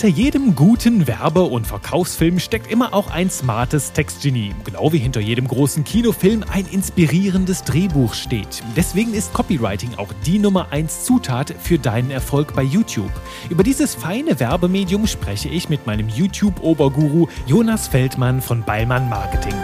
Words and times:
Hinter 0.00 0.08
jedem 0.08 0.56
guten 0.56 1.06
Werbe- 1.06 1.42
und 1.42 1.68
Verkaufsfilm 1.68 2.40
steckt 2.40 2.68
immer 2.68 2.94
auch 2.94 3.10
ein 3.10 3.30
smartes 3.30 3.92
Textgenie. 3.92 4.54
Genau 4.64 4.92
wie 4.92 4.98
hinter 4.98 5.20
jedem 5.20 5.46
großen 5.46 5.84
Kinofilm 5.84 6.42
ein 6.52 6.66
inspirierendes 6.66 7.62
Drehbuch 7.62 8.14
steht. 8.14 8.62
Deswegen 8.74 9.14
ist 9.14 9.32
Copywriting 9.34 9.96
auch 9.98 10.12
die 10.26 10.40
Nummer 10.40 10.72
1 10.72 11.04
Zutat 11.04 11.54
für 11.60 11.78
deinen 11.78 12.10
Erfolg 12.10 12.54
bei 12.54 12.62
YouTube. 12.62 13.12
Über 13.50 13.62
dieses 13.62 13.94
feine 13.94 14.40
Werbemedium 14.40 15.06
spreche 15.06 15.48
ich 15.48 15.68
mit 15.68 15.86
meinem 15.86 16.08
YouTube-Oberguru 16.08 17.28
Jonas 17.46 17.86
Feldmann 17.86 18.40
von 18.40 18.64
Ballmann 18.64 19.08
Marketing. 19.08 19.54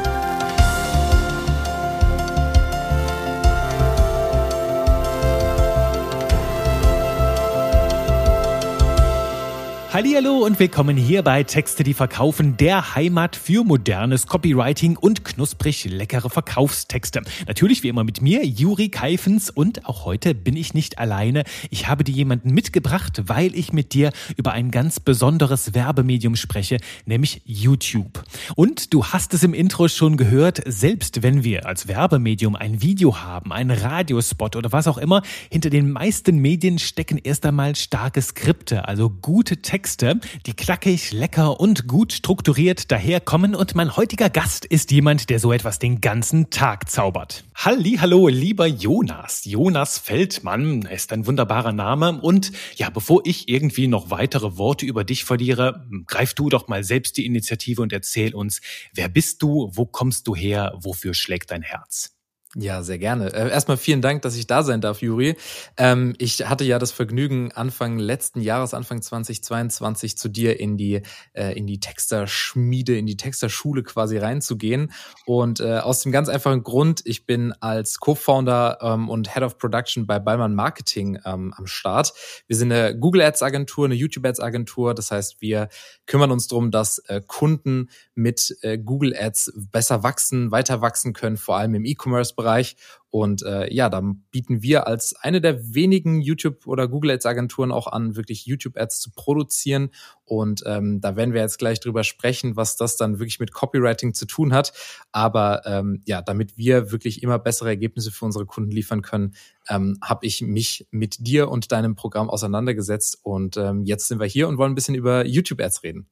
Hallo 9.96 10.44
und 10.44 10.58
willkommen 10.58 10.98
hier 10.98 11.22
bei 11.22 11.42
Texte, 11.42 11.82
die 11.82 11.94
verkaufen, 11.94 12.58
der 12.58 12.94
Heimat 12.94 13.34
für 13.34 13.64
modernes 13.64 14.26
Copywriting 14.26 14.98
und 14.98 15.24
knusprig 15.24 15.86
leckere 15.86 16.28
Verkaufstexte. 16.28 17.22
Natürlich 17.46 17.82
wie 17.82 17.88
immer 17.88 18.04
mit 18.04 18.20
mir, 18.20 18.44
Juri 18.44 18.90
Keifens 18.90 19.48
und 19.48 19.86
auch 19.86 20.04
heute 20.04 20.34
bin 20.34 20.54
ich 20.54 20.74
nicht 20.74 20.98
alleine. 20.98 21.44
Ich 21.70 21.88
habe 21.88 22.04
dir 22.04 22.12
jemanden 22.14 22.50
mitgebracht, 22.50 23.22
weil 23.24 23.54
ich 23.54 23.72
mit 23.72 23.94
dir 23.94 24.12
über 24.36 24.52
ein 24.52 24.70
ganz 24.70 25.00
besonderes 25.00 25.72
Werbemedium 25.72 26.36
spreche, 26.36 26.76
nämlich 27.06 27.40
YouTube. 27.46 28.22
Und 28.54 28.92
du 28.92 29.02
hast 29.02 29.32
es 29.32 29.44
im 29.44 29.54
Intro 29.54 29.88
schon 29.88 30.18
gehört, 30.18 30.60
selbst 30.66 31.22
wenn 31.22 31.42
wir 31.42 31.64
als 31.64 31.88
Werbemedium 31.88 32.54
ein 32.54 32.82
Video 32.82 33.22
haben, 33.22 33.50
einen 33.50 33.70
Radiospot 33.70 34.56
oder 34.56 34.72
was 34.72 34.88
auch 34.88 34.98
immer, 34.98 35.22
hinter 35.50 35.70
den 35.70 35.90
meisten 35.90 36.36
Medien 36.36 36.78
stecken 36.78 37.16
erst 37.16 37.46
einmal 37.46 37.74
starke 37.76 38.20
Skripte, 38.20 38.86
also 38.86 39.08
gute 39.08 39.62
Texte 39.62 39.85
Texte, 39.86 40.18
die 40.46 40.52
knackig, 40.52 41.12
lecker 41.12 41.60
und 41.60 41.86
gut 41.86 42.12
strukturiert 42.12 42.90
daherkommen 42.90 43.54
und 43.54 43.76
mein 43.76 43.96
heutiger 43.96 44.28
Gast 44.28 44.64
ist 44.64 44.90
jemand, 44.90 45.30
der 45.30 45.38
so 45.38 45.52
etwas 45.52 45.78
den 45.78 46.00
ganzen 46.00 46.50
Tag 46.50 46.90
zaubert. 46.90 47.44
Halli, 47.54 47.98
hallo, 48.00 48.26
lieber 48.26 48.66
Jonas. 48.66 49.44
Jonas 49.44 49.98
Feldmann 49.98 50.82
ist 50.82 51.12
ein 51.12 51.24
wunderbarer 51.24 51.70
Name 51.70 52.20
und 52.20 52.50
ja, 52.74 52.90
bevor 52.90 53.20
ich 53.26 53.48
irgendwie 53.48 53.86
noch 53.86 54.10
weitere 54.10 54.56
Worte 54.58 54.86
über 54.86 55.04
dich 55.04 55.24
verliere, 55.24 55.86
greif 56.08 56.34
du 56.34 56.48
doch 56.48 56.66
mal 56.66 56.82
selbst 56.82 57.16
die 57.16 57.24
Initiative 57.24 57.80
und 57.80 57.92
erzähl 57.92 58.34
uns, 58.34 58.62
wer 58.92 59.08
bist 59.08 59.40
du, 59.40 59.70
wo 59.72 59.86
kommst 59.86 60.26
du 60.26 60.34
her, 60.34 60.74
wofür 60.80 61.14
schlägt 61.14 61.52
dein 61.52 61.62
Herz? 61.62 62.15
Ja, 62.58 62.82
sehr 62.82 62.96
gerne. 62.96 63.34
Äh, 63.34 63.50
erstmal 63.50 63.76
vielen 63.76 64.00
Dank, 64.00 64.22
dass 64.22 64.34
ich 64.34 64.46
da 64.46 64.62
sein 64.62 64.80
darf, 64.80 65.02
Juri. 65.02 65.36
Ähm, 65.76 66.14
ich 66.16 66.48
hatte 66.48 66.64
ja 66.64 66.78
das 66.78 66.90
Vergnügen, 66.90 67.52
Anfang 67.52 67.98
letzten 67.98 68.40
Jahres, 68.40 68.72
Anfang 68.72 69.02
2022, 69.02 70.16
zu 70.16 70.30
dir 70.30 70.58
in 70.58 70.78
die, 70.78 71.02
äh, 71.34 71.52
in 71.52 71.66
die 71.66 71.80
Texterschmiede, 71.80 72.96
in 72.96 73.04
die 73.04 73.18
Texterschule 73.18 73.82
quasi 73.82 74.16
reinzugehen. 74.16 74.90
Und 75.26 75.60
äh, 75.60 75.80
aus 75.80 76.00
dem 76.00 76.12
ganz 76.12 76.30
einfachen 76.30 76.62
Grund, 76.62 77.02
ich 77.04 77.26
bin 77.26 77.52
als 77.60 78.00
Co-Founder 78.00 78.78
ähm, 78.80 79.10
und 79.10 79.34
Head 79.34 79.42
of 79.42 79.58
Production 79.58 80.06
bei 80.06 80.18
Ballmann 80.18 80.54
Marketing 80.54 81.18
ähm, 81.26 81.52
am 81.54 81.66
Start. 81.66 82.14
Wir 82.46 82.56
sind 82.56 82.72
eine 82.72 82.98
Google 82.98 83.20
Ads 83.20 83.42
Agentur, 83.42 83.84
eine 83.84 83.96
YouTube 83.96 84.24
Ads 84.24 84.40
Agentur. 84.40 84.94
Das 84.94 85.10
heißt, 85.10 85.42
wir 85.42 85.68
kümmern 86.06 86.30
uns 86.30 86.46
darum, 86.46 86.70
dass 86.70 87.02
Kunden 87.26 87.90
mit 88.14 88.56
Google 88.84 89.14
Ads 89.18 89.52
besser 89.56 90.02
wachsen, 90.02 90.50
weiter 90.50 90.80
wachsen 90.80 91.12
können, 91.12 91.36
vor 91.36 91.56
allem 91.56 91.74
im 91.74 91.84
E-Commerce-Bereich 91.84 92.45
Bereich. 92.46 92.76
Und 93.10 93.42
äh, 93.42 93.72
ja, 93.72 93.88
da 93.88 94.02
bieten 94.30 94.62
wir 94.62 94.86
als 94.86 95.14
eine 95.20 95.40
der 95.40 95.74
wenigen 95.74 96.20
YouTube- 96.20 96.66
oder 96.66 96.86
Google 96.86 97.12
Ads-Agenturen 97.12 97.72
auch 97.72 97.86
an, 97.86 98.14
wirklich 98.14 98.46
YouTube-Ads 98.46 99.00
zu 99.00 99.10
produzieren. 99.12 99.90
Und 100.24 100.62
ähm, 100.66 101.00
da 101.00 101.16
werden 101.16 101.32
wir 101.32 101.40
jetzt 101.40 101.58
gleich 101.58 101.80
drüber 101.80 102.04
sprechen, 102.04 102.56
was 102.56 102.76
das 102.76 102.96
dann 102.96 103.18
wirklich 103.18 103.40
mit 103.40 103.52
Copywriting 103.52 104.12
zu 104.12 104.26
tun 104.26 104.52
hat. 104.52 104.72
Aber 105.12 105.62
ähm, 105.64 106.02
ja, 106.04 106.20
damit 106.20 106.56
wir 106.56 106.92
wirklich 106.92 107.22
immer 107.22 107.38
bessere 107.38 107.70
Ergebnisse 107.70 108.12
für 108.12 108.24
unsere 108.26 108.46
Kunden 108.46 108.70
liefern 108.70 109.02
können, 109.02 109.34
ähm, 109.68 109.98
habe 110.02 110.26
ich 110.26 110.42
mich 110.42 110.86
mit 110.90 111.16
dir 111.18 111.48
und 111.48 111.72
deinem 111.72 111.96
Programm 111.96 112.28
auseinandergesetzt. 112.28 113.18
Und 113.22 113.56
ähm, 113.56 113.84
jetzt 113.84 114.08
sind 114.08 114.20
wir 114.20 114.26
hier 114.26 114.46
und 114.46 114.58
wollen 114.58 114.72
ein 114.72 114.76
bisschen 114.76 114.94
über 114.94 115.26
YouTube-Ads 115.26 115.82
reden. 115.82 116.08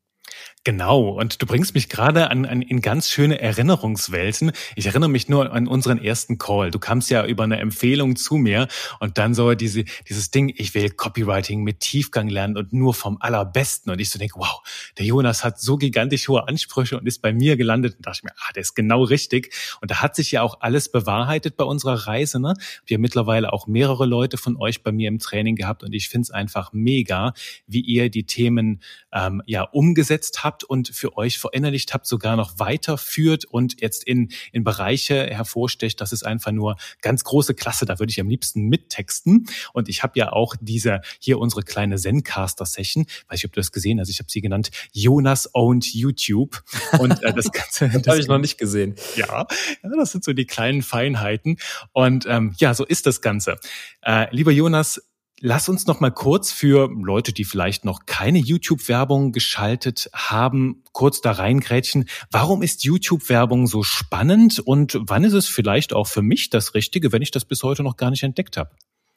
Genau, 0.66 1.10
und 1.10 1.42
du 1.42 1.46
bringst 1.46 1.74
mich 1.74 1.90
gerade 1.90 2.30
an, 2.30 2.46
an 2.46 2.62
in 2.62 2.80
ganz 2.80 3.10
schöne 3.10 3.38
Erinnerungswelten. 3.38 4.52
Ich 4.76 4.86
erinnere 4.86 5.10
mich 5.10 5.28
nur 5.28 5.52
an 5.52 5.68
unseren 5.68 6.02
ersten 6.02 6.38
Call. 6.38 6.70
Du 6.70 6.78
kamst 6.78 7.10
ja 7.10 7.26
über 7.26 7.44
eine 7.44 7.58
Empfehlung 7.58 8.16
zu 8.16 8.36
mir 8.36 8.68
und 8.98 9.18
dann 9.18 9.34
so 9.34 9.52
diese, 9.54 9.84
dieses 10.08 10.30
Ding, 10.30 10.50
ich 10.56 10.72
will 10.74 10.88
Copywriting 10.88 11.62
mit 11.64 11.80
Tiefgang 11.80 12.28
lernen 12.28 12.56
und 12.56 12.72
nur 12.72 12.94
vom 12.94 13.18
Allerbesten. 13.20 13.92
Und 13.92 14.00
ich 14.00 14.08
so 14.08 14.18
denke, 14.18 14.38
wow, 14.38 14.62
der 14.96 15.04
Jonas 15.04 15.44
hat 15.44 15.60
so 15.60 15.76
gigantisch 15.76 16.28
hohe 16.28 16.48
Ansprüche 16.48 16.98
und 16.98 17.06
ist 17.06 17.20
bei 17.20 17.34
mir 17.34 17.58
gelandet. 17.58 17.96
Und 17.96 18.06
dachte 18.06 18.20
ich 18.20 18.24
mir, 18.24 18.32
ah, 18.34 18.52
der 18.54 18.62
ist 18.62 18.74
genau 18.74 19.02
richtig. 19.02 19.54
Und 19.82 19.90
da 19.90 20.00
hat 20.00 20.16
sich 20.16 20.32
ja 20.32 20.40
auch 20.40 20.62
alles 20.62 20.90
bewahrheitet 20.90 21.58
bei 21.58 21.64
unserer 21.64 22.06
Reise. 22.06 22.40
Ne? 22.40 22.54
Wir 22.86 22.98
mittlerweile 22.98 23.52
auch 23.52 23.66
mehrere 23.66 24.06
Leute 24.06 24.38
von 24.38 24.56
euch 24.56 24.82
bei 24.82 24.92
mir 24.92 25.08
im 25.08 25.18
Training 25.18 25.56
gehabt 25.56 25.84
und 25.84 25.92
ich 25.92 26.08
finde 26.08 26.22
es 26.22 26.30
einfach 26.30 26.72
mega, 26.72 27.34
wie 27.66 27.80
ihr 27.80 28.08
die 28.08 28.24
Themen 28.24 28.80
ähm, 29.12 29.42
ja 29.44 29.62
umgesetzt 29.62 30.33
habt 30.42 30.64
und 30.64 30.88
für 30.88 31.16
euch 31.16 31.38
verinnerlicht 31.38 31.94
habt, 31.94 32.06
sogar 32.06 32.36
noch 32.36 32.58
weiterführt 32.58 33.44
und 33.44 33.80
jetzt 33.80 34.04
in, 34.04 34.30
in 34.52 34.64
Bereiche 34.64 35.26
hervorstecht. 35.26 36.00
Das 36.00 36.12
ist 36.12 36.24
einfach 36.24 36.52
nur 36.52 36.76
ganz 37.02 37.24
große 37.24 37.54
Klasse. 37.54 37.84
Da 37.84 37.98
würde 37.98 38.10
ich 38.10 38.20
am 38.20 38.28
liebsten 38.28 38.68
mittexten. 38.68 39.46
Und 39.72 39.88
ich 39.88 40.02
habe 40.02 40.18
ja 40.18 40.32
auch 40.32 40.56
diese 40.60 41.00
hier 41.18 41.38
unsere 41.38 41.62
kleine 41.62 41.96
Zencaster-Session. 41.96 43.06
Weiß 43.28 43.38
ich, 43.38 43.44
ob 43.44 43.52
du 43.52 43.60
das 43.60 43.72
gesehen 43.72 44.00
hast. 44.00 44.08
Ich 44.08 44.18
habe 44.18 44.30
sie 44.30 44.40
genannt 44.40 44.70
Jonas 44.92 45.50
owned 45.54 45.94
YouTube. 45.94 46.62
Und 46.98 47.22
äh, 47.22 47.32
das 47.32 47.52
Ganze. 47.52 47.88
das 47.88 48.06
habe 48.06 48.18
ich 48.18 48.26
noch 48.26 48.38
nicht 48.38 48.58
gesehen. 48.58 48.94
Ja, 49.16 49.46
ja, 49.82 49.90
das 49.96 50.12
sind 50.12 50.24
so 50.24 50.32
die 50.32 50.46
kleinen 50.46 50.82
Feinheiten. 50.82 51.58
Und 51.92 52.26
ähm, 52.26 52.54
ja, 52.58 52.74
so 52.74 52.84
ist 52.84 53.06
das 53.06 53.20
Ganze. 53.20 53.58
Äh, 54.02 54.34
lieber 54.34 54.50
Jonas, 54.50 55.00
Lass 55.40 55.68
uns 55.68 55.86
noch 55.86 56.00
mal 56.00 56.10
kurz 56.10 56.52
für 56.52 56.88
Leute, 56.88 57.32
die 57.32 57.44
vielleicht 57.44 57.84
noch 57.84 58.06
keine 58.06 58.38
YouTube-Werbung 58.38 59.32
geschaltet 59.32 60.08
haben, 60.14 60.84
kurz 60.92 61.20
da 61.20 61.32
reingrätschen. 61.32 62.08
Warum 62.30 62.62
ist 62.62 62.84
YouTube-Werbung 62.84 63.66
so 63.66 63.82
spannend 63.82 64.60
und 64.60 64.98
wann 65.00 65.24
ist 65.24 65.32
es 65.32 65.48
vielleicht 65.48 65.92
auch 65.92 66.06
für 66.06 66.22
mich 66.22 66.50
das 66.50 66.74
Richtige, 66.74 67.12
wenn 67.12 67.20
ich 67.20 67.32
das 67.32 67.44
bis 67.44 67.62
heute 67.62 67.82
noch 67.82 67.96
gar 67.96 68.10
nicht 68.10 68.22
entdeckt 68.22 68.56
habe? 68.56 68.70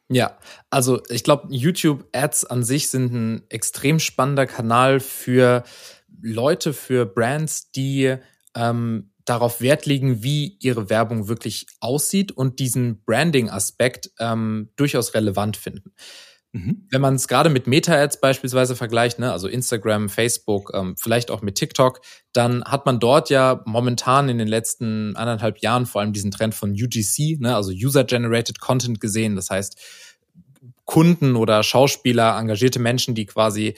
Ja, 0.10 0.38
also 0.70 1.02
ich 1.10 1.24
glaube, 1.24 1.48
YouTube-Ads 1.50 2.46
an 2.46 2.64
sich 2.64 2.90
sind 2.90 3.14
ein 3.14 3.44
extrem 3.50 4.00
spannender 4.00 4.48
Kanal 4.48 5.00
für 5.00 5.64
Leute, 6.22 6.74
für 6.74 7.06
Brands, 7.06 7.72
die 7.72 8.16
ähm, 8.56 9.12
darauf 9.28 9.62
Wert 9.62 9.86
legen, 9.86 10.24
wie 10.24 10.58
ihre 10.62 10.90
Werbung 10.90 11.28
wirklich 11.28 11.68
aussieht 11.80 12.32
und 12.32 12.60
diesen 12.60 13.04
Branding-Aspekt 13.04 14.12
ähm, 14.20 14.70
durchaus 14.78 15.14
relevant 15.14 15.58
finden. 15.58 15.92
Mhm. 16.54 16.88
Wenn 16.90 17.02
man 17.02 17.16
es 17.16 17.28
gerade 17.28 17.50
mit 17.50 17.68
Meta-Ads 17.68 18.22
beispielsweise 18.22 18.76
vergleicht, 18.76 19.20
ne, 19.20 19.32
also 19.34 19.50
Instagram, 19.50 20.08
Facebook, 20.08 20.72
ähm, 20.74 20.96
vielleicht 20.98 21.30
auch 21.30 21.42
mit 21.42 21.56
TikTok, 21.56 22.00
dann 22.32 22.64
hat 22.64 22.86
man 22.86 23.00
dort 23.00 23.30
ja 23.30 23.62
momentan 23.66 24.30
in 24.30 24.38
den 24.38 24.48
letzten 24.48 25.16
anderthalb 25.18 25.60
Jahren 25.60 25.86
vor 25.86 26.02
allem 26.02 26.14
diesen 26.14 26.32
Trend 26.32 26.56
von 26.56 26.72
UGC, 26.72 27.38
ne, 27.40 27.54
also 27.54 27.72
User-Generated 27.72 28.62
Content 28.62 29.02
gesehen. 29.02 29.36
Das 29.36 29.50
heißt, 29.50 29.78
Kunden 30.86 31.36
oder 31.36 31.64
Schauspieler, 31.64 32.38
engagierte 32.40 32.80
Menschen, 32.80 33.14
die 33.14 33.26
quasi 33.26 33.76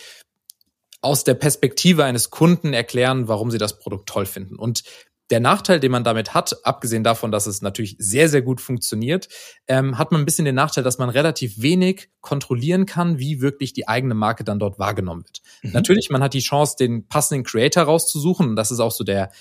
aus 1.02 1.24
der 1.24 1.34
Perspektive 1.34 2.04
eines 2.04 2.30
Kunden 2.30 2.74
erklären, 2.74 3.28
warum 3.28 3.52
sie 3.52 3.58
das 3.58 3.80
Produkt 3.80 4.10
toll 4.10 4.26
finden. 4.26 4.58
Und 4.58 4.84
der 5.30 5.40
Nachteil, 5.40 5.80
den 5.80 5.92
man 5.92 6.04
damit 6.04 6.34
hat, 6.34 6.66
abgesehen 6.66 7.04
davon, 7.04 7.32
dass 7.32 7.46
es 7.46 7.62
natürlich 7.62 7.96
sehr, 8.00 8.30
sehr 8.30 8.42
gut 8.42 8.62
funktioniert, 8.62 9.28
ähm, 9.68 9.98
hat 9.98 10.12
man 10.12 10.22
ein 10.22 10.26
bisschen 10.26 10.46
den 10.46 10.56
Nachteil, 10.56 10.84
dass 10.84 10.98
man 10.98 11.10
relativ 11.10 11.62
wenig 11.62 12.10
kontrollieren 12.22 12.86
kann, 12.86 13.20
wie 13.20 13.42
wirklich 13.42 13.74
die 13.74 13.88
eigene 13.88 14.16
Marke 14.16 14.44
dann 14.44 14.60
dort 14.60 14.80
wahrgenommen 14.80 15.24
wird. 15.26 15.42
Mhm. 15.62 15.72
Natürlich, 15.72 16.10
man 16.10 16.24
hat 16.24 16.34
die 16.34 16.40
Chance, 16.40 16.76
den 16.80 17.08
passenden 17.08 17.44
Creator 17.44 17.84
rauszusuchen 17.84 18.50
und 18.50 18.56
das 18.56 18.72
ist 18.72 18.80
auch 18.80 18.92
so 18.92 19.04
der 19.04 19.32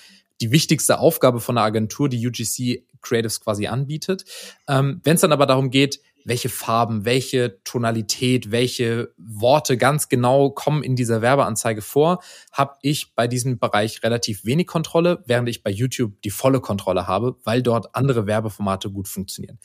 die 0.41 0.51
wichtigste 0.51 0.99
Aufgabe 0.99 1.41
von 1.41 1.57
einer 1.57 1.65
Agentur, 1.65 2.07
die 2.07 2.25
UGC 2.25 2.85
Creatives 3.01 3.41
quasi 3.41 3.67
anbietet. 3.67 4.25
Ähm, 4.67 5.01
Wenn 5.03 5.15
es 5.15 5.21
dann 5.21 5.31
aber 5.31 5.45
darum 5.45 5.69
geht, 5.69 5.99
welche 6.29 6.47
Farben, 6.49 7.03
welche 7.03 7.61
Tonalität, 7.63 8.51
welche 8.51 9.13
Worte 9.17 9.77
ganz 9.77 10.07
genau 10.07 10.51
kommen 10.51 10.83
in 10.83 10.95
dieser 10.95 11.21
Werbeanzeige 11.21 11.81
vor, 11.81 12.21
habe 12.53 12.75
ich 12.81 13.13
bei 13.15 13.27
diesem 13.27 13.59
Bereich 13.59 14.03
relativ 14.03 14.45
wenig 14.45 14.67
Kontrolle, 14.67 15.23
während 15.25 15.49
ich 15.49 15.63
bei 15.63 15.71
YouTube 15.71 16.21
die 16.21 16.29
volle 16.29 16.61
Kontrolle 16.61 17.07
habe, 17.07 17.35
weil 17.43 17.61
dort 17.61 17.95
andere 17.95 18.27
Werbeformate 18.27 18.91
gut 18.91 19.07
funktionieren. 19.07 19.59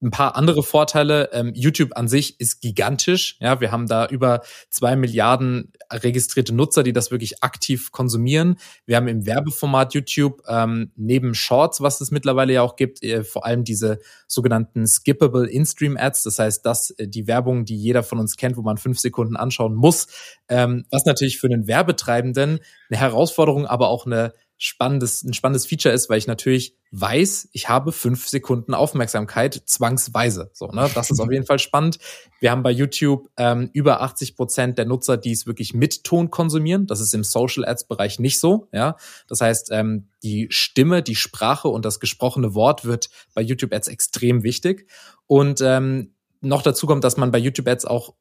Ein 0.00 0.10
paar 0.10 0.36
andere 0.36 0.62
Vorteile. 0.62 1.30
Ähm, 1.32 1.52
YouTube 1.54 1.96
an 1.96 2.08
sich 2.08 2.38
ist 2.40 2.60
gigantisch. 2.60 3.36
Ja, 3.40 3.60
wir 3.60 3.72
haben 3.72 3.86
da 3.86 4.06
über 4.06 4.42
zwei 4.70 4.94
Milliarden 4.96 5.72
registrierte 5.90 6.54
Nutzer, 6.54 6.82
die 6.82 6.92
das 6.92 7.10
wirklich 7.10 7.42
aktiv 7.42 7.90
konsumieren. 7.90 8.58
Wir 8.86 8.96
haben 8.96 9.08
im 9.08 9.26
Werbeformat 9.26 9.94
YouTube 9.94 10.42
ähm, 10.46 10.92
neben 10.96 11.34
Shorts, 11.34 11.80
was 11.80 12.00
es 12.00 12.10
mittlerweile 12.10 12.52
ja 12.52 12.62
auch 12.62 12.76
gibt, 12.76 13.02
äh, 13.02 13.24
vor 13.24 13.44
allem 13.44 13.64
diese 13.64 13.98
sogenannten 14.26 14.86
skippable 14.86 15.48
In-Stream 15.48 15.96
Ads. 15.96 16.22
Das 16.22 16.38
heißt, 16.38 16.64
dass 16.64 16.90
äh, 16.90 17.08
die 17.08 17.26
Werbung, 17.26 17.64
die 17.64 17.76
jeder 17.76 18.02
von 18.02 18.18
uns 18.18 18.36
kennt, 18.36 18.56
wo 18.56 18.62
man 18.62 18.76
fünf 18.76 19.00
Sekunden 19.00 19.36
anschauen 19.36 19.74
muss, 19.74 20.06
ähm, 20.48 20.84
was 20.90 21.04
natürlich 21.06 21.38
für 21.38 21.48
den 21.48 21.66
Werbetreibenden 21.66 22.60
eine 22.88 23.00
Herausforderung, 23.00 23.66
aber 23.66 23.88
auch 23.88 24.06
eine 24.06 24.32
spannendes, 24.58 25.22
ein 25.22 25.32
spannendes 25.32 25.66
Feature 25.66 25.94
ist, 25.94 26.10
weil 26.10 26.18
ich 26.18 26.26
natürlich 26.26 26.76
weiß, 26.90 27.50
ich 27.52 27.68
habe 27.68 27.92
fünf 27.92 28.28
Sekunden 28.28 28.74
Aufmerksamkeit 28.74 29.62
zwangsweise. 29.66 30.50
So, 30.52 30.66
ne? 30.66 30.90
Das 30.94 31.10
ist 31.10 31.20
auf 31.20 31.30
jeden 31.32 31.46
Fall 31.46 31.60
spannend. 31.60 31.98
Wir 32.40 32.50
haben 32.50 32.64
bei 32.64 32.72
YouTube 32.72 33.28
ähm, 33.36 33.70
über 33.72 34.00
80 34.00 34.34
Prozent 34.34 34.78
der 34.78 34.84
Nutzer, 34.84 35.16
die 35.16 35.32
es 35.32 35.46
wirklich 35.46 35.74
mit 35.74 36.02
Ton 36.02 36.30
konsumieren. 36.30 36.86
Das 36.86 37.00
ist 37.00 37.14
im 37.14 37.22
Social 37.22 37.64
Ads 37.64 37.84
Bereich 37.84 38.18
nicht 38.18 38.40
so. 38.40 38.68
Ja, 38.72 38.96
das 39.28 39.40
heißt, 39.40 39.68
ähm, 39.70 40.08
die 40.24 40.48
Stimme, 40.50 41.02
die 41.02 41.16
Sprache 41.16 41.68
und 41.68 41.84
das 41.84 42.00
gesprochene 42.00 42.54
Wort 42.54 42.84
wird 42.84 43.10
bei 43.34 43.42
YouTube 43.42 43.72
Ads 43.72 43.88
extrem 43.88 44.42
wichtig. 44.42 44.88
Und 45.26 45.60
ähm, 45.60 46.14
noch 46.40 46.62
dazu 46.62 46.86
kommt, 46.86 47.04
dass 47.04 47.16
man 47.16 47.30
bei 47.30 47.38
YouTube 47.38 47.68
Ads 47.68 47.84
auch 47.84 48.14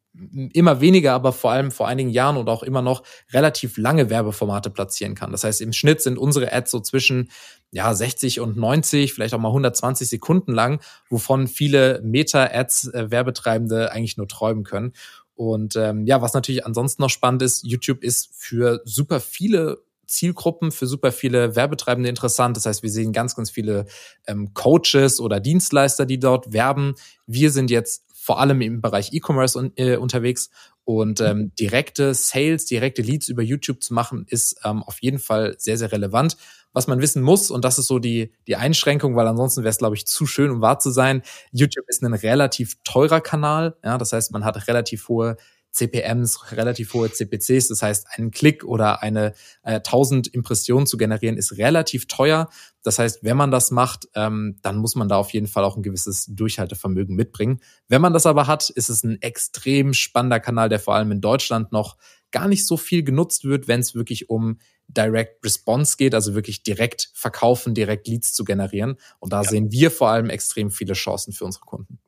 immer 0.53 0.81
weniger, 0.81 1.13
aber 1.13 1.33
vor 1.33 1.51
allem 1.51 1.71
vor 1.71 1.87
einigen 1.87 2.09
Jahren 2.09 2.37
und 2.37 2.49
auch 2.49 2.63
immer 2.63 2.81
noch 2.81 3.03
relativ 3.31 3.77
lange 3.77 4.09
Werbeformate 4.09 4.69
platzieren 4.69 5.15
kann. 5.15 5.31
Das 5.31 5.43
heißt, 5.43 5.61
im 5.61 5.73
Schnitt 5.73 6.01
sind 6.01 6.17
unsere 6.17 6.51
Ads 6.51 6.71
so 6.71 6.79
zwischen 6.79 7.29
ja 7.71 7.93
60 7.93 8.39
und 8.39 8.57
90, 8.57 9.13
vielleicht 9.13 9.33
auch 9.33 9.39
mal 9.39 9.49
120 9.49 10.07
Sekunden 10.07 10.53
lang, 10.53 10.81
wovon 11.09 11.47
viele 11.47 12.01
Meta-Ads 12.03 12.93
äh, 12.93 13.11
Werbetreibende 13.11 13.91
eigentlich 13.91 14.17
nur 14.17 14.27
träumen 14.27 14.63
können. 14.63 14.93
Und 15.35 15.75
ähm, 15.75 16.05
ja, 16.05 16.21
was 16.21 16.33
natürlich 16.33 16.65
ansonsten 16.65 17.01
noch 17.01 17.09
spannend 17.09 17.43
ist, 17.43 17.63
YouTube 17.63 18.03
ist 18.03 18.29
für 18.33 18.81
super 18.85 19.19
viele 19.19 19.77
Zielgruppen 20.07 20.71
für 20.71 20.87
super 20.87 21.11
viele 21.11 21.55
Werbetreibende 21.55 22.09
interessant. 22.09 22.57
Das 22.57 22.65
heißt, 22.65 22.81
wir 22.81 22.89
sehen 22.89 23.11
ganz, 23.11 23.35
ganz 23.35 23.51
viele 23.51 23.85
ähm, 24.25 24.53
Coaches 24.53 25.19
oder 25.19 25.39
Dienstleister, 25.39 26.05
die 26.05 26.19
dort 26.19 26.53
werben. 26.53 26.95
Wir 27.27 27.51
sind 27.51 27.69
jetzt 27.69 28.06
vor 28.27 28.41
allem 28.41 28.59
im 28.59 28.81
Bereich 28.81 29.13
E-Commerce 29.13 29.57
un 29.57 29.71
äh, 29.77 29.95
unterwegs 29.95 30.49
und 30.83 31.21
ähm, 31.21 31.53
direkte 31.57 32.13
Sales, 32.13 32.65
direkte 32.65 33.01
Leads 33.01 33.29
über 33.29 33.41
YouTube 33.41 33.81
zu 33.81 33.93
machen, 33.93 34.25
ist 34.27 34.59
ähm, 34.65 34.83
auf 34.83 35.01
jeden 35.01 35.17
Fall 35.17 35.55
sehr, 35.57 35.77
sehr 35.77 35.93
relevant. 35.93 36.35
Was 36.73 36.87
man 36.87 36.99
wissen 36.99 37.21
muss, 37.21 37.49
und 37.49 37.63
das 37.63 37.79
ist 37.79 37.87
so 37.87 37.99
die, 37.99 38.33
die 38.45 38.57
Einschränkung, 38.57 39.15
weil 39.15 39.27
ansonsten 39.27 39.63
wäre 39.63 39.69
es, 39.69 39.77
glaube 39.77 39.95
ich, 39.95 40.05
zu 40.05 40.25
schön, 40.25 40.51
um 40.51 40.59
wahr 40.59 40.77
zu 40.77 40.91
sein. 40.91 41.21
YouTube 41.53 41.85
ist 41.87 42.03
ein 42.03 42.13
relativ 42.13 42.75
teurer 42.83 43.21
Kanal. 43.21 43.77
Ja, 43.81 43.97
das 43.97 44.11
heißt, 44.11 44.33
man 44.33 44.43
hat 44.43 44.67
relativ 44.67 45.07
hohe 45.07 45.37
CPMs, 45.71 46.51
relativ 46.53 46.93
hohe 46.93 47.11
CPCs. 47.11 47.67
Das 47.67 47.81
heißt, 47.81 48.07
einen 48.15 48.31
Klick 48.31 48.63
oder 48.63 49.01
eine 49.03 49.33
äh, 49.63 49.75
1000 49.75 50.27
Impressionen 50.27 50.87
zu 50.87 50.97
generieren 50.97 51.37
ist 51.37 51.57
relativ 51.57 52.07
teuer. 52.07 52.49
Das 52.83 52.99
heißt, 52.99 53.23
wenn 53.23 53.37
man 53.37 53.51
das 53.51 53.71
macht, 53.71 54.07
ähm, 54.15 54.57
dann 54.61 54.77
muss 54.77 54.95
man 54.95 55.07
da 55.07 55.17
auf 55.17 55.31
jeden 55.31 55.47
Fall 55.47 55.63
auch 55.63 55.77
ein 55.77 55.83
gewisses 55.83 56.25
Durchhaltevermögen 56.27 57.15
mitbringen. 57.15 57.59
Wenn 57.87 58.01
man 58.01 58.13
das 58.13 58.25
aber 58.25 58.47
hat, 58.47 58.69
ist 58.69 58.89
es 58.89 59.03
ein 59.03 59.21
extrem 59.21 59.93
spannender 59.93 60.39
Kanal, 60.39 60.69
der 60.69 60.79
vor 60.79 60.95
allem 60.95 61.11
in 61.11 61.21
Deutschland 61.21 61.71
noch 61.71 61.97
gar 62.31 62.47
nicht 62.47 62.65
so 62.65 62.77
viel 62.77 63.03
genutzt 63.03 63.43
wird, 63.43 63.67
wenn 63.67 63.79
es 63.79 63.95
wirklich 63.95 64.29
um 64.29 64.59
Direct 64.87 65.43
Response 65.43 65.97
geht, 65.97 66.15
also 66.15 66.33
wirklich 66.33 66.63
direkt 66.63 67.09
verkaufen, 67.13 67.73
direkt 67.73 68.07
Leads 68.07 68.33
zu 68.33 68.45
generieren. 68.45 68.97
Und 69.19 69.33
da 69.33 69.41
ja. 69.41 69.49
sehen 69.49 69.71
wir 69.71 69.91
vor 69.91 70.09
allem 70.09 70.29
extrem 70.29 70.71
viele 70.71 70.93
Chancen 70.93 71.33
für 71.33 71.45
unsere 71.45 71.65
Kunden. 71.65 71.99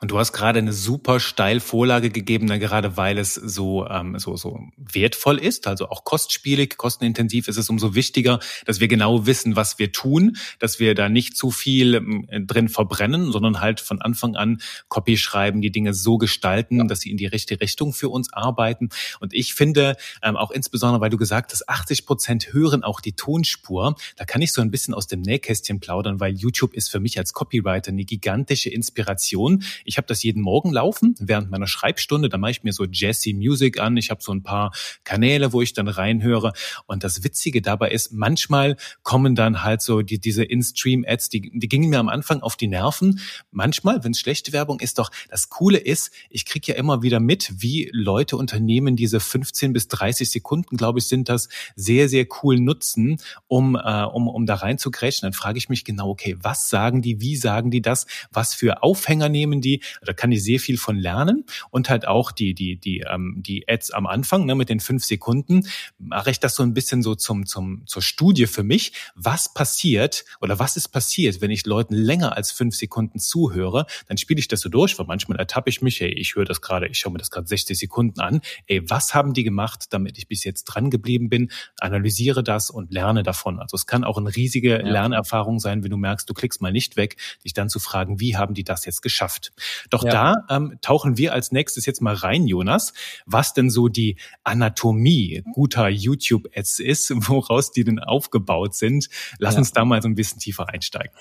Und 0.00 0.10
du 0.10 0.18
hast 0.18 0.32
gerade 0.32 0.58
eine 0.58 0.72
super 0.72 1.20
steil 1.20 1.60
Vorlage 1.60 2.10
gegeben, 2.10 2.46
dann 2.46 2.60
gerade 2.60 2.96
weil 2.96 3.18
es 3.18 3.34
so, 3.34 3.86
ähm, 3.86 4.18
so, 4.18 4.36
so 4.36 4.60
wertvoll 4.76 5.38
ist, 5.38 5.66
also 5.66 5.88
auch 5.88 6.04
kostspielig, 6.04 6.76
kostenintensiv 6.76 7.48
ist 7.48 7.56
es 7.56 7.68
umso 7.68 7.94
wichtiger, 7.94 8.40
dass 8.66 8.80
wir 8.80 8.88
genau 8.88 9.26
wissen, 9.26 9.56
was 9.56 9.78
wir 9.78 9.92
tun, 9.92 10.36
dass 10.58 10.80
wir 10.80 10.94
da 10.94 11.08
nicht 11.08 11.36
zu 11.36 11.50
viel 11.50 11.94
ähm, 11.94 12.26
drin 12.46 12.68
verbrennen, 12.68 13.32
sondern 13.32 13.60
halt 13.60 13.80
von 13.80 14.00
Anfang 14.00 14.36
an 14.36 14.60
Copy 14.88 15.16
schreiben, 15.16 15.60
die 15.60 15.72
Dinge 15.72 15.94
so 15.94 16.18
gestalten, 16.18 16.78
ja. 16.78 16.84
dass 16.84 17.00
sie 17.00 17.10
in 17.10 17.16
die 17.16 17.26
richtige 17.26 17.60
Richtung 17.60 17.92
für 17.92 18.08
uns 18.08 18.32
arbeiten. 18.32 18.88
Und 19.20 19.34
ich 19.34 19.54
finde, 19.54 19.96
ähm, 20.22 20.36
auch 20.36 20.50
insbesondere, 20.50 21.00
weil 21.00 21.10
du 21.10 21.16
gesagt 21.16 21.52
hast, 21.52 21.68
80 21.68 22.06
Prozent 22.06 22.52
hören 22.52 22.82
auch 22.82 23.00
die 23.00 23.12
Tonspur, 23.12 23.96
da 24.16 24.24
kann 24.24 24.42
ich 24.42 24.52
so 24.52 24.60
ein 24.62 24.70
bisschen 24.70 24.94
aus 24.94 25.06
dem 25.06 25.20
Nähkästchen 25.20 25.80
plaudern, 25.80 26.20
weil 26.20 26.34
YouTube 26.34 26.74
ist 26.74 26.90
für 26.90 27.00
mich 27.00 27.18
als 27.18 27.32
Copywriter 27.32 27.90
eine 27.90 28.04
gigantische 28.04 28.70
Inspiration 28.70 29.59
ich 29.84 29.96
habe 29.96 30.06
das 30.06 30.22
jeden 30.22 30.42
Morgen 30.42 30.72
laufen 30.72 31.14
während 31.18 31.50
meiner 31.50 31.66
Schreibstunde. 31.66 32.28
Da 32.28 32.38
mache 32.38 32.52
ich 32.52 32.62
mir 32.62 32.72
so 32.72 32.86
Jazzy 32.90 33.32
Music 33.32 33.80
an. 33.80 33.96
Ich 33.96 34.10
habe 34.10 34.22
so 34.22 34.32
ein 34.32 34.42
paar 34.42 34.72
Kanäle, 35.04 35.52
wo 35.52 35.62
ich 35.62 35.72
dann 35.72 35.88
reinhöre. 35.88 36.52
Und 36.86 37.04
das 37.04 37.24
Witzige 37.24 37.62
dabei 37.62 37.90
ist, 37.90 38.12
manchmal 38.12 38.76
kommen 39.02 39.34
dann 39.34 39.62
halt 39.62 39.82
so 39.82 40.02
die, 40.02 40.18
diese 40.18 40.44
In-Stream-Ads, 40.44 41.28
die, 41.28 41.50
die 41.54 41.68
gingen 41.68 41.90
mir 41.90 41.98
am 41.98 42.08
Anfang 42.08 42.40
auf 42.40 42.56
die 42.56 42.68
Nerven. 42.68 43.20
Manchmal, 43.50 44.04
wenn 44.04 44.12
es 44.12 44.20
schlechte 44.20 44.52
Werbung 44.52 44.80
ist, 44.80 44.98
doch 44.98 45.10
das 45.28 45.48
Coole 45.48 45.78
ist, 45.78 46.10
ich 46.28 46.44
kriege 46.44 46.72
ja 46.72 46.78
immer 46.78 47.02
wieder 47.02 47.20
mit, 47.20 47.52
wie 47.56 47.90
Leute, 47.92 48.36
Unternehmen 48.36 48.96
diese 48.96 49.20
15 49.20 49.72
bis 49.72 49.88
30 49.88 50.30
Sekunden, 50.30 50.76
glaube 50.76 50.98
ich, 50.98 51.06
sind 51.06 51.28
das, 51.28 51.48
sehr, 51.76 52.08
sehr 52.08 52.26
cool 52.42 52.58
nutzen, 52.60 53.18
um, 53.48 53.74
äh, 53.76 54.04
um, 54.04 54.28
um 54.28 54.46
da 54.46 54.56
reinzugrätschen. 54.56 55.26
Dann 55.26 55.32
frage 55.32 55.58
ich 55.58 55.68
mich 55.68 55.84
genau, 55.84 56.10
okay, 56.10 56.36
was 56.40 56.68
sagen 56.68 57.02
die, 57.02 57.20
wie 57.20 57.36
sagen 57.36 57.70
die 57.70 57.82
das, 57.82 58.06
was 58.32 58.54
für 58.54 58.82
Aufhänger 58.82 59.28
nehmen 59.28 59.49
nehmen 59.50 59.60
die, 59.60 59.82
da 60.02 60.12
kann 60.12 60.32
ich 60.32 60.42
sehr 60.42 60.60
viel 60.60 60.78
von 60.78 60.96
lernen 60.96 61.44
und 61.70 61.90
halt 61.90 62.06
auch 62.06 62.32
die, 62.32 62.54
die, 62.54 62.76
die, 62.76 63.00
ähm, 63.00 63.36
die 63.38 63.68
Ads 63.68 63.90
am 63.90 64.06
Anfang, 64.06 64.46
ne, 64.46 64.54
mit 64.54 64.68
den 64.68 64.80
fünf 64.80 65.04
Sekunden, 65.04 65.66
mache 65.98 66.30
ich 66.30 66.40
das 66.40 66.54
so 66.54 66.62
ein 66.62 66.74
bisschen 66.74 67.02
so 67.02 67.14
zum, 67.14 67.46
zum, 67.46 67.82
zur 67.86 68.02
Studie 68.02 68.46
für 68.46 68.62
mich. 68.62 68.92
Was 69.14 69.52
passiert 69.52 70.24
oder 70.40 70.58
was 70.58 70.76
ist 70.76 70.88
passiert, 70.88 71.40
wenn 71.40 71.50
ich 71.50 71.66
Leuten 71.66 71.94
länger 71.94 72.36
als 72.36 72.52
fünf 72.52 72.74
Sekunden 72.76 73.18
zuhöre, 73.18 73.86
dann 74.08 74.16
spiele 74.16 74.40
ich 74.40 74.48
das 74.48 74.60
so 74.60 74.68
durch, 74.68 74.98
weil 74.98 75.06
manchmal 75.06 75.38
ertappe 75.38 75.70
ich 75.70 75.82
mich, 75.82 76.00
hey, 76.00 76.12
ich 76.12 76.34
höre 76.34 76.44
das 76.44 76.60
gerade, 76.60 76.86
ich 76.88 76.98
schaue 76.98 77.12
mir 77.12 77.18
das 77.18 77.30
gerade 77.30 77.46
60 77.46 77.78
Sekunden 77.78 78.20
an, 78.20 78.40
ey, 78.66 78.88
was 78.88 79.14
haben 79.14 79.34
die 79.34 79.44
gemacht, 79.44 79.86
damit 79.90 80.18
ich 80.18 80.28
bis 80.28 80.44
jetzt 80.44 80.64
dran 80.64 80.90
geblieben 80.90 81.28
bin, 81.28 81.50
analysiere 81.80 82.42
das 82.42 82.70
und 82.70 82.92
lerne 82.92 83.22
davon. 83.22 83.58
Also 83.58 83.74
es 83.74 83.86
kann 83.86 84.04
auch 84.04 84.18
eine 84.18 84.34
riesige 84.34 84.70
ja. 84.70 84.78
Lernerfahrung 84.78 85.58
sein, 85.58 85.82
wenn 85.82 85.90
du 85.90 85.96
merkst, 85.96 86.28
du 86.28 86.34
klickst 86.34 86.62
mal 86.62 86.72
nicht 86.72 86.96
weg, 86.96 87.16
dich 87.44 87.52
dann 87.52 87.68
zu 87.68 87.78
fragen, 87.78 88.20
wie 88.20 88.36
haben 88.36 88.54
die 88.54 88.64
das 88.64 88.84
jetzt 88.84 89.02
geschafft? 89.02 89.39
Zukunft. 89.40 89.86
Doch 89.90 90.04
ja. 90.04 90.10
da 90.10 90.34
ähm, 90.48 90.78
tauchen 90.80 91.16
wir 91.16 91.32
als 91.32 91.52
nächstes 91.52 91.86
jetzt 91.86 92.00
mal 92.00 92.14
rein, 92.14 92.46
Jonas, 92.46 92.92
was 93.26 93.54
denn 93.54 93.70
so 93.70 93.88
die 93.88 94.16
Anatomie 94.44 95.42
guter 95.52 95.88
YouTube-Ads 95.88 96.80
ist, 96.80 97.10
woraus 97.28 97.72
die 97.72 97.84
denn 97.84 97.98
aufgebaut 97.98 98.74
sind. 98.74 99.08
Lass 99.38 99.54
ja. 99.54 99.60
uns 99.60 99.72
da 99.72 99.84
mal 99.84 100.02
so 100.02 100.08
ein 100.08 100.14
bisschen 100.14 100.38
tiefer 100.38 100.68
einsteigen 100.68 101.12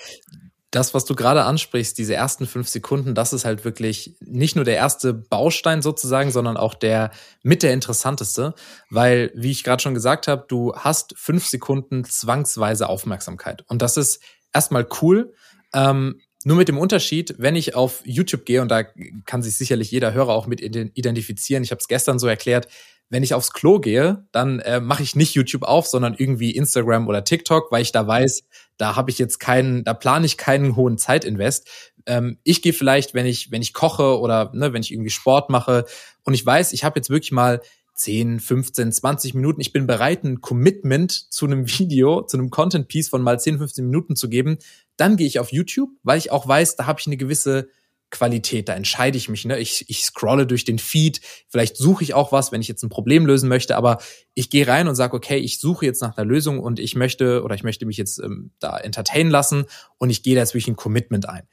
das, 0.71 0.93
was 0.93 1.05
du 1.05 1.15
gerade 1.15 1.45
ansprichst, 1.45 1.97
diese 1.97 2.13
ersten 2.13 2.45
fünf 2.45 2.67
Sekunden, 2.67 3.15
das 3.15 3.33
ist 3.33 3.43
halt 3.43 3.65
wirklich 3.65 4.15
nicht 4.19 4.55
nur 4.55 4.65
der 4.65 4.75
erste 4.75 5.13
Baustein 5.13 5.81
sozusagen, 5.81 6.31
sondern 6.31 6.57
auch 6.57 6.75
der 6.75 7.11
mit 7.41 7.63
der 7.63 7.73
interessanteste, 7.73 8.53
weil, 8.89 9.31
wie 9.33 9.49
ich 9.49 9.63
gerade 9.63 9.81
schon 9.81 9.95
gesagt 9.95 10.27
habe, 10.27 10.45
du 10.47 10.75
hast 10.75 11.17
fünf 11.17 11.47
Sekunden 11.47 12.03
zwangsweise 12.03 12.87
Aufmerksamkeit. 12.87 13.63
Und 13.67 13.81
das 13.81 13.97
ist 13.97 14.21
erstmal 14.53 14.87
cool. 15.01 15.33
Ähm, 15.73 16.21
nur 16.45 16.57
mit 16.57 16.67
dem 16.67 16.77
Unterschied, 16.77 17.35
wenn 17.37 17.55
ich 17.55 17.75
auf 17.75 18.01
YouTube 18.05 18.45
gehe, 18.45 18.61
und 18.61 18.69
da 18.69 18.83
kann 19.25 19.43
sich 19.43 19.57
sicherlich 19.57 19.91
jeder 19.91 20.13
Hörer 20.13 20.33
auch 20.33 20.47
mit 20.47 20.61
identifizieren, 20.61 21.63
ich 21.63 21.71
habe 21.71 21.79
es 21.79 21.87
gestern 21.87 22.19
so 22.19 22.27
erklärt, 22.27 22.67
wenn 23.09 23.23
ich 23.23 23.33
aufs 23.33 23.51
Klo 23.51 23.79
gehe, 23.79 24.25
dann 24.31 24.59
äh, 24.59 24.79
mache 24.79 25.03
ich 25.03 25.15
nicht 25.15 25.33
YouTube 25.33 25.63
auf, 25.63 25.87
sondern 25.87 26.13
irgendwie 26.17 26.51
Instagram 26.51 27.07
oder 27.07 27.23
TikTok, 27.23 27.71
weil 27.71 27.81
ich 27.81 27.91
da 27.91 28.05
weiß, 28.05 28.43
da 28.77 28.95
habe 28.95 29.09
ich 29.09 29.17
jetzt 29.17 29.39
keinen, 29.39 29.83
da 29.83 29.93
plane 29.95 30.25
ich 30.25 30.37
keinen 30.37 30.75
hohen 30.75 30.97
Zeitinvest. 30.97 31.67
Ähm, 32.05 32.37
ich 32.43 32.61
gehe 32.61 32.73
vielleicht, 32.73 33.15
wenn 33.15 33.25
ich, 33.25 33.51
wenn 33.51 33.63
ich 33.63 33.73
koche 33.73 34.19
oder 34.19 34.51
ne, 34.53 34.73
wenn 34.73 34.83
ich 34.83 34.91
irgendwie 34.91 35.09
Sport 35.09 35.49
mache 35.49 35.85
und 36.23 36.35
ich 36.35 36.45
weiß, 36.45 36.71
ich 36.73 36.83
habe 36.83 36.99
jetzt 36.99 37.09
wirklich 37.09 37.31
mal 37.31 37.61
10, 37.99 38.39
15, 38.39 38.93
20 38.93 39.33
Minuten. 39.33 39.59
Ich 39.59 39.73
bin 39.73 39.85
bereit, 39.85 40.23
ein 40.23 40.39
Commitment 40.39 41.11
zu 41.11 41.45
einem 41.45 41.67
Video, 41.67 42.21
zu 42.21 42.37
einem 42.37 42.49
Content 42.49 42.87
Piece 42.87 43.09
von 43.09 43.21
mal 43.21 43.39
10, 43.39 43.57
15 43.57 43.85
Minuten 43.85 44.15
zu 44.15 44.29
geben. 44.29 44.57
Dann 44.95 45.17
gehe 45.17 45.27
ich 45.27 45.37
auf 45.39 45.51
YouTube, 45.51 45.89
weil 46.01 46.17
ich 46.17 46.31
auch 46.31 46.47
weiß, 46.47 46.77
da 46.77 46.85
habe 46.85 47.01
ich 47.01 47.07
eine 47.07 47.17
gewisse 47.17 47.67
Qualität, 48.09 48.69
da 48.69 48.73
entscheide 48.73 49.17
ich 49.17 49.27
mich. 49.27 49.43
Ne? 49.43 49.59
Ich, 49.59 49.85
ich 49.89 50.03
scrolle 50.03 50.47
durch 50.47 50.63
den 50.63 50.79
Feed, 50.79 51.19
vielleicht 51.49 51.75
suche 51.75 52.03
ich 52.03 52.13
auch 52.13 52.31
was, 52.31 52.53
wenn 52.53 52.61
ich 52.61 52.69
jetzt 52.69 52.83
ein 52.83 52.89
Problem 52.89 53.25
lösen 53.25 53.49
möchte, 53.49 53.75
aber 53.75 53.99
ich 54.33 54.49
gehe 54.49 54.65
rein 54.65 54.87
und 54.87 54.95
sage, 54.95 55.15
okay, 55.15 55.37
ich 55.37 55.59
suche 55.59 55.85
jetzt 55.85 56.01
nach 56.01 56.17
einer 56.17 56.25
Lösung 56.25 56.59
und 56.59 56.79
ich 56.79 56.95
möchte 56.95 57.43
oder 57.43 57.53
ich 57.53 57.63
möchte 57.63 57.85
mich 57.85 57.97
jetzt 57.97 58.19
ähm, 58.19 58.51
da 58.59 58.77
entertainen 58.77 59.29
lassen 59.29 59.65
und 59.97 60.09
ich 60.09 60.23
gehe 60.23 60.35
da 60.35 60.41
jetzt 60.41 60.53
wirklich 60.53 60.69
ein 60.69 60.75
Commitment 60.77 61.27
ein 61.27 61.43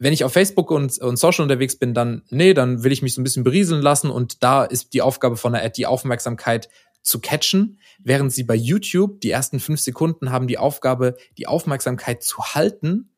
wenn 0.00 0.14
ich 0.14 0.24
auf 0.24 0.32
Facebook 0.32 0.70
und, 0.70 0.98
und 0.98 1.18
Social 1.18 1.42
unterwegs 1.42 1.76
bin, 1.76 1.92
dann, 1.92 2.22
nee, 2.30 2.54
dann 2.54 2.82
will 2.82 2.90
ich 2.90 3.02
mich 3.02 3.14
so 3.14 3.20
ein 3.20 3.24
bisschen 3.24 3.44
berieseln 3.44 3.82
lassen 3.82 4.10
und 4.10 4.42
da 4.42 4.64
ist 4.64 4.94
die 4.94 5.02
Aufgabe 5.02 5.36
von 5.36 5.52
der 5.52 5.62
Ad, 5.62 5.74
die 5.76 5.86
Aufmerksamkeit 5.86 6.68
zu 7.02 7.20
catchen, 7.20 7.78
während 7.98 8.32
sie 8.32 8.44
bei 8.44 8.54
YouTube 8.54 9.20
die 9.20 9.30
ersten 9.30 9.60
fünf 9.60 9.80
Sekunden 9.80 10.32
haben 10.32 10.46
die 10.46 10.58
Aufgabe, 10.58 11.16
die 11.36 11.46
Aufmerksamkeit 11.46 12.22
zu 12.22 12.38
halten, 12.38 13.10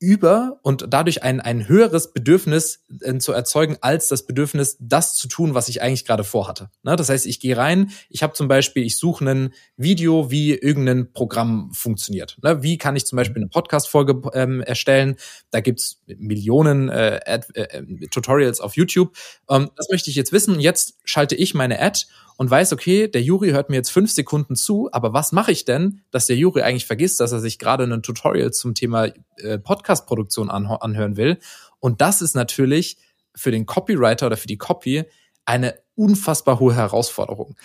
über 0.00 0.60
und 0.62 0.86
dadurch 0.88 1.22
ein, 1.22 1.40
ein 1.40 1.66
höheres 1.66 2.12
Bedürfnis 2.12 2.84
äh, 3.00 3.18
zu 3.18 3.32
erzeugen 3.32 3.78
als 3.80 4.08
das 4.08 4.26
Bedürfnis, 4.26 4.76
das 4.80 5.14
zu 5.16 5.26
tun, 5.26 5.54
was 5.54 5.68
ich 5.68 5.82
eigentlich 5.82 6.04
gerade 6.04 6.24
vorhatte. 6.24 6.70
Ne? 6.82 6.94
Das 6.94 7.08
heißt, 7.08 7.26
ich 7.26 7.40
gehe 7.40 7.56
rein, 7.56 7.90
ich 8.08 8.22
habe 8.22 8.34
zum 8.34 8.46
Beispiel, 8.46 8.84
ich 8.84 8.96
suche 8.96 9.24
ein 9.28 9.54
Video, 9.76 10.30
wie 10.30 10.54
irgendein 10.54 11.12
Programm 11.12 11.72
funktioniert. 11.72 12.38
Ne? 12.42 12.62
Wie 12.62 12.78
kann 12.78 12.94
ich 12.94 13.06
zum 13.06 13.16
Beispiel 13.16 13.36
eine 13.36 13.48
Podcast-Folge 13.48 14.22
ähm, 14.34 14.60
erstellen? 14.60 15.16
Da 15.50 15.60
gibt's 15.60 16.00
Millionen 16.06 16.88
äh, 16.88 17.20
Ad, 17.26 17.46
äh, 17.54 17.82
Tutorials 18.08 18.60
auf 18.60 18.76
YouTube. 18.76 19.16
Ähm, 19.50 19.70
das 19.76 19.88
möchte 19.90 20.10
ich 20.10 20.16
jetzt 20.16 20.32
wissen. 20.32 20.60
Jetzt 20.60 20.98
schalte 21.04 21.34
ich 21.34 21.54
meine 21.54 21.80
Ad 21.80 22.06
und 22.38 22.48
weiß, 22.48 22.72
okay, 22.72 23.08
der 23.08 23.20
Juri 23.20 23.50
hört 23.50 23.68
mir 23.68 23.74
jetzt 23.74 23.90
fünf 23.90 24.12
Sekunden 24.12 24.54
zu, 24.54 24.88
aber 24.92 25.12
was 25.12 25.32
mache 25.32 25.50
ich 25.50 25.64
denn, 25.64 26.02
dass 26.12 26.26
der 26.26 26.36
Juri 26.36 26.62
eigentlich 26.62 26.86
vergisst, 26.86 27.18
dass 27.18 27.32
er 27.32 27.40
sich 27.40 27.58
gerade 27.58 27.82
ein 27.82 28.00
Tutorial 28.00 28.52
zum 28.52 28.74
Thema 28.74 29.08
äh, 29.38 29.58
Podcast-Produktion 29.58 30.48
anhören 30.48 31.16
will? 31.16 31.38
Und 31.80 32.00
das 32.00 32.22
ist 32.22 32.36
natürlich 32.36 32.96
für 33.34 33.50
den 33.50 33.66
Copywriter 33.66 34.26
oder 34.26 34.36
für 34.36 34.46
die 34.46 34.56
Copy 34.56 35.02
eine 35.46 35.80
unfassbar 35.96 36.60
hohe 36.60 36.76
Herausforderung. 36.76 37.56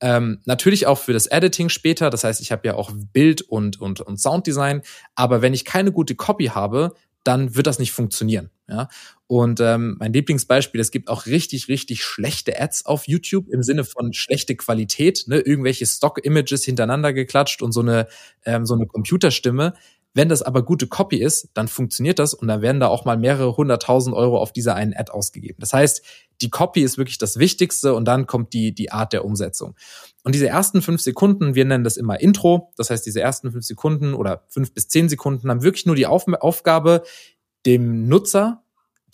Ähm, 0.00 0.40
natürlich 0.46 0.86
auch 0.86 0.98
für 0.98 1.12
das 1.12 1.26
Editing 1.26 1.68
später. 1.68 2.08
Das 2.08 2.24
heißt, 2.24 2.40
ich 2.40 2.52
habe 2.52 2.66
ja 2.66 2.74
auch 2.74 2.90
Bild 3.12 3.42
und, 3.42 3.82
und, 3.82 4.00
und 4.00 4.18
Sounddesign. 4.18 4.80
Aber 5.14 5.42
wenn 5.42 5.52
ich 5.52 5.66
keine 5.66 5.92
gute 5.92 6.14
Copy 6.14 6.46
habe, 6.46 6.94
dann 7.24 7.54
wird 7.54 7.66
das 7.66 7.78
nicht 7.78 7.92
funktionieren. 7.92 8.50
Ja? 8.68 8.88
Und 9.26 9.60
ähm, 9.60 9.96
mein 9.98 10.12
Lieblingsbeispiel, 10.12 10.80
es 10.80 10.90
gibt 10.90 11.08
auch 11.08 11.26
richtig, 11.26 11.68
richtig 11.68 12.04
schlechte 12.04 12.60
Ads 12.60 12.86
auf 12.86 13.08
YouTube 13.08 13.48
im 13.48 13.62
Sinne 13.62 13.84
von 13.84 14.12
schlechte 14.12 14.56
Qualität, 14.56 15.24
ne? 15.26 15.38
irgendwelche 15.40 15.86
Stock-Images 15.86 16.64
hintereinander 16.64 17.12
geklatscht 17.12 17.62
und 17.62 17.72
so 17.72 17.80
eine, 17.80 18.08
ähm, 18.44 18.66
so 18.66 18.74
eine 18.74 18.86
Computerstimme. 18.86 19.74
Wenn 20.14 20.28
das 20.28 20.42
aber 20.42 20.62
gute 20.62 20.86
Copy 20.86 21.16
ist, 21.16 21.48
dann 21.54 21.68
funktioniert 21.68 22.18
das 22.18 22.34
und 22.34 22.48
dann 22.48 22.60
werden 22.60 22.80
da 22.80 22.88
auch 22.88 23.04
mal 23.04 23.16
mehrere 23.16 23.56
hunderttausend 23.56 24.14
Euro 24.14 24.38
auf 24.38 24.52
dieser 24.52 24.74
einen 24.74 24.94
Ad 24.94 25.10
ausgegeben. 25.10 25.56
Das 25.58 25.72
heißt, 25.72 26.02
die 26.42 26.50
Copy 26.50 26.82
ist 26.82 26.98
wirklich 26.98 27.18
das 27.18 27.38
Wichtigste 27.38 27.94
und 27.94 28.04
dann 28.04 28.26
kommt 28.26 28.52
die, 28.52 28.74
die 28.74 28.92
Art 28.92 29.12
der 29.12 29.24
Umsetzung. 29.24 29.74
Und 30.22 30.34
diese 30.34 30.48
ersten 30.48 30.82
fünf 30.82 31.00
Sekunden, 31.00 31.54
wir 31.54 31.64
nennen 31.64 31.84
das 31.84 31.96
immer 31.96 32.20
Intro, 32.20 32.72
das 32.76 32.90
heißt, 32.90 33.06
diese 33.06 33.20
ersten 33.20 33.52
fünf 33.52 33.64
Sekunden 33.64 34.12
oder 34.14 34.44
fünf 34.48 34.74
bis 34.74 34.88
zehn 34.88 35.08
Sekunden 35.08 35.48
haben 35.48 35.62
wirklich 35.62 35.86
nur 35.86 35.96
die 35.96 36.06
Auf 36.06 36.26
Aufgabe, 36.40 37.02
dem 37.64 38.08
Nutzer 38.08 38.61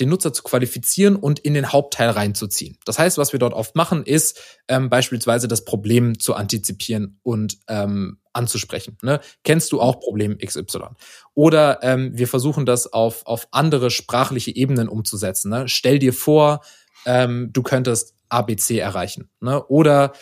den 0.01 0.09
Nutzer 0.09 0.33
zu 0.33 0.43
qualifizieren 0.43 1.17
und 1.17 1.39
in 1.41 1.55
den 1.55 1.73
Hauptteil 1.73 2.11
reinzuziehen. 2.11 2.79
Das 2.85 2.99
heißt, 2.99 3.19
was 3.19 3.33
wir 3.33 3.39
dort 3.39 3.55
oft 3.55 3.75
machen, 3.75 4.05
ist 4.05 4.41
ähm, 4.69 4.89
beispielsweise 4.89 5.49
das 5.49 5.65
Problem 5.65 6.19
zu 6.19 6.35
antizipieren 6.35 7.19
und 7.23 7.59
ähm, 7.69 8.19
anzusprechen. 8.33 8.97
Ne? 9.03 9.21
Kennst 9.45 9.73
du 9.73 9.81
auch 9.81 10.01
Problem 10.01 10.39
XY? 10.39 10.91
Oder 11.35 11.81
ähm, 11.83 12.13
wir 12.15 12.29
versuchen 12.29 12.67
das 12.67 12.93
auf, 12.93 13.27
auf 13.27 13.49
andere 13.51 13.91
sprachliche 13.91 14.55
Ebenen 14.55 14.89
umzusetzen. 14.89 15.51
Ne? 15.51 15.69
Stell 15.69 15.99
dir 15.99 16.13
vor, 16.13 16.61
ähm, 17.05 17.51
du 17.53 17.63
könntest 17.63 18.15
ABC 18.29 18.79
erreichen. 18.79 19.31
Ne? 19.41 19.65
Oder 19.67 20.13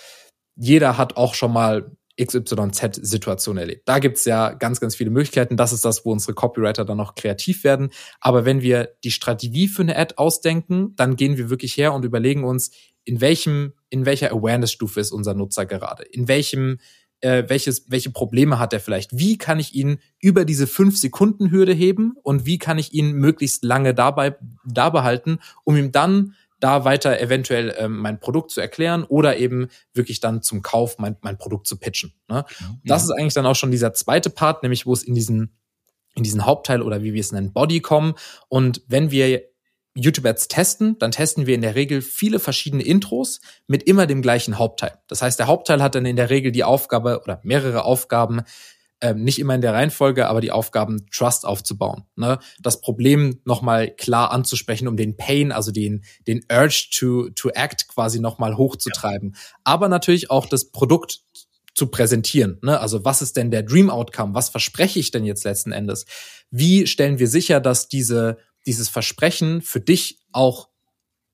jeder 0.56 0.96
hat 0.96 1.16
auch 1.16 1.34
schon 1.34 1.52
mal 1.52 1.90
XYZ-Situation 2.20 3.58
erlebt. 3.58 3.88
Da 3.88 3.98
gibt's 3.98 4.24
ja 4.24 4.52
ganz, 4.52 4.80
ganz 4.80 4.96
viele 4.96 5.10
Möglichkeiten. 5.10 5.56
Das 5.56 5.72
ist 5.72 5.84
das, 5.84 6.04
wo 6.04 6.12
unsere 6.12 6.34
Copywriter 6.34 6.84
dann 6.84 6.96
noch 6.96 7.14
kreativ 7.14 7.64
werden. 7.64 7.90
Aber 8.20 8.44
wenn 8.44 8.62
wir 8.62 8.90
die 9.04 9.10
Strategie 9.10 9.68
für 9.68 9.82
eine 9.82 9.96
Ad 9.96 10.14
ausdenken, 10.16 10.94
dann 10.96 11.16
gehen 11.16 11.36
wir 11.36 11.50
wirklich 11.50 11.76
her 11.76 11.92
und 11.92 12.04
überlegen 12.04 12.44
uns, 12.44 12.70
in 13.04 13.20
welchem, 13.20 13.72
in 13.88 14.04
welcher 14.04 14.32
Awareness-Stufe 14.32 15.00
ist 15.00 15.12
unser 15.12 15.34
Nutzer 15.34 15.64
gerade? 15.64 16.02
In 16.02 16.26
welchem, 16.26 16.78
äh, 17.20 17.44
welches, 17.46 17.90
welche 17.90 18.10
Probleme 18.10 18.58
hat 18.58 18.72
er 18.72 18.80
vielleicht? 18.80 19.16
Wie 19.16 19.38
kann 19.38 19.60
ich 19.60 19.74
ihn 19.74 19.98
über 20.20 20.44
diese 20.44 20.66
fünf 20.66 20.98
Sekunden 20.98 21.50
Hürde 21.50 21.72
heben 21.72 22.14
und 22.22 22.46
wie 22.46 22.58
kann 22.58 22.78
ich 22.78 22.92
ihn 22.92 23.12
möglichst 23.12 23.62
lange 23.64 23.94
dabei, 23.94 24.36
da 24.64 24.90
behalten, 24.90 25.38
um 25.64 25.76
ihm 25.76 25.92
dann 25.92 26.34
da 26.60 26.84
weiter 26.84 27.20
eventuell 27.20 27.74
ähm, 27.78 27.98
mein 27.98 28.20
Produkt 28.20 28.50
zu 28.50 28.60
erklären 28.60 29.04
oder 29.04 29.36
eben 29.36 29.68
wirklich 29.92 30.20
dann 30.20 30.42
zum 30.42 30.62
Kauf 30.62 30.98
mein, 30.98 31.16
mein 31.20 31.38
Produkt 31.38 31.66
zu 31.66 31.78
pitchen. 31.78 32.14
Ne? 32.28 32.44
Mhm. 32.60 32.80
Das 32.84 33.04
ist 33.04 33.10
eigentlich 33.10 33.34
dann 33.34 33.46
auch 33.46 33.56
schon 33.56 33.70
dieser 33.70 33.92
zweite 33.92 34.30
Part, 34.30 34.62
nämlich 34.62 34.86
wo 34.86 34.92
es 34.92 35.02
in 35.02 35.14
diesen, 35.14 35.58
in 36.14 36.22
diesen 36.22 36.46
Hauptteil 36.46 36.82
oder 36.82 37.02
wie 37.02 37.12
wir 37.12 37.20
es 37.20 37.32
nennen, 37.32 37.52
Body 37.52 37.80
kommen. 37.80 38.14
Und 38.48 38.82
wenn 38.86 39.10
wir 39.10 39.42
YouTube 39.96 40.26
Ads 40.26 40.48
testen, 40.48 40.98
dann 40.98 41.10
testen 41.10 41.46
wir 41.46 41.54
in 41.54 41.62
der 41.62 41.74
Regel 41.74 42.02
viele 42.02 42.38
verschiedene 42.38 42.82
Intros 42.82 43.40
mit 43.66 43.82
immer 43.84 44.06
dem 44.06 44.22
gleichen 44.22 44.58
Hauptteil. 44.58 44.98
Das 45.08 45.22
heißt, 45.22 45.38
der 45.38 45.46
Hauptteil 45.46 45.82
hat 45.82 45.94
dann 45.94 46.04
in 46.04 46.16
der 46.16 46.30
Regel 46.30 46.52
die 46.52 46.64
Aufgabe 46.64 47.22
oder 47.22 47.40
mehrere 47.42 47.84
Aufgaben, 47.84 48.42
ähm, 49.00 49.22
nicht 49.22 49.38
immer 49.38 49.54
in 49.54 49.60
der 49.60 49.74
Reihenfolge, 49.74 50.26
aber 50.26 50.40
die 50.40 50.50
Aufgaben 50.50 51.06
Trust 51.10 51.44
aufzubauen. 51.44 52.04
Ne? 52.16 52.38
Das 52.60 52.80
Problem 52.80 53.40
nochmal 53.44 53.94
klar 53.94 54.30
anzusprechen, 54.30 54.88
um 54.88 54.96
den 54.96 55.16
Pain, 55.16 55.52
also 55.52 55.70
den, 55.70 56.04
den 56.26 56.44
Urge 56.50 56.88
to, 56.92 57.30
to 57.30 57.50
act 57.50 57.88
quasi 57.88 58.20
nochmal 58.20 58.56
hochzutreiben. 58.56 59.32
Ja. 59.34 59.40
Aber 59.64 59.88
natürlich 59.88 60.30
auch 60.30 60.46
das 60.46 60.70
Produkt 60.70 61.20
zu 61.74 61.88
präsentieren. 61.88 62.58
Ne? 62.62 62.80
Also 62.80 63.04
was 63.04 63.20
ist 63.20 63.36
denn 63.36 63.50
der 63.50 63.62
Dream 63.62 63.90
Outcome? 63.90 64.34
Was 64.34 64.48
verspreche 64.48 64.98
ich 64.98 65.10
denn 65.10 65.24
jetzt 65.24 65.44
letzten 65.44 65.72
Endes? 65.72 66.06
Wie 66.50 66.86
stellen 66.86 67.18
wir 67.18 67.28
sicher, 67.28 67.60
dass 67.60 67.88
diese, 67.88 68.38
dieses 68.64 68.88
Versprechen 68.88 69.60
für 69.60 69.80
dich 69.80 70.20
auch 70.32 70.68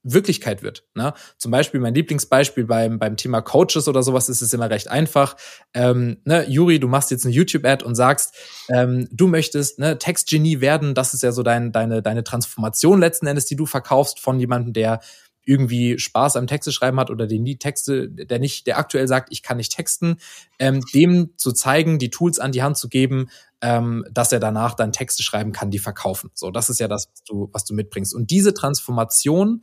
Wirklichkeit 0.02 0.62
wird. 0.62 0.84
Ne? 0.94 1.14
Zum 1.38 1.50
Beispiel 1.50 1.80
mein 1.80 1.94
Lieblingsbeispiel 1.94 2.64
beim, 2.64 2.98
beim 2.98 3.16
Thema 3.16 3.40
Coaches 3.40 3.86
oder 3.88 4.02
sowas 4.02 4.28
ist 4.28 4.42
es 4.42 4.52
immer 4.52 4.68
recht 4.68 4.88
einfach. 4.88 5.36
Ähm, 5.74 6.18
ne, 6.24 6.48
Juri, 6.48 6.80
du 6.80 6.88
machst 6.88 7.10
jetzt 7.10 7.24
eine 7.24 7.34
YouTube-Ad 7.34 7.84
und 7.84 7.94
sagst, 7.94 8.34
ähm, 8.68 9.08
du 9.12 9.28
möchtest 9.28 9.78
ne, 9.78 9.98
Textgenie 9.98 10.60
werden. 10.60 10.94
Das 10.94 11.14
ist 11.14 11.22
ja 11.22 11.32
so 11.32 11.42
dein, 11.42 11.72
deine, 11.72 12.02
deine 12.02 12.24
Transformation 12.24 13.00
letzten 13.00 13.26
Endes, 13.26 13.46
die 13.46 13.56
du 13.56 13.66
verkaufst 13.66 14.18
von 14.18 14.40
jemandem, 14.40 14.72
der 14.72 15.00
irgendwie 15.44 15.98
Spaß 15.98 16.36
am 16.36 16.46
Texte 16.46 16.72
schreiben 16.72 17.00
hat 17.00 17.10
oder 17.10 17.26
den 17.26 17.44
die 17.44 17.58
Texte, 17.58 18.08
der 18.08 18.38
nicht, 18.38 18.66
der 18.66 18.78
aktuell 18.78 19.08
sagt, 19.08 19.28
ich 19.32 19.42
kann 19.42 19.56
nicht 19.56 19.74
texten, 19.74 20.18
ähm, 20.58 20.80
dem 20.94 21.30
zu 21.36 21.52
zeigen, 21.52 21.98
die 21.98 22.10
Tools 22.10 22.38
an 22.38 22.52
die 22.52 22.62
Hand 22.62 22.76
zu 22.76 22.88
geben, 22.88 23.28
ähm, 23.60 24.04
dass 24.10 24.32
er 24.32 24.40
danach 24.40 24.74
dann 24.74 24.92
Texte 24.92 25.22
schreiben 25.22 25.52
kann, 25.52 25.70
die 25.70 25.78
verkaufen. 25.78 26.30
So, 26.34 26.50
das 26.50 26.70
ist 26.70 26.78
ja 26.78 26.88
das, 26.88 27.08
was 27.10 27.24
du, 27.24 27.48
was 27.52 27.64
du 27.64 27.74
mitbringst. 27.74 28.14
Und 28.14 28.30
diese 28.30 28.54
Transformation 28.54 29.62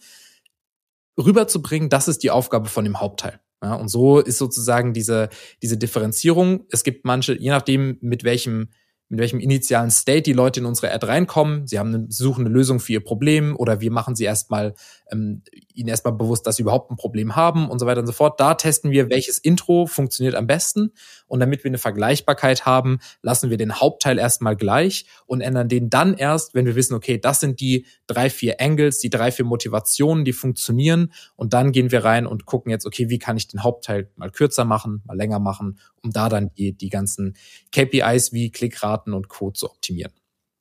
rüberzubringen, 1.20 1.90
das 1.90 2.08
ist 2.08 2.24
die 2.24 2.32
Aufgabe 2.32 2.70
von 2.70 2.84
dem 2.84 3.00
Hauptteil. 3.00 3.40
Ja, 3.62 3.76
und 3.76 3.90
so 3.90 4.20
ist 4.20 4.38
sozusagen 4.38 4.94
diese, 4.94 5.30
diese 5.62 5.78
Differenzierung. 5.78 6.66
Es 6.72 6.84
gibt 6.84 7.06
manche, 7.06 7.38
je 7.38 7.50
nachdem, 7.50 7.98
mit 8.02 8.24
welchem 8.24 8.70
mit 9.10 9.20
welchem 9.20 9.40
initialen 9.40 9.90
State 9.90 10.22
die 10.22 10.34
Leute 10.34 10.60
in 10.60 10.68
unsere 10.68 10.94
Ad 10.94 11.06
reinkommen. 11.06 11.66
Sie 11.66 11.80
haben 11.80 11.94
eine, 11.94 12.06
suchen 12.10 12.46
eine 12.46 12.54
Lösung 12.54 12.80
für 12.80 12.94
ihr 12.94 13.04
Problem 13.04 13.56
oder 13.56 13.82
wir 13.82 13.92
machen 13.92 14.16
sie 14.16 14.24
erstmal, 14.24 14.76
ähm, 15.12 15.42
ihnen 15.74 15.90
erstmal 15.90 16.14
bewusst, 16.14 16.46
dass 16.48 16.56
sie 16.56 16.64
überhaupt 16.64 16.92
ein 16.92 16.96
Problem 16.96 17.36
haben 17.36 17.70
und 17.70 17.80
so 17.80 17.86
weiter 17.86 18.02
und 18.02 18.08
so 18.08 18.14
fort. 18.14 18.40
Da 18.40 18.56
testen 18.56 18.92
wir, 18.92 19.10
welches 19.10 19.38
Intro 19.38 19.86
funktioniert 19.86 20.36
am 20.36 20.48
besten. 20.48 20.92
Und 21.28 21.40
damit 21.40 21.64
wir 21.64 21.70
eine 21.70 21.78
Vergleichbarkeit 21.78 22.66
haben, 22.66 23.00
lassen 23.22 23.50
wir 23.50 23.58
den 23.58 23.80
Hauptteil 23.80 24.18
erstmal 24.18 24.56
gleich 24.56 25.06
und 25.26 25.42
ändern 25.42 25.70
den 25.70 25.90
dann 25.90 26.16
erst, 26.16 26.56
wenn 26.56 26.66
wir 26.66 26.76
wissen, 26.76 26.96
okay, 26.96 27.18
das 27.18 27.40
sind 27.40 27.60
die 27.60 27.86
drei, 28.08 28.30
vier 28.30 28.60
Angles, 28.60 29.00
die 29.00 29.10
drei, 29.10 29.32
vier 29.32 29.46
Motivationen, 29.46 30.26
die 30.26 30.34
funktionieren. 30.34 31.14
Und 31.36 31.54
dann 31.54 31.72
gehen 31.72 31.92
wir 31.92 32.04
rein 32.04 32.26
und 32.26 32.46
gucken 32.46 32.72
jetzt, 32.72 32.86
okay, 32.86 33.10
wie 33.10 33.20
kann 33.20 33.38
ich 33.38 33.48
den 33.48 33.64
Hauptteil 33.64 34.10
mal 34.16 34.32
kürzer 34.32 34.66
machen, 34.66 35.04
mal 35.06 35.18
länger 35.18 35.40
machen, 35.40 35.80
um 36.04 36.12
da 36.12 36.30
dann 36.30 36.52
die, 36.56 36.74
die 36.76 36.90
ganzen 36.90 37.36
KPIs 37.72 38.34
wie 38.34 38.52
Klickraten 38.52 39.14
und 39.14 39.30
Code 39.30 39.58
zu 39.58 39.70
optimieren. 39.70 40.14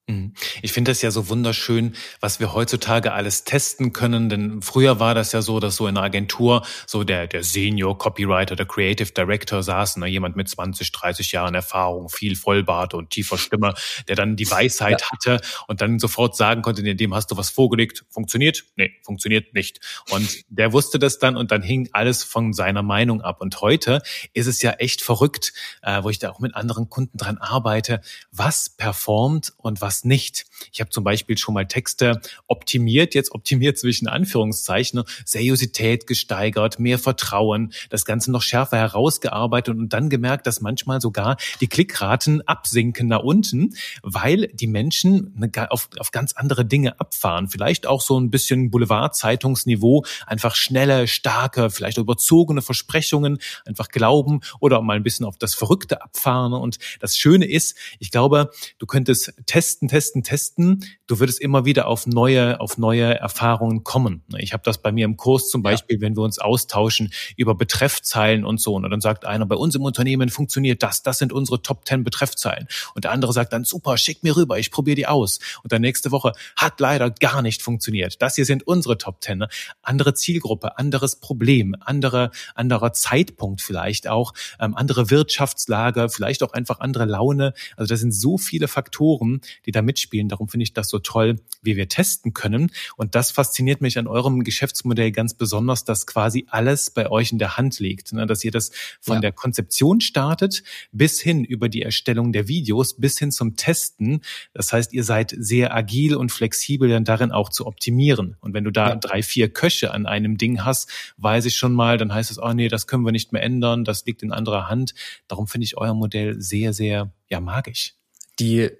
Mhm. 0.08 0.32
Ich 0.62 0.72
finde 0.72 0.90
das 0.90 1.02
ja 1.02 1.10
so 1.10 1.28
wunderschön, 1.28 1.94
was 2.20 2.40
wir 2.40 2.54
heutzutage 2.54 3.12
alles 3.12 3.44
testen 3.44 3.92
können, 3.92 4.30
denn 4.30 4.62
früher 4.62 4.98
war 5.00 5.14
das 5.14 5.32
ja 5.32 5.42
so, 5.42 5.60
dass 5.60 5.76
so 5.76 5.86
in 5.86 5.96
einer 5.96 6.06
Agentur 6.06 6.64
so 6.86 7.04
der, 7.04 7.26
der 7.26 7.44
Senior 7.44 7.96
Copywriter, 7.98 8.56
der 8.56 8.64
Creative 8.64 9.12
Director 9.12 9.62
saß, 9.62 9.98
ne, 9.98 10.06
jemand 10.06 10.34
mit 10.34 10.48
20, 10.48 10.90
30 10.92 11.32
Jahren 11.32 11.54
Erfahrung, 11.54 12.08
viel 12.08 12.36
Vollbart 12.36 12.94
und 12.94 13.10
tiefer 13.10 13.36
Stimme, 13.36 13.74
der 14.08 14.16
dann 14.16 14.36
die 14.36 14.50
Weisheit 14.50 15.02
ja. 15.02 15.10
hatte 15.10 15.40
und 15.66 15.82
dann 15.82 15.98
sofort 15.98 16.34
sagen 16.36 16.62
konnte, 16.62 16.80
in 16.80 16.96
dem 16.96 17.14
hast 17.14 17.30
du 17.30 17.36
was 17.36 17.50
vorgelegt, 17.50 18.06
funktioniert? 18.08 18.64
Nee, 18.76 18.92
funktioniert 19.02 19.52
nicht. 19.52 19.80
Und 20.10 20.44
der 20.48 20.72
wusste 20.72 20.98
das 20.98 21.18
dann 21.18 21.36
und 21.36 21.50
dann 21.50 21.60
hing 21.60 21.90
alles 21.92 22.24
von 22.24 22.54
seiner 22.54 22.82
Meinung 22.82 23.20
ab. 23.20 23.42
Und 23.42 23.60
heute 23.60 24.00
ist 24.32 24.46
es 24.46 24.62
ja 24.62 24.72
echt 24.72 25.02
verrückt, 25.02 25.52
äh, 25.82 26.02
wo 26.02 26.08
ich 26.08 26.18
da 26.18 26.30
auch 26.30 26.40
mit 26.40 26.54
anderen 26.54 26.88
Kunden 26.88 27.18
dran 27.18 27.36
arbeite, 27.36 28.00
was 28.32 28.70
performt 28.70 29.52
und 29.58 29.82
was 29.82 29.97
nicht. 30.04 30.46
Ich 30.72 30.80
habe 30.80 30.90
zum 30.90 31.04
Beispiel 31.04 31.38
schon 31.38 31.54
mal 31.54 31.66
Texte 31.66 32.20
optimiert, 32.46 33.14
jetzt 33.14 33.32
optimiert 33.32 33.78
zwischen 33.78 34.08
Anführungszeichen, 34.08 35.02
Seriosität 35.24 36.06
gesteigert, 36.06 36.78
mehr 36.78 36.98
Vertrauen, 36.98 37.72
das 37.90 38.04
Ganze 38.04 38.30
noch 38.30 38.42
schärfer 38.42 38.76
herausgearbeitet 38.76 39.76
und 39.76 39.92
dann 39.92 40.08
gemerkt, 40.10 40.46
dass 40.46 40.60
manchmal 40.60 41.00
sogar 41.00 41.36
die 41.60 41.68
Klickraten 41.68 42.46
absinken 42.46 43.08
nach 43.08 43.22
unten, 43.22 43.74
weil 44.02 44.48
die 44.48 44.66
Menschen 44.66 45.50
auf, 45.70 45.88
auf 45.98 46.10
ganz 46.10 46.32
andere 46.32 46.64
Dinge 46.64 46.98
abfahren. 47.00 47.48
Vielleicht 47.48 47.86
auch 47.86 48.00
so 48.00 48.18
ein 48.18 48.30
bisschen 48.30 48.70
Boulevard-Zeitungsniveau, 48.70 50.04
einfach 50.26 50.54
schnelle, 50.54 51.06
starke, 51.08 51.70
vielleicht 51.70 51.98
überzogene 51.98 52.62
Versprechungen, 52.62 53.38
einfach 53.64 53.88
glauben 53.88 54.40
oder 54.60 54.80
mal 54.82 54.96
ein 54.96 55.02
bisschen 55.02 55.26
auf 55.26 55.38
das 55.38 55.54
Verrückte 55.54 56.02
abfahren. 56.02 56.52
Und 56.52 56.78
das 57.00 57.16
Schöne 57.16 57.46
ist, 57.46 57.76
ich 57.98 58.10
glaube, 58.10 58.50
du 58.78 58.86
könntest 58.86 59.32
testen 59.46 59.87
testen, 59.88 60.22
testen, 60.22 60.38
testen. 60.58 60.84
Du 61.06 61.20
würdest 61.20 61.40
immer 61.40 61.64
wieder 61.64 61.86
auf 61.86 62.06
neue, 62.06 62.60
auf 62.60 62.78
neue 62.78 63.14
Erfahrungen 63.14 63.84
kommen. 63.84 64.22
Ich 64.36 64.52
habe 64.52 64.62
das 64.64 64.78
bei 64.78 64.92
mir 64.92 65.04
im 65.04 65.16
Kurs 65.16 65.48
zum 65.48 65.62
Beispiel, 65.62 65.96
ja. 65.96 66.02
wenn 66.02 66.16
wir 66.16 66.22
uns 66.22 66.38
austauschen 66.38 67.12
über 67.36 67.54
Betreffzeilen 67.54 68.44
und 68.44 68.60
so. 68.60 68.74
Und 68.74 68.88
dann 68.88 69.00
sagt 69.00 69.24
einer, 69.24 69.46
bei 69.46 69.56
uns 69.56 69.74
im 69.74 69.82
Unternehmen 69.82 70.28
funktioniert 70.28 70.82
das, 70.82 71.02
das 71.02 71.18
sind 71.18 71.32
unsere 71.32 71.62
Top 71.62 71.86
10 71.86 72.04
Betreffzeilen. 72.04 72.68
Und 72.94 73.04
der 73.04 73.12
andere 73.12 73.32
sagt 73.32 73.52
dann, 73.52 73.64
super, 73.64 73.96
schick 73.96 74.22
mir 74.22 74.36
rüber, 74.36 74.58
ich 74.58 74.70
probiere 74.70 74.96
die 74.96 75.06
aus. 75.06 75.38
Und 75.62 75.72
dann 75.72 75.80
nächste 75.80 76.10
Woche 76.10 76.32
hat 76.56 76.80
leider 76.80 77.10
gar 77.10 77.42
nicht 77.42 77.62
funktioniert. 77.62 78.20
Das 78.20 78.34
hier 78.34 78.44
sind 78.44 78.66
unsere 78.66 78.98
Top 78.98 79.22
10. 79.22 79.38
Ne? 79.38 79.48
Andere 79.82 80.14
Zielgruppe, 80.14 80.78
anderes 80.78 81.16
Problem, 81.16 81.74
andere, 81.80 82.30
anderer 82.54 82.92
Zeitpunkt 82.92 83.62
vielleicht 83.62 84.08
auch, 84.08 84.34
ähm, 84.60 84.74
andere 84.74 85.10
Wirtschaftslage, 85.10 86.08
vielleicht 86.08 86.42
auch 86.42 86.52
einfach 86.52 86.80
andere 86.80 87.06
Laune. 87.06 87.54
Also 87.76 87.92
das 87.92 88.00
sind 88.00 88.12
so 88.12 88.38
viele 88.38 88.68
Faktoren, 88.68 89.40
die 89.66 89.72
da 89.78 89.82
mitspielen. 89.82 90.28
Darum 90.28 90.48
finde 90.48 90.64
ich 90.64 90.72
das 90.72 90.88
so 90.88 90.98
toll, 90.98 91.36
wie 91.62 91.76
wir 91.76 91.88
testen 91.88 92.34
können. 92.34 92.70
Und 92.96 93.14
das 93.14 93.30
fasziniert 93.30 93.80
mich 93.80 93.98
an 93.98 94.06
eurem 94.06 94.44
Geschäftsmodell 94.44 95.12
ganz 95.12 95.34
besonders, 95.34 95.84
dass 95.84 96.06
quasi 96.06 96.46
alles 96.50 96.90
bei 96.90 97.10
euch 97.10 97.32
in 97.32 97.38
der 97.38 97.56
Hand 97.56 97.78
liegt. 97.78 98.12
Ne? 98.12 98.26
Dass 98.26 98.44
ihr 98.44 98.50
das 98.50 98.70
von 99.00 99.16
ja. 99.16 99.20
der 99.20 99.32
Konzeption 99.32 100.00
startet 100.00 100.62
bis 100.92 101.20
hin 101.20 101.44
über 101.44 101.68
die 101.68 101.82
Erstellung 101.82 102.32
der 102.32 102.48
Videos 102.48 102.94
bis 102.96 103.18
hin 103.18 103.30
zum 103.30 103.56
Testen. 103.56 104.20
Das 104.52 104.72
heißt, 104.72 104.92
ihr 104.92 105.04
seid 105.04 105.34
sehr 105.38 105.74
agil 105.74 106.16
und 106.16 106.32
flexibel 106.32 106.88
dann 106.88 107.04
darin 107.04 107.30
auch 107.30 107.48
zu 107.48 107.66
optimieren. 107.66 108.36
Und 108.40 108.54
wenn 108.54 108.64
du 108.64 108.70
da 108.70 108.90
ja. 108.90 108.96
drei, 108.96 109.22
vier 109.22 109.48
Köche 109.48 109.92
an 109.92 110.06
einem 110.06 110.38
Ding 110.38 110.64
hast, 110.64 110.90
weiß 111.16 111.44
ich 111.46 111.56
schon 111.56 111.72
mal, 111.72 111.98
dann 111.98 112.12
heißt 112.12 112.30
es, 112.30 112.38
oh 112.38 112.52
nee, 112.52 112.68
das 112.68 112.86
können 112.86 113.04
wir 113.04 113.12
nicht 113.12 113.32
mehr 113.32 113.42
ändern, 113.42 113.84
das 113.84 114.04
liegt 114.04 114.22
in 114.22 114.32
anderer 114.32 114.68
Hand. 114.68 114.94
Darum 115.28 115.46
finde 115.46 115.64
ich 115.64 115.76
euer 115.76 115.94
Modell 115.94 116.40
sehr, 116.40 116.72
sehr, 116.72 117.12
ja, 117.28 117.40
magisch. 117.40 117.94
Die, 118.38 118.70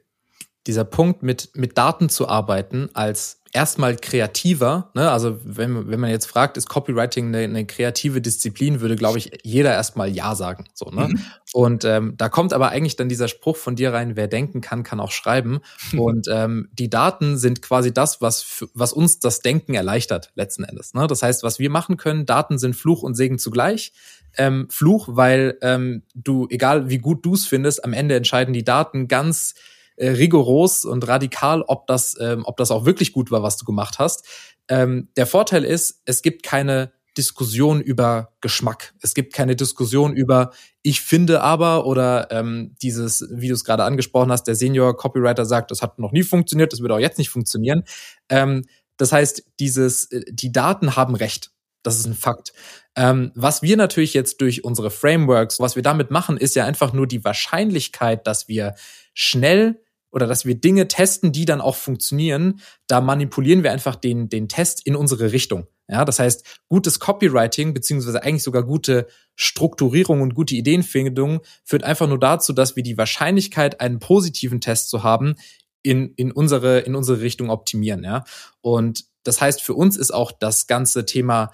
dieser 0.69 0.85
Punkt 0.85 1.23
mit, 1.23 1.57
mit 1.57 1.77
Daten 1.77 2.09
zu 2.11 2.29
arbeiten 2.29 2.91
als 2.93 3.39
erstmal 3.53 3.97
kreativer, 3.97 4.91
ne? 4.95 5.11
also 5.11 5.39
wenn, 5.43 5.89
wenn 5.89 5.99
man 5.99 6.11
jetzt 6.11 6.27
fragt, 6.27 6.57
ist 6.59 6.69
Copywriting 6.69 7.29
eine, 7.29 7.39
eine 7.39 7.67
kreative 7.67 8.21
Disziplin, 8.21 8.81
würde, 8.81 8.95
glaube 8.95 9.19
ich, 9.19 9.31
jeder 9.43 9.73
erstmal 9.73 10.11
Ja 10.11 10.35
sagen. 10.35 10.67
So, 10.75 10.91
ne? 10.91 11.09
Mhm. 11.09 11.21
Und 11.55 11.85
ähm, 11.85 12.15
da 12.19 12.29
kommt 12.29 12.53
aber 12.53 12.69
eigentlich 12.69 12.97
dann 12.97 13.09
dieser 13.09 13.29
Spruch 13.29 13.57
von 13.57 13.75
dir 13.75 13.95
rein, 13.95 14.17
wer 14.17 14.29
denken 14.29 14.61
kann, 14.61 14.83
kann 14.83 15.01
auch 15.01 15.11
schreiben. 15.11 15.61
Und 15.97 16.29
ähm, 16.31 16.69
die 16.73 16.91
Daten 16.91 17.39
sind 17.39 17.63
quasi 17.63 17.93
das, 17.93 18.21
was, 18.21 18.67
was 18.75 18.93
uns 18.93 19.19
das 19.19 19.41
Denken 19.41 19.75
erleichtert, 19.75 20.31
letzten 20.35 20.65
Endes. 20.65 20.93
Ne? 20.93 21.07
Das 21.07 21.23
heißt, 21.23 21.43
was 21.43 21.59
wir 21.59 21.71
machen 21.71 21.97
können, 21.97 22.27
Daten 22.27 22.59
sind 22.59 22.77
Fluch 22.77 23.03
und 23.03 23.15
Segen 23.15 23.39
zugleich. 23.39 23.93
Ähm, 24.37 24.69
Fluch, 24.69 25.09
weil 25.11 25.57
ähm, 25.63 26.03
du, 26.15 26.47
egal 26.51 26.91
wie 26.91 26.99
gut 26.99 27.25
du 27.25 27.33
es 27.33 27.47
findest, 27.47 27.83
am 27.83 27.95
Ende 27.95 28.15
entscheiden 28.15 28.53
die 28.53 28.65
Daten 28.65 29.09
ganz 29.09 29.55
äh, 29.99 30.11
rigoros 30.11 30.85
und 30.85 31.07
radikal, 31.07 31.63
ob 31.63 31.87
das, 31.87 32.17
ähm, 32.21 32.45
ob 32.45 32.57
das 32.57 32.71
auch 32.71 32.85
wirklich 32.85 33.13
gut 33.13 33.31
war, 33.31 33.43
was 33.43 33.57
du 33.57 33.65
gemacht 33.65 33.99
hast. 33.99 34.27
Ähm, 34.69 35.09
der 35.17 35.27
Vorteil 35.27 35.65
ist, 35.65 36.03
es 36.05 36.23
gibt 36.23 36.43
keine 36.43 36.93
Diskussion 37.17 37.81
über 37.81 38.33
Geschmack. 38.41 38.95
Es 39.03 39.13
gibt 39.13 39.35
keine 39.35 39.57
Diskussion 39.57 40.15
über 40.15 40.53
ich 40.83 41.01
finde 41.01 41.43
aber 41.43 41.85
oder 41.85 42.31
ähm, 42.31 42.75
dieses, 42.81 43.27
wie 43.31 43.49
du 43.49 43.55
es 43.55 43.65
gerade 43.65 43.85
angesprochen 43.85 44.31
hast, 44.31 44.45
der 44.45 44.55
Senior 44.55 44.97
Copywriter 44.97 45.45
sagt, 45.45 45.71
das 45.71 45.83
hat 45.83 45.99
noch 45.99 46.13
nie 46.13 46.23
funktioniert, 46.23 46.73
das 46.73 46.81
wird 46.81 46.93
auch 46.93 46.99
jetzt 46.99 47.19
nicht 47.19 47.29
funktionieren. 47.29 47.83
Ähm, 48.29 48.65
das 48.97 49.13
heißt, 49.13 49.45
dieses, 49.59 50.11
äh, 50.13 50.23
die 50.31 50.53
Daten 50.53 50.97
haben 50.97 51.15
Recht. 51.15 51.51
Das 51.83 51.99
ist 51.99 52.07
ein 52.07 52.15
Fakt. 52.15 52.53
Ähm, 52.97 53.33
was 53.35 53.63
wir 53.63 53.77
natürlich 53.77 54.15
jetzt 54.15 54.41
durch 54.41 54.65
unsere 54.65 54.91
Frameworks, 54.91 55.61
was 55.61 55.77
wir 55.77 55.83
damit 55.83 56.11
machen, 56.11 56.37
ist 56.37 56.55
ja 56.55 56.65
einfach 56.65 56.93
nur 56.93 57.07
die 57.07 57.25
Wahrscheinlichkeit, 57.25 58.27
dass 58.27 58.49
wir 58.49 58.75
schnell 59.13 59.81
oder 60.19 60.27
dass 60.27 60.45
wir 60.45 60.57
Dinge 60.57 60.89
testen, 60.89 61.31
die 61.31 61.45
dann 61.45 61.61
auch 61.61 61.77
funktionieren, 61.77 62.59
da 62.89 63.01
manipulieren 63.01 63.63
wir 63.63 63.71
einfach 63.71 63.95
den, 63.95 64.29
den 64.29 64.49
Test 64.49 64.85
in 64.85 64.97
unsere 64.97 65.31
Richtung. 65.31 65.69
Ja, 65.87 66.05
das 66.05 66.19
heißt, 66.19 66.45
gutes 66.69 66.99
Copywriting, 66.99 67.73
beziehungsweise 67.73 68.21
eigentlich 68.25 68.43
sogar 68.43 68.65
gute 68.65 69.07
Strukturierung 69.37 70.21
und 70.21 70.35
gute 70.35 70.57
Ideenfindung 70.57 71.41
führt 71.65 71.85
einfach 71.85 72.09
nur 72.09 72.19
dazu, 72.19 72.53
dass 72.53 72.75
wir 72.75 72.83
die 72.83 72.99
Wahrscheinlichkeit, 72.99 73.81
einen 73.81 74.01
positiven 74.01 74.61
Test 74.61 74.91
zu 74.91 75.05
haben, 75.05 75.37
in, 75.83 76.13
in 76.17 76.33
unsere, 76.33 76.81
in 76.81 76.97
unsere 76.97 77.21
Richtung 77.21 77.49
optimieren, 77.49 78.03
ja. 78.03 78.25
Und 78.61 79.05
das 79.23 79.41
heißt, 79.41 79.63
für 79.63 79.75
uns 79.75 79.97
ist 79.97 80.13
auch 80.13 80.33
das 80.33 80.67
ganze 80.67 81.07
Thema 81.07 81.53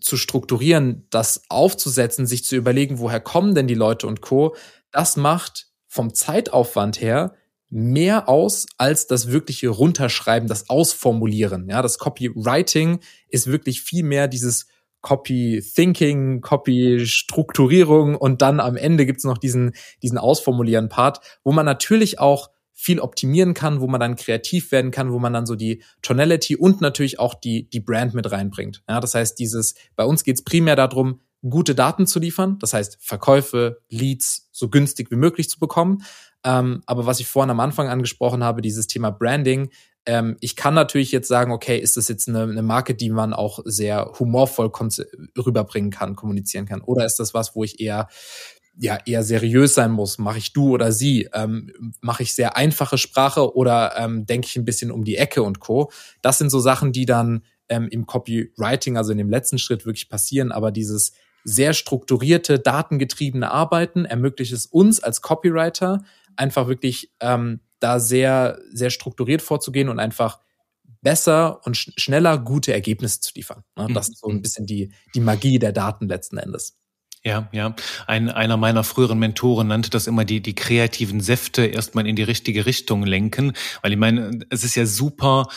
zu 0.00 0.16
strukturieren, 0.16 1.06
das 1.10 1.42
aufzusetzen, 1.48 2.26
sich 2.26 2.44
zu 2.44 2.54
überlegen, 2.54 3.00
woher 3.00 3.20
kommen 3.20 3.56
denn 3.56 3.66
die 3.66 3.74
Leute 3.74 4.06
und 4.06 4.20
Co., 4.20 4.54
das 4.92 5.16
macht 5.16 5.66
vom 5.88 6.14
Zeitaufwand 6.14 7.00
her 7.00 7.34
mehr 7.68 8.28
aus 8.28 8.66
als 8.78 9.06
das 9.06 9.30
wirkliche 9.30 9.68
Runterschreiben, 9.68 10.48
das 10.48 10.68
Ausformulieren. 10.68 11.68
Ja, 11.68 11.82
das 11.82 11.98
Copywriting 11.98 13.00
ist 13.28 13.46
wirklich 13.48 13.82
viel 13.82 14.04
mehr 14.04 14.28
dieses 14.28 14.66
Copy 15.00 15.62
Thinking, 15.74 16.40
Copy 16.40 17.06
Strukturierung 17.06 18.16
und 18.16 18.42
dann 18.42 18.60
am 18.60 18.76
Ende 18.76 19.06
gibt's 19.06 19.24
noch 19.24 19.38
diesen, 19.38 19.72
diesen 20.02 20.18
Ausformulieren 20.18 20.88
Part, 20.88 21.20
wo 21.44 21.52
man 21.52 21.64
natürlich 21.64 22.18
auch 22.18 22.50
viel 22.72 23.00
optimieren 23.00 23.54
kann, 23.54 23.80
wo 23.80 23.86
man 23.86 24.00
dann 24.00 24.16
kreativ 24.16 24.70
werden 24.70 24.90
kann, 24.90 25.10
wo 25.10 25.18
man 25.18 25.32
dann 25.32 25.46
so 25.46 25.54
die 25.54 25.82
Tonality 26.02 26.56
und 26.56 26.80
natürlich 26.80 27.18
auch 27.18 27.34
die, 27.34 27.70
die 27.70 27.80
Brand 27.80 28.14
mit 28.14 28.30
reinbringt. 28.30 28.82
Ja, 28.88 29.00
das 29.00 29.14
heißt, 29.14 29.38
dieses, 29.38 29.74
bei 29.96 30.04
uns 30.04 30.24
geht's 30.24 30.42
primär 30.42 30.76
darum, 30.76 31.20
gute 31.48 31.74
Daten 31.74 32.06
zu 32.06 32.18
liefern, 32.18 32.58
das 32.58 32.74
heißt 32.74 32.98
Verkäufe, 33.00 33.78
Leads 33.88 34.48
so 34.52 34.68
günstig 34.68 35.10
wie 35.10 35.16
möglich 35.16 35.48
zu 35.48 35.58
bekommen, 35.58 36.02
ähm, 36.46 36.84
aber 36.86 37.06
was 37.06 37.18
ich 37.18 37.26
vorhin 37.26 37.50
am 37.50 37.58
Anfang 37.58 37.88
angesprochen 37.88 38.44
habe, 38.44 38.62
dieses 38.62 38.86
Thema 38.86 39.10
Branding, 39.10 39.70
ähm, 40.06 40.36
ich 40.40 40.54
kann 40.54 40.74
natürlich 40.74 41.10
jetzt 41.10 41.26
sagen, 41.26 41.50
okay, 41.50 41.76
ist 41.76 41.96
das 41.96 42.06
jetzt 42.06 42.28
eine, 42.28 42.44
eine 42.44 42.62
Marke, 42.62 42.94
die 42.94 43.10
man 43.10 43.34
auch 43.34 43.58
sehr 43.64 44.12
humorvoll 44.20 44.70
rüberbringen 45.36 45.90
kann, 45.90 46.14
kommunizieren 46.14 46.64
kann? 46.64 46.82
Oder 46.82 47.04
ist 47.04 47.16
das 47.16 47.34
was, 47.34 47.56
wo 47.56 47.64
ich 47.64 47.80
eher 47.80 48.06
ja 48.78 48.98
eher 49.06 49.24
seriös 49.24 49.74
sein 49.74 49.90
muss. 49.90 50.18
Mache 50.18 50.38
ich 50.38 50.52
du 50.52 50.74
oder 50.74 50.92
sie? 50.92 51.28
Ähm, 51.32 51.94
Mache 52.00 52.22
ich 52.22 52.34
sehr 52.34 52.56
einfache 52.56 52.98
Sprache 52.98 53.56
oder 53.56 53.94
ähm, 53.96 54.26
denke 54.26 54.46
ich 54.46 54.56
ein 54.56 54.66
bisschen 54.66 54.92
um 54.92 55.02
die 55.02 55.16
Ecke 55.16 55.42
und 55.42 55.58
co. 55.58 55.90
Das 56.22 56.38
sind 56.38 56.50
so 56.50 56.60
Sachen, 56.60 56.92
die 56.92 57.06
dann 57.06 57.42
ähm, 57.68 57.88
im 57.90 58.06
Copywriting, 58.06 58.96
also 58.96 59.10
in 59.12 59.18
dem 59.18 59.30
letzten 59.30 59.58
Schritt 59.58 59.86
wirklich 59.86 60.08
passieren. 60.08 60.52
Aber 60.52 60.70
dieses 60.70 61.12
sehr 61.42 61.72
strukturierte, 61.72 62.58
datengetriebene 62.58 63.50
Arbeiten 63.50 64.04
ermöglicht 64.04 64.52
es 64.52 64.66
uns 64.66 65.00
als 65.00 65.22
Copywriter 65.22 66.02
einfach 66.36 66.68
wirklich 66.68 67.12
ähm, 67.20 67.60
da 67.80 68.00
sehr, 68.00 68.58
sehr 68.72 68.90
strukturiert 68.90 69.42
vorzugehen 69.42 69.88
und 69.88 69.98
einfach 69.98 70.40
besser 71.02 71.60
und 71.64 71.76
sch 71.76 71.92
schneller 71.96 72.38
gute 72.38 72.72
Ergebnisse 72.72 73.20
zu 73.20 73.32
liefern. 73.34 73.62
Ne? 73.76 73.88
Das 73.92 74.08
ist 74.08 74.18
so 74.18 74.28
ein 74.28 74.36
mhm. 74.36 74.42
bisschen 74.42 74.66
die, 74.66 74.92
die 75.14 75.20
Magie 75.20 75.58
der 75.58 75.72
Daten 75.72 76.08
letzten 76.08 76.38
Endes. 76.38 76.78
Ja, 77.22 77.48
ja. 77.50 77.74
Ein, 78.06 78.30
einer 78.30 78.56
meiner 78.56 78.84
früheren 78.84 79.18
Mentoren 79.18 79.66
nannte 79.66 79.90
das 79.90 80.06
immer 80.06 80.24
die, 80.24 80.40
die 80.40 80.54
kreativen 80.54 81.20
Säfte 81.20 81.66
erstmal 81.66 82.06
in 82.06 82.14
die 82.14 82.22
richtige 82.22 82.66
Richtung 82.66 83.04
lenken. 83.04 83.52
Weil 83.82 83.92
ich 83.92 83.98
meine, 83.98 84.46
es 84.48 84.62
ist 84.62 84.76
ja 84.76 84.86
super, 84.86 85.48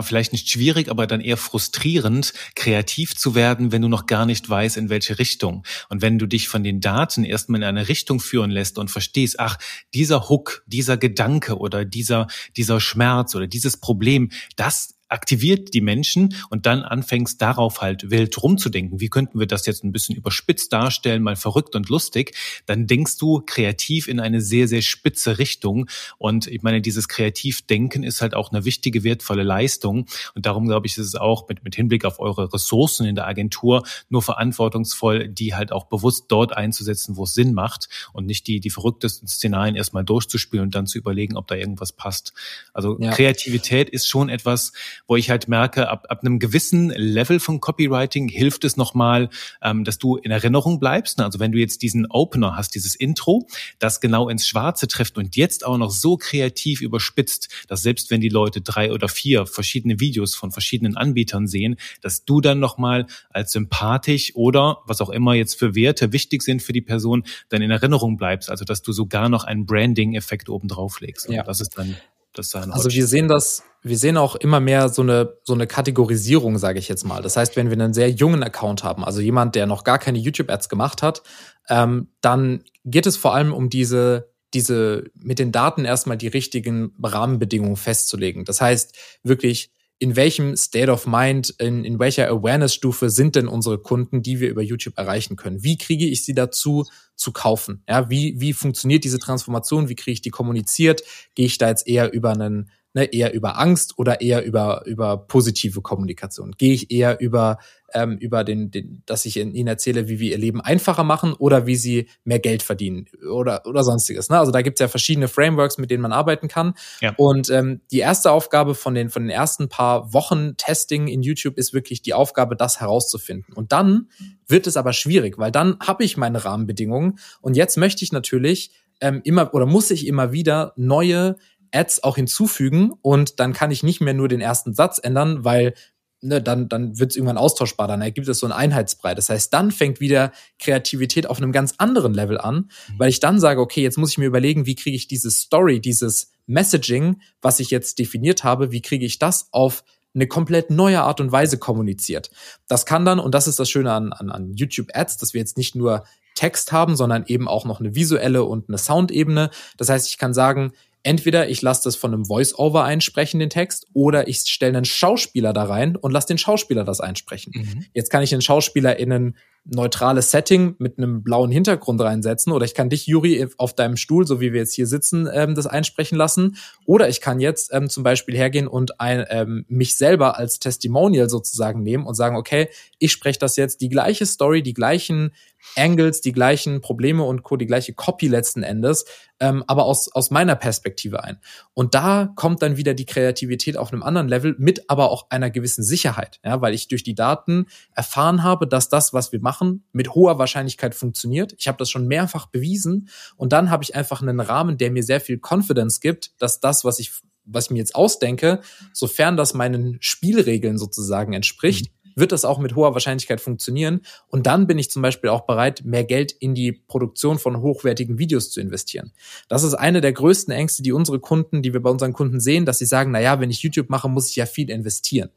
vielleicht 0.00 0.32
nicht 0.32 0.48
schwierig, 0.48 0.88
aber 0.88 1.06
dann 1.06 1.20
eher 1.20 1.36
frustrierend, 1.36 2.32
kreativ 2.54 3.16
zu 3.16 3.34
werden, 3.34 3.72
wenn 3.72 3.82
du 3.82 3.88
noch 3.88 4.06
gar 4.06 4.26
nicht 4.26 4.48
weißt, 4.48 4.76
in 4.76 4.88
welche 4.88 5.18
Richtung. 5.18 5.64
Und 5.88 6.02
wenn 6.02 6.18
du 6.18 6.26
dich 6.26 6.48
von 6.48 6.64
den 6.64 6.80
Daten 6.80 7.24
erstmal 7.24 7.60
in 7.60 7.66
eine 7.66 7.88
Richtung 7.88 8.20
führen 8.20 8.50
lässt 8.50 8.78
und 8.78 8.90
verstehst, 8.90 9.38
ach, 9.38 9.58
dieser 9.94 10.28
Hook, 10.28 10.64
dieser 10.66 10.96
Gedanke 10.96 11.58
oder 11.58 11.84
dieser, 11.84 12.26
dieser 12.56 12.80
Schmerz 12.80 13.34
oder 13.34 13.46
dieses 13.46 13.76
Problem, 13.76 14.30
das 14.56 14.99
aktiviert 15.10 15.74
die 15.74 15.80
Menschen 15.80 16.34
und 16.48 16.66
dann 16.66 16.82
anfängst 16.82 17.40
darauf 17.42 17.80
halt 17.80 18.10
wild 18.10 18.40
rumzudenken, 18.42 19.00
wie 19.00 19.08
könnten 19.08 19.38
wir 19.38 19.46
das 19.46 19.66
jetzt 19.66 19.84
ein 19.84 19.92
bisschen 19.92 20.16
überspitzt 20.16 20.72
darstellen, 20.72 21.22
mal 21.22 21.36
verrückt 21.36 21.74
und 21.74 21.88
lustig, 21.88 22.34
dann 22.66 22.86
denkst 22.86 23.18
du 23.18 23.42
kreativ 23.44 24.08
in 24.08 24.20
eine 24.20 24.40
sehr, 24.40 24.68
sehr 24.68 24.82
spitze 24.82 25.38
Richtung. 25.38 25.88
Und 26.18 26.46
ich 26.46 26.62
meine, 26.62 26.80
dieses 26.80 27.08
Kreativdenken 27.08 28.02
ist 28.02 28.22
halt 28.22 28.34
auch 28.34 28.52
eine 28.52 28.64
wichtige, 28.64 29.04
wertvolle 29.04 29.42
Leistung. 29.42 30.06
Und 30.34 30.46
darum 30.46 30.66
glaube 30.66 30.86
ich, 30.86 30.96
ist 30.96 31.06
es 31.06 31.14
auch 31.14 31.48
mit, 31.48 31.64
mit 31.64 31.74
Hinblick 31.74 32.04
auf 32.04 32.20
eure 32.20 32.52
Ressourcen 32.52 33.06
in 33.06 33.14
der 33.14 33.26
Agentur 33.26 33.84
nur 34.08 34.22
verantwortungsvoll, 34.22 35.28
die 35.28 35.54
halt 35.54 35.72
auch 35.72 35.84
bewusst 35.84 36.26
dort 36.28 36.56
einzusetzen, 36.56 37.16
wo 37.16 37.24
es 37.24 37.34
Sinn 37.34 37.52
macht 37.52 37.88
und 38.12 38.26
nicht 38.26 38.46
die, 38.46 38.60
die 38.60 38.70
verrücktesten 38.70 39.28
Szenarien 39.28 39.76
erstmal 39.76 40.04
durchzuspielen 40.04 40.66
und 40.66 40.74
dann 40.74 40.86
zu 40.86 40.98
überlegen, 40.98 41.36
ob 41.36 41.46
da 41.48 41.54
irgendwas 41.54 41.92
passt. 41.92 42.32
Also 42.72 42.98
ja. 43.00 43.10
Kreativität 43.10 43.90
ist 43.90 44.08
schon 44.08 44.28
etwas, 44.28 44.72
wo 45.06 45.16
ich 45.16 45.30
halt 45.30 45.48
merke, 45.48 45.88
ab, 45.88 46.06
ab 46.08 46.20
einem 46.20 46.38
gewissen 46.38 46.90
Level 46.90 47.40
von 47.40 47.60
Copywriting 47.60 48.28
hilft 48.28 48.64
es 48.64 48.76
nochmal, 48.76 49.28
ähm, 49.62 49.84
dass 49.84 49.98
du 49.98 50.16
in 50.16 50.30
Erinnerung 50.30 50.80
bleibst. 50.80 51.18
Ne? 51.18 51.24
Also 51.24 51.40
wenn 51.40 51.52
du 51.52 51.58
jetzt 51.58 51.82
diesen 51.82 52.06
Opener 52.06 52.56
hast, 52.56 52.74
dieses 52.74 52.94
Intro, 52.94 53.46
das 53.78 54.00
genau 54.00 54.28
ins 54.28 54.46
Schwarze 54.46 54.88
trifft 54.88 55.18
und 55.18 55.36
jetzt 55.36 55.64
auch 55.64 55.78
noch 55.78 55.90
so 55.90 56.16
kreativ 56.16 56.80
überspitzt, 56.80 57.48
dass 57.68 57.82
selbst 57.82 58.10
wenn 58.10 58.20
die 58.20 58.28
Leute 58.28 58.60
drei 58.60 58.92
oder 58.92 59.08
vier 59.08 59.46
verschiedene 59.46 60.00
Videos 60.00 60.34
von 60.34 60.50
verschiedenen 60.50 60.96
Anbietern 60.96 61.46
sehen, 61.46 61.76
dass 62.00 62.24
du 62.24 62.40
dann 62.40 62.60
nochmal 62.60 63.06
als 63.30 63.52
sympathisch 63.52 64.32
oder 64.34 64.78
was 64.86 65.00
auch 65.00 65.10
immer 65.10 65.34
jetzt 65.34 65.58
für 65.58 65.74
Werte 65.74 66.12
wichtig 66.12 66.42
sind 66.42 66.62
für 66.62 66.72
die 66.72 66.80
Person, 66.80 67.24
dann 67.48 67.62
in 67.62 67.70
Erinnerung 67.70 68.16
bleibst. 68.16 68.50
Also 68.50 68.64
dass 68.64 68.82
du 68.82 68.92
sogar 68.92 69.28
noch 69.28 69.44
einen 69.44 69.66
Branding-Effekt 69.66 70.48
oben 70.48 70.68
drauf 70.68 71.00
legst. 71.00 71.28
Ja. 71.28 71.42
das 71.42 71.60
ist 71.60 71.76
dann 71.76 71.96
das 72.34 72.50
sein. 72.50 72.70
Also 72.70 72.90
wir 72.90 73.06
sehen 73.06 73.28
das, 73.28 73.62
wir 73.82 73.98
sehen 73.98 74.16
auch 74.16 74.36
immer 74.36 74.60
mehr 74.60 74.88
so 74.88 75.02
eine 75.02 75.36
so 75.42 75.54
eine 75.54 75.66
Kategorisierung, 75.66 76.58
sage 76.58 76.78
ich 76.78 76.88
jetzt 76.88 77.04
mal. 77.04 77.22
Das 77.22 77.36
heißt, 77.36 77.56
wenn 77.56 77.70
wir 77.70 77.74
einen 77.74 77.94
sehr 77.94 78.10
jungen 78.10 78.42
Account 78.42 78.84
haben, 78.84 79.04
also 79.04 79.20
jemand, 79.20 79.54
der 79.54 79.66
noch 79.66 79.84
gar 79.84 79.98
keine 79.98 80.18
YouTube-Ads 80.18 80.68
gemacht 80.68 81.02
hat, 81.02 81.22
ähm, 81.68 82.08
dann 82.20 82.64
geht 82.84 83.06
es 83.06 83.16
vor 83.16 83.34
allem 83.34 83.52
um 83.52 83.70
diese 83.70 84.30
diese 84.52 85.04
mit 85.14 85.38
den 85.38 85.52
Daten 85.52 85.84
erstmal 85.84 86.16
die 86.16 86.28
richtigen 86.28 86.92
Rahmenbedingungen 87.02 87.76
festzulegen. 87.76 88.44
Das 88.44 88.60
heißt 88.60 88.96
wirklich 89.22 89.70
in 90.00 90.16
welchem 90.16 90.56
State 90.56 90.90
of 90.90 91.06
Mind, 91.06 91.54
in, 91.58 91.84
in 91.84 91.98
welcher 91.98 92.26
Awareness-Stufe 92.28 93.10
sind 93.10 93.36
denn 93.36 93.46
unsere 93.46 93.78
Kunden, 93.78 94.22
die 94.22 94.40
wir 94.40 94.48
über 94.48 94.62
YouTube 94.62 94.96
erreichen 94.96 95.36
können? 95.36 95.62
Wie 95.62 95.76
kriege 95.76 96.06
ich 96.06 96.24
sie 96.24 96.32
dazu, 96.32 96.86
zu 97.16 97.32
kaufen? 97.32 97.84
Ja, 97.86 98.08
wie, 98.08 98.40
wie 98.40 98.54
funktioniert 98.54 99.04
diese 99.04 99.18
Transformation? 99.18 99.90
Wie 99.90 99.94
kriege 99.94 100.12
ich 100.12 100.22
die 100.22 100.30
kommuniziert? 100.30 101.02
Gehe 101.34 101.44
ich 101.44 101.58
da 101.58 101.68
jetzt 101.68 101.86
eher 101.86 102.14
über 102.14 102.32
einen, 102.32 102.70
ne, 102.94 103.04
eher 103.04 103.32
über 103.32 103.58
Angst 103.58 103.98
oder 103.98 104.20
eher 104.20 104.44
über, 104.44 104.82
über 104.86 105.16
positive 105.16 105.80
Kommunikation? 105.80 106.52
Gehe 106.56 106.74
ich 106.74 106.90
eher 106.90 107.20
über 107.20 107.58
ähm, 107.94 108.18
über 108.18 108.44
den, 108.44 108.70
den, 108.70 109.02
dass 109.06 109.24
ich 109.24 109.36
ihnen 109.36 109.66
erzähle, 109.66 110.08
wie 110.08 110.20
wir 110.20 110.30
ihr 110.32 110.38
Leben 110.38 110.60
einfacher 110.60 111.04
machen 111.04 111.32
oder 111.34 111.66
wie 111.66 111.76
sie 111.76 112.08
mehr 112.24 112.38
Geld 112.38 112.62
verdienen 112.62 113.06
oder, 113.30 113.66
oder 113.66 113.82
sonstiges. 113.82 114.28
Ne? 114.28 114.38
Also 114.38 114.52
da 114.52 114.62
gibt 114.62 114.78
es 114.78 114.80
ja 114.80 114.88
verschiedene 114.88 115.28
Frameworks, 115.28 115.78
mit 115.78 115.90
denen 115.90 116.02
man 116.02 116.12
arbeiten 116.12 116.48
kann. 116.48 116.74
Ja. 117.00 117.14
Und 117.16 117.50
ähm, 117.50 117.80
die 117.90 117.98
erste 117.98 118.30
Aufgabe 118.32 118.74
von 118.74 118.94
den, 118.94 119.10
von 119.10 119.22
den 119.22 119.30
ersten 119.30 119.68
paar 119.68 120.12
Wochen 120.12 120.56
Testing 120.56 121.08
in 121.08 121.22
YouTube 121.22 121.56
ist 121.56 121.72
wirklich 121.72 122.02
die 122.02 122.14
Aufgabe, 122.14 122.56
das 122.56 122.80
herauszufinden. 122.80 123.54
Und 123.54 123.72
dann 123.72 124.08
wird 124.46 124.66
es 124.66 124.76
aber 124.76 124.92
schwierig, 124.92 125.38
weil 125.38 125.52
dann 125.52 125.78
habe 125.80 126.04
ich 126.04 126.16
meine 126.16 126.44
Rahmenbedingungen 126.44 127.18
und 127.40 127.56
jetzt 127.56 127.76
möchte 127.76 128.04
ich 128.04 128.12
natürlich 128.12 128.72
ähm, 129.00 129.20
immer 129.24 129.54
oder 129.54 129.66
muss 129.66 129.90
ich 129.90 130.06
immer 130.06 130.32
wieder 130.32 130.72
neue 130.76 131.36
Ads 131.72 132.02
auch 132.02 132.16
hinzufügen 132.16 132.92
und 133.02 133.40
dann 133.40 133.52
kann 133.52 133.70
ich 133.70 133.82
nicht 133.82 134.00
mehr 134.00 134.14
nur 134.14 134.28
den 134.28 134.40
ersten 134.40 134.74
Satz 134.74 135.00
ändern, 135.02 135.44
weil 135.44 135.74
ne, 136.20 136.42
dann, 136.42 136.68
dann 136.68 136.98
wird 136.98 137.10
es 137.10 137.16
irgendwann 137.16 137.38
austauschbar, 137.38 137.88
dann 137.88 138.02
ergibt 138.02 138.28
es 138.28 138.38
so 138.38 138.46
einen 138.46 138.52
Einheitsbrei. 138.52 139.14
Das 139.14 139.28
heißt, 139.28 139.52
dann 139.52 139.70
fängt 139.70 140.00
wieder 140.00 140.32
Kreativität 140.58 141.26
auf 141.26 141.38
einem 141.38 141.52
ganz 141.52 141.74
anderen 141.78 142.14
Level 142.14 142.38
an, 142.38 142.56
mhm. 142.88 142.98
weil 142.98 143.08
ich 143.08 143.20
dann 143.20 143.40
sage, 143.40 143.60
okay, 143.60 143.82
jetzt 143.82 143.98
muss 143.98 144.10
ich 144.10 144.18
mir 144.18 144.26
überlegen, 144.26 144.66
wie 144.66 144.74
kriege 144.74 144.96
ich 144.96 145.08
diese 145.08 145.30
Story, 145.30 145.80
dieses 145.80 146.32
Messaging, 146.46 147.20
was 147.40 147.60
ich 147.60 147.70
jetzt 147.70 147.98
definiert 147.98 148.44
habe, 148.44 148.72
wie 148.72 148.82
kriege 148.82 149.06
ich 149.06 149.18
das 149.18 149.48
auf 149.52 149.84
eine 150.12 150.26
komplett 150.26 150.70
neue 150.70 151.02
Art 151.02 151.20
und 151.20 151.30
Weise 151.30 151.58
kommuniziert. 151.58 152.30
Das 152.66 152.84
kann 152.84 153.04
dann, 153.04 153.20
und 153.20 153.32
das 153.32 153.46
ist 153.46 153.60
das 153.60 153.70
Schöne 153.70 153.92
an, 153.92 154.12
an, 154.12 154.30
an 154.30 154.54
YouTube-Ads, 154.54 155.18
dass 155.18 155.34
wir 155.34 155.40
jetzt 155.40 155.56
nicht 155.56 155.76
nur 155.76 156.04
Text 156.34 156.72
haben, 156.72 156.96
sondern 156.96 157.24
eben 157.26 157.46
auch 157.46 157.64
noch 157.64 157.80
eine 157.80 157.94
visuelle 157.94 158.44
und 158.44 158.68
eine 158.68 158.78
Soundebene. 158.78 159.50
Das 159.76 159.88
heißt, 159.88 160.08
ich 160.08 160.18
kann 160.18 160.34
sagen, 160.34 160.72
entweder 161.02 161.48
ich 161.48 161.62
lasse 161.62 161.84
das 161.84 161.96
von 161.96 162.12
einem 162.12 162.26
Voice-Over 162.26 162.84
einsprechen, 162.84 163.40
den 163.40 163.50
Text, 163.50 163.86
oder 163.92 164.28
ich 164.28 164.40
stelle 164.40 164.76
einen 164.76 164.84
Schauspieler 164.84 165.52
da 165.52 165.64
rein 165.64 165.96
und 165.96 166.12
lasse 166.12 166.28
den 166.28 166.38
Schauspieler 166.38 166.84
das 166.84 167.00
einsprechen. 167.00 167.52
Mhm. 167.54 167.86
Jetzt 167.94 168.10
kann 168.10 168.22
ich 168.22 168.30
den 168.30 168.42
Schauspieler 168.42 168.98
in 168.98 169.12
ein 169.12 169.36
neutrales 169.64 170.30
Setting 170.30 170.74
mit 170.78 170.98
einem 170.98 171.22
blauen 171.22 171.50
Hintergrund 171.50 172.00
reinsetzen, 172.00 172.52
oder 172.52 172.64
ich 172.64 172.74
kann 172.74 172.90
dich, 172.90 173.06
Juri, 173.06 173.46
auf 173.58 173.74
deinem 173.74 173.96
Stuhl, 173.96 174.26
so 174.26 174.40
wie 174.40 174.52
wir 174.52 174.60
jetzt 174.60 174.74
hier 174.74 174.86
sitzen, 174.86 175.28
ähm, 175.32 175.54
das 175.54 175.66
einsprechen 175.66 176.16
lassen, 176.16 176.56
oder 176.86 177.08
ich 177.08 177.20
kann 177.20 177.40
jetzt 177.40 177.70
ähm, 177.72 177.88
zum 177.88 178.02
Beispiel 178.02 178.36
hergehen 178.36 178.66
und 178.66 179.00
ein, 179.00 179.24
ähm, 179.28 179.64
mich 179.68 179.96
selber 179.96 180.38
als 180.38 180.58
Testimonial 180.58 181.28
sozusagen 181.28 181.82
nehmen 181.82 182.06
und 182.06 182.14
sagen, 182.14 182.36
okay, 182.36 182.68
ich 182.98 183.12
spreche 183.12 183.38
das 183.38 183.56
jetzt, 183.56 183.80
die 183.80 183.88
gleiche 183.88 184.26
Story, 184.26 184.62
die 184.62 184.74
gleichen 184.74 185.32
Angles, 185.76 186.20
die 186.20 186.32
gleichen 186.32 186.80
Probleme 186.80 187.22
und 187.22 187.42
Co., 187.42 187.56
die 187.56 187.66
gleiche 187.66 187.92
Copy 187.92 188.28
letzten 188.28 188.62
Endes, 188.62 189.04
ähm, 189.40 189.62
aber 189.66 189.84
aus, 189.84 190.10
aus 190.12 190.30
meiner 190.30 190.56
Perspektive 190.56 191.22
ein. 191.22 191.38
Und 191.74 191.94
da 191.94 192.32
kommt 192.34 192.62
dann 192.62 192.76
wieder 192.76 192.94
die 192.94 193.06
Kreativität 193.06 193.76
auf 193.76 193.92
einem 193.92 194.02
anderen 194.02 194.28
Level 194.28 194.54
mit 194.58 194.88
aber 194.88 195.10
auch 195.10 195.26
einer 195.30 195.50
gewissen 195.50 195.84
Sicherheit, 195.84 196.40
ja, 196.44 196.60
weil 196.60 196.74
ich 196.74 196.88
durch 196.88 197.02
die 197.02 197.14
Daten 197.14 197.66
erfahren 197.94 198.42
habe, 198.42 198.66
dass 198.66 198.88
das, 198.88 199.12
was 199.12 199.32
wir 199.32 199.40
machen, 199.40 199.49
mit 199.92 200.14
hoher 200.14 200.38
Wahrscheinlichkeit 200.38 200.94
funktioniert. 200.94 201.54
Ich 201.58 201.68
habe 201.68 201.78
das 201.78 201.90
schon 201.90 202.06
mehrfach 202.06 202.46
bewiesen 202.46 203.08
und 203.36 203.52
dann 203.52 203.70
habe 203.70 203.82
ich 203.82 203.94
einfach 203.94 204.22
einen 204.22 204.40
Rahmen, 204.40 204.78
der 204.78 204.90
mir 204.90 205.02
sehr 205.02 205.20
viel 205.20 205.40
Confidence 205.40 206.00
gibt, 206.00 206.40
dass 206.40 206.60
das, 206.60 206.84
was 206.84 206.98
ich 206.98 207.12
was 207.52 207.64
ich 207.64 207.70
mir 207.70 207.78
jetzt 207.78 207.96
ausdenke, 207.96 208.60
sofern 208.92 209.36
das 209.36 209.54
meinen 209.54 209.96
Spielregeln 210.00 210.78
sozusagen 210.78 211.32
entspricht, 211.32 211.90
mhm 211.90 212.00
wird 212.16 212.32
das 212.32 212.44
auch 212.44 212.58
mit 212.58 212.76
hoher 212.76 212.94
Wahrscheinlichkeit 212.94 213.40
funktionieren. 213.40 214.02
Und 214.28 214.46
dann 214.46 214.66
bin 214.66 214.78
ich 214.78 214.90
zum 214.90 215.02
Beispiel 215.02 215.30
auch 215.30 215.42
bereit, 215.42 215.82
mehr 215.84 216.04
Geld 216.04 216.32
in 216.32 216.54
die 216.54 216.72
Produktion 216.72 217.38
von 217.38 217.60
hochwertigen 217.60 218.18
Videos 218.18 218.50
zu 218.50 218.60
investieren. 218.60 219.12
Das 219.48 219.62
ist 219.62 219.74
eine 219.74 220.00
der 220.00 220.12
größten 220.12 220.52
Ängste, 220.52 220.82
die 220.82 220.92
unsere 220.92 221.20
Kunden, 221.20 221.62
die 221.62 221.72
wir 221.72 221.80
bei 221.80 221.90
unseren 221.90 222.12
Kunden 222.12 222.40
sehen, 222.40 222.66
dass 222.66 222.78
sie 222.78 222.86
sagen, 222.86 223.10
na 223.10 223.20
ja, 223.20 223.40
wenn 223.40 223.50
ich 223.50 223.62
YouTube 223.62 223.90
mache, 223.90 224.08
muss 224.08 224.30
ich 224.30 224.36
ja 224.36 224.46
viel 224.46 224.70
investieren. 224.70 225.30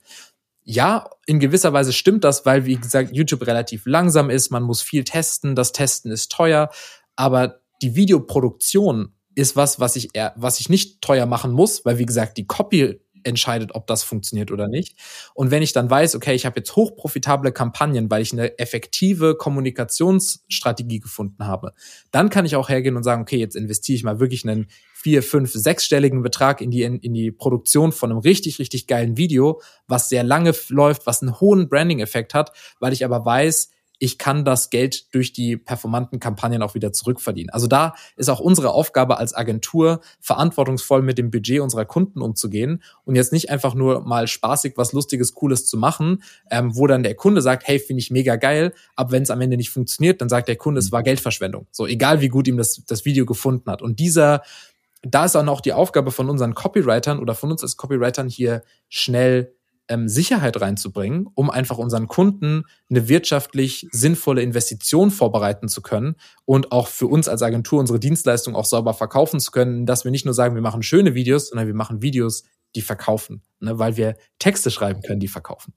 Ja, 0.65 1.09
in 1.25 1.39
gewisser 1.39 1.73
Weise 1.73 1.91
stimmt 1.91 2.23
das, 2.23 2.45
weil, 2.45 2.65
wie 2.65 2.75
gesagt, 2.75 3.13
YouTube 3.13 3.45
relativ 3.45 3.85
langsam 3.85 4.29
ist, 4.29 4.49
man 4.49 4.63
muss 4.63 4.81
viel 4.81 5.03
testen, 5.03 5.55
das 5.55 5.73
Testen 5.73 6.11
ist 6.11 6.31
teuer, 6.31 6.69
aber 7.15 7.59
die 7.81 7.95
Videoproduktion 7.95 9.13
ist 9.35 9.55
was, 9.55 9.79
was 9.79 9.95
ich 9.95 10.09
eher, 10.13 10.33
was 10.37 10.59
ich 10.59 10.69
nicht 10.69 11.01
teuer 11.01 11.25
machen 11.25 11.51
muss, 11.51 11.83
weil 11.85 11.97
wie 11.97 12.05
gesagt, 12.05 12.37
die 12.37 12.47
Copy 12.47 12.99
entscheidet, 13.23 13.73
ob 13.73 13.87
das 13.87 14.03
funktioniert 14.03 14.51
oder 14.51 14.67
nicht. 14.67 14.97
Und 15.33 15.51
wenn 15.51 15.63
ich 15.63 15.73
dann 15.73 15.89
weiß, 15.89 16.15
okay, 16.15 16.33
ich 16.33 16.45
habe 16.45 16.59
jetzt 16.59 16.75
hochprofitable 16.75 17.51
Kampagnen, 17.51 18.09
weil 18.11 18.21
ich 18.21 18.33
eine 18.33 18.57
effektive 18.59 19.35
Kommunikationsstrategie 19.35 20.99
gefunden 20.99 21.45
habe, 21.45 21.73
dann 22.11 22.29
kann 22.29 22.45
ich 22.45 22.55
auch 22.55 22.69
hergehen 22.69 22.97
und 22.97 23.03
sagen, 23.03 23.21
okay, 23.21 23.37
jetzt 23.37 23.55
investiere 23.55 23.95
ich 23.95 24.03
mal 24.03 24.19
wirklich 24.19 24.47
einen 24.47 24.67
vier, 25.03 25.21
fünf, 25.21 25.51
sechsstelligen 25.51 26.23
Betrag 26.23 26.61
in 26.61 26.71
die, 26.71 26.83
in, 26.83 26.97
in 26.99 27.13
die 27.13 27.29
Produktion 27.29 27.91
von 27.91 28.09
einem 28.09 28.21
richtig, 28.21 28.57
richtig 28.57 28.87
geilen 28.87 29.17
Video, 29.17 29.61
was 29.85 30.07
sehr 30.07 30.23
lange 30.23 30.53
läuft, 30.69 31.05
was 31.05 31.21
einen 31.21 31.41
hohen 31.41 31.67
Branding-Effekt 31.67 32.33
hat, 32.33 32.53
weil 32.79 32.93
ich 32.93 33.03
aber 33.03 33.25
weiß, 33.25 33.69
ich 33.99 34.17
kann 34.17 34.45
das 34.45 34.69
Geld 34.69 35.13
durch 35.13 35.33
die 35.33 35.57
performanten 35.57 36.19
Kampagnen 36.19 36.61
auch 36.61 36.73
wieder 36.73 36.93
zurückverdienen. 36.93 37.49
Also 37.49 37.67
da 37.67 37.95
ist 38.15 38.29
auch 38.29 38.39
unsere 38.39 38.71
Aufgabe 38.71 39.17
als 39.17 39.33
Agentur, 39.33 39.99
verantwortungsvoll 40.21 41.01
mit 41.01 41.17
dem 41.17 41.31
Budget 41.31 41.59
unserer 41.59 41.85
Kunden 41.85 42.21
umzugehen 42.21 42.81
und 43.03 43.15
jetzt 43.15 43.33
nicht 43.33 43.49
einfach 43.49 43.75
nur 43.75 44.01
mal 44.01 44.27
spaßig 44.27 44.73
was 44.77 44.93
Lustiges, 44.93 45.33
Cooles 45.33 45.65
zu 45.65 45.77
machen, 45.77 46.23
ähm, 46.49 46.75
wo 46.75 46.87
dann 46.87 47.03
der 47.03 47.15
Kunde 47.15 47.41
sagt, 47.41 47.67
hey, 47.67 47.77
finde 47.77 47.99
ich 47.99 48.09
mega 48.09 48.37
geil, 48.37 48.73
aber 48.95 49.11
wenn 49.11 49.23
es 49.23 49.29
am 49.29 49.41
Ende 49.41 49.57
nicht 49.57 49.69
funktioniert, 49.69 50.21
dann 50.21 50.29
sagt 50.29 50.47
der 50.47 50.55
Kunde, 50.55 50.79
es 50.79 50.93
war 50.93 51.03
Geldverschwendung. 51.03 51.67
So, 51.71 51.87
egal 51.87 52.21
wie 52.21 52.29
gut 52.29 52.47
ihm 52.47 52.57
das, 52.57 52.83
das 52.87 53.05
Video 53.05 53.25
gefunden 53.25 53.69
hat. 53.69 53.81
Und 53.81 53.99
dieser, 53.99 54.43
da 55.03 55.25
ist 55.25 55.35
dann 55.35 55.49
auch 55.49 55.61
die 55.61 55.73
Aufgabe 55.73 56.11
von 56.11 56.29
unseren 56.29 56.55
Copywritern 56.55 57.19
oder 57.19 57.35
von 57.35 57.51
uns 57.51 57.61
als 57.61 57.77
Copywritern 57.77 58.27
hier 58.27 58.63
schnell 58.89 59.53
ähm, 59.89 60.07
Sicherheit 60.07 60.59
reinzubringen, 60.61 61.27
um 61.35 61.49
einfach 61.49 61.77
unseren 61.77 62.07
Kunden 62.07 62.63
eine 62.89 63.09
wirtschaftlich 63.09 63.87
sinnvolle 63.91 64.41
Investition 64.41 65.11
vorbereiten 65.11 65.67
zu 65.67 65.81
können 65.81 66.15
und 66.45 66.71
auch 66.71 66.87
für 66.87 67.07
uns 67.07 67.27
als 67.27 67.41
Agentur 67.41 67.81
unsere 67.81 67.99
Dienstleistung 67.99 68.55
auch 68.55 68.65
sauber 68.65 68.93
verkaufen 68.93 69.41
zu 69.41 69.51
können, 69.51 69.85
dass 69.85 70.05
wir 70.05 70.11
nicht 70.11 70.25
nur 70.25 70.33
sagen, 70.33 70.55
wir 70.55 70.61
machen 70.61 70.83
schöne 70.83 71.15
Videos, 71.15 71.49
sondern 71.49 71.67
wir 71.67 71.73
machen 71.73 72.01
Videos, 72.01 72.43
die 72.75 72.81
verkaufen, 72.81 73.43
ne, 73.59 73.77
weil 73.77 73.97
wir 73.97 74.15
Texte 74.39 74.71
schreiben 74.71 75.01
können, 75.01 75.19
die 75.19 75.27
verkaufen. 75.27 75.73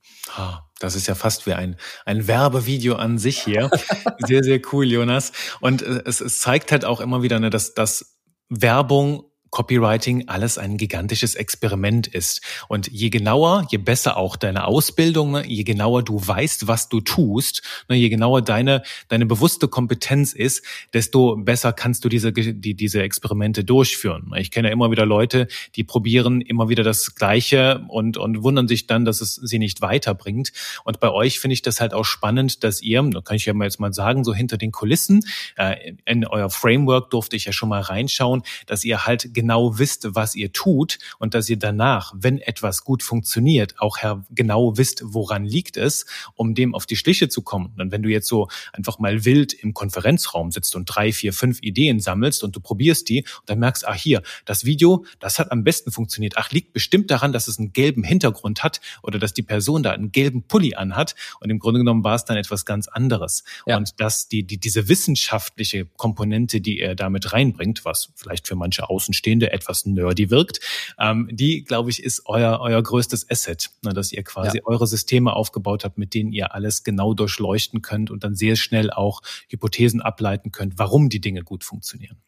Das 0.79 0.95
ist 0.95 1.07
ja 1.07 1.15
fast 1.15 1.47
wie 1.47 1.53
ein, 1.53 1.77
ein 2.05 2.27
Werbevideo 2.27 2.95
an 2.95 3.19
sich 3.19 3.43
hier. 3.43 3.71
sehr, 4.27 4.43
sehr 4.43 4.61
cool, 4.73 4.87
Jonas. 4.87 5.33
Und 5.61 5.83
äh, 5.83 6.03
es, 6.07 6.21
es 6.21 6.41
zeigt 6.41 6.73
halt 6.73 6.85
auch 6.85 7.01
immer 7.01 7.23
wieder, 7.23 7.39
ne, 7.39 7.51
dass, 7.51 7.75
dass 7.75 8.16
Werbung 8.49 9.25
Copywriting 9.51 10.29
alles 10.29 10.59
ein 10.59 10.77
gigantisches 10.77 11.35
Experiment 11.35 12.07
ist. 12.07 12.41
Und 12.69 12.89
je 12.89 13.11
genauer, 13.11 13.67
je 13.71 13.79
besser 13.79 14.17
auch 14.17 14.37
deine 14.37 14.67
Ausbildung, 14.67 15.33
ne, 15.33 15.47
je 15.47 15.63
genauer 15.65 16.03
du 16.03 16.21
weißt, 16.25 16.67
was 16.67 16.89
du 16.89 17.01
tust, 17.01 17.63
ne, 17.89 17.97
je 17.97 18.09
genauer 18.09 18.43
deine, 18.43 18.83
deine 19.09 19.27
bewusste 19.27 19.69
Kompetenz 19.69 20.33
ist, 20.33 20.65
desto 20.93 21.37
besser 21.37 21.73
kannst 21.73 22.05
du 22.05 22.09
diese, 22.09 22.33
die, 22.33 22.75
diese 22.75 23.03
Experimente 23.03 23.65
durchführen. 23.65 24.33
Ich 24.37 24.51
kenne 24.51 24.71
immer 24.71 24.91
wieder 24.91 25.07
Leute, 25.07 25.49
die 25.77 25.85
probieren 25.85 26.41
immer 26.41 26.69
wieder 26.69 26.83
das 26.83 27.15
Gleiche 27.15 27.85
und, 27.89 28.17
und 28.17 28.43
wundern 28.43 28.69
sich 28.69 28.87
dann, 28.87 29.05
dass 29.05 29.21
es 29.21 29.37
sie 29.37 29.59
nicht 29.59 29.81
weiterbringt. 29.81 30.53
Und 30.85 31.01
bei 31.01 31.11
euch 31.11 31.41
finde 31.41 31.55
ich 31.55 31.63
das 31.63 31.81
halt 31.81 31.95
auch 31.95 32.05
spannend, 32.05 32.65
dass 32.65 32.83
ihr, 32.83 33.03
da 33.03 33.21
kann 33.21 33.37
ich 33.37 33.47
ja 33.47 33.55
mal 33.55 33.65
jetzt 33.65 33.81
mal 33.81 33.93
sagen, 33.93 34.25
so 34.25 34.35
hinter 34.35 34.57
den 34.57 34.73
Kulissen, 34.73 35.25
äh, 35.57 35.95
in 36.05 36.27
euer 36.27 36.51
Framework 36.51 37.11
durfte 37.11 37.37
ich 37.37 37.45
ja 37.45 37.53
schon 37.53 37.69
mal 37.69 37.81
reinschauen, 37.81 38.43
dass 38.67 38.85
ihr 38.85 39.07
halt 39.07 39.35
genau 39.37 39.79
wisst, 39.79 40.14
was 40.14 40.35
ihr 40.35 40.51
tut 40.51 40.99
und 41.18 41.35
dass 41.35 41.49
ihr 41.51 41.59
danach, 41.59 42.14
wenn 42.16 42.38
etwas 42.38 42.85
gut 42.85 43.03
funktioniert, 43.03 43.75
auch 43.79 43.99
genau 44.31 44.79
wisst, 44.79 45.03
woran 45.05 45.44
liegt 45.44 45.77
es, 45.77 46.07
um 46.35 46.55
dem 46.55 46.75
auf 46.75 46.87
die 46.87 46.96
Schliche 46.96 47.29
zu 47.29 47.42
kommen. 47.42 47.75
Und 47.77 47.92
wenn 47.92 48.03
du 48.03 48.09
jetzt 48.09 48.29
so 48.29 48.49
einfach 48.72 48.99
mal 48.99 49.27
wild 49.27 49.53
im 49.53 49.75
Konferenzraum 49.75 50.51
sitzt 50.53 50.75
und 50.75 50.87
drei, 50.87 51.12
vier, 51.12 51.35
fünf 51.35 51.59
Ideen 51.61 52.01
sammelst 52.01 52.42
und 52.42 52.57
du 52.57 52.61
probierst 52.61 53.11
die 53.11 53.20
und 53.20 53.51
dann 53.51 53.59
merkst, 53.59 53.87
ach 53.87 53.94
hier, 53.94 54.22
das 54.46 54.64
Video, 54.64 55.05
das 55.18 55.38
hat 55.38 55.53
am 55.53 55.64
besten 55.64 55.92
funktioniert. 55.92 56.38
Ach, 56.38 56.51
liegt 56.51 56.72
bestimmt 56.72 57.11
daran, 57.11 57.35
dass 57.35 57.46
es 57.46 57.59
einen 57.59 57.75
gelben 57.75 58.05
Hintergrund 58.05 58.64
hat 58.64 58.81
oder 59.03 59.18
dass 59.18 59.35
die 59.35 59.42
Person 59.42 59.83
da 59.83 59.90
einen 59.90 60.12
gelben 60.12 60.44
Pulli 60.44 60.75
anhat. 60.77 61.14
Und 61.40 61.51
im 61.51 61.59
Grunde 61.59 61.81
genommen 61.81 62.05
war 62.05 62.14
es 62.14 62.25
dann 62.25 62.38
etwas 62.38 62.64
ganz 62.64 62.88
anderes. 62.88 63.44
Ja. 63.66 63.77
Und 63.77 64.01
dass 64.01 64.29
die, 64.29 64.44
die, 64.44 64.57
diese 64.57 64.88
wissenschaftliche 64.88 65.85
Komponente, 65.85 66.62
die 66.62 66.81
er 66.81 66.94
damit 66.94 67.35
reinbringt, 67.35 67.85
was 67.85 68.12
vielleicht 68.16 68.49
für 68.49 68.57
manche 68.57 68.88
Außenstehende 68.88 69.26
etwas 69.33 69.87
nerdy 69.87 70.31
wirkt, 70.31 70.61
ähm, 70.99 71.29
die, 71.31 71.65
glaube 71.65 71.91
ich, 71.91 72.03
ist 72.03 72.23
euer, 72.27 72.61
euer 72.61 72.83
größtes 72.83 73.31
Asset, 73.31 73.71
ne, 73.83 73.93
dass 73.93 74.12
ihr 74.12 74.23
quasi 74.23 74.59
ja. 74.59 74.62
eure 74.65 74.87
Systeme 74.87 75.33
aufgebaut 75.35 75.85
habt, 75.85 75.99
mit 75.99 76.15
denen 76.15 76.33
ihr 76.33 76.55
alles 76.55 76.85
genau 76.85 77.15
durchleuchten 77.15 77.83
könnt 77.83 78.11
und 78.11 78.25
dann 78.25 78.35
sehr 78.35 78.57
schnell 78.57 78.91
auch 78.91 79.23
Hypothesen 79.49 80.01
ableiten 80.01 80.53
könnt, 80.53 80.79
warum 80.79 81.09
die 81.09 81.21
Dinge 81.21 81.43
gut 81.43 81.65
funktionieren. 81.65 82.19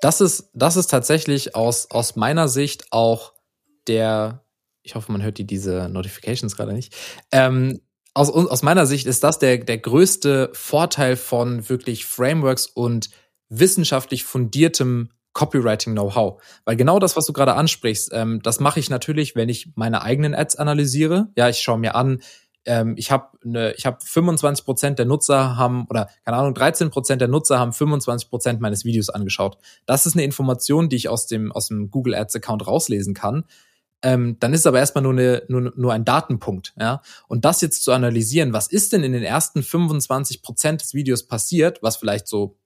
Das 0.00 0.20
ist, 0.20 0.50
das 0.52 0.76
ist 0.76 0.88
tatsächlich 0.88 1.54
aus, 1.54 1.90
aus 1.90 2.16
meiner 2.16 2.48
Sicht 2.48 2.92
auch 2.92 3.32
der, 3.86 4.44
ich 4.82 4.94
hoffe, 4.94 5.10
man 5.10 5.22
hört 5.22 5.38
die 5.38 5.46
diese 5.46 5.88
Notifications 5.88 6.56
gerade 6.56 6.72
nicht. 6.72 6.94
Ähm, 7.32 7.80
aus, 8.14 8.30
aus 8.30 8.62
meiner 8.62 8.86
Sicht 8.86 9.06
ist 9.06 9.24
das 9.24 9.38
der, 9.38 9.58
der 9.58 9.78
größte 9.78 10.50
Vorteil 10.54 11.16
von 11.16 11.68
wirklich 11.68 12.06
Frameworks 12.06 12.66
und 12.66 13.10
wissenschaftlich 13.48 14.24
fundiertem 14.24 15.10
Copywriting-Know-how. 15.36 16.42
Weil 16.64 16.76
genau 16.76 16.98
das, 16.98 17.14
was 17.14 17.26
du 17.26 17.34
gerade 17.34 17.54
ansprichst, 17.54 18.10
ähm, 18.12 18.40
das 18.42 18.58
mache 18.58 18.80
ich 18.80 18.88
natürlich, 18.88 19.36
wenn 19.36 19.50
ich 19.50 19.68
meine 19.74 20.00
eigenen 20.02 20.34
Ads 20.34 20.56
analysiere. 20.56 21.28
Ja, 21.36 21.50
ich 21.50 21.58
schaue 21.58 21.78
mir 21.78 21.94
an, 21.94 22.22
ähm, 22.64 22.94
ich 22.96 23.10
habe 23.10 23.36
ne, 23.44 23.74
ich 23.76 23.84
habe 23.84 23.98
25 24.02 24.64
Prozent 24.64 24.98
der 24.98 25.04
Nutzer 25.04 25.56
haben 25.56 25.86
oder 25.90 26.08
keine 26.24 26.38
Ahnung 26.38 26.54
13 26.54 26.90
Prozent 26.90 27.20
der 27.20 27.28
Nutzer 27.28 27.58
haben 27.58 27.74
25 27.74 28.30
Prozent 28.30 28.60
meines 28.62 28.86
Videos 28.86 29.10
angeschaut. 29.10 29.58
Das 29.84 30.06
ist 30.06 30.14
eine 30.14 30.24
Information, 30.24 30.88
die 30.88 30.96
ich 30.96 31.10
aus 31.10 31.26
dem 31.26 31.52
aus 31.52 31.68
dem 31.68 31.90
Google 31.90 32.14
Ads 32.14 32.36
Account 32.36 32.66
rauslesen 32.66 33.12
kann. 33.12 33.44
Ähm, 34.02 34.38
dann 34.40 34.54
ist 34.54 34.60
es 34.60 34.66
aber 34.66 34.78
erstmal 34.78 35.02
nur, 35.02 35.12
eine, 35.12 35.42
nur, 35.48 35.72
nur 35.76 35.92
ein 35.92 36.04
Datenpunkt. 36.04 36.74
Ja? 36.78 37.02
Und 37.28 37.44
das 37.44 37.60
jetzt 37.60 37.82
zu 37.82 37.92
analysieren, 37.92 38.52
was 38.52 38.68
ist 38.68 38.92
denn 38.92 39.02
in 39.02 39.12
den 39.12 39.22
ersten 39.22 39.62
25 39.62 40.42
Prozent 40.42 40.82
des 40.82 40.92
Videos 40.94 41.26
passiert, 41.26 41.82
was 41.82 41.96
vielleicht 41.96 42.28
so 42.28 42.56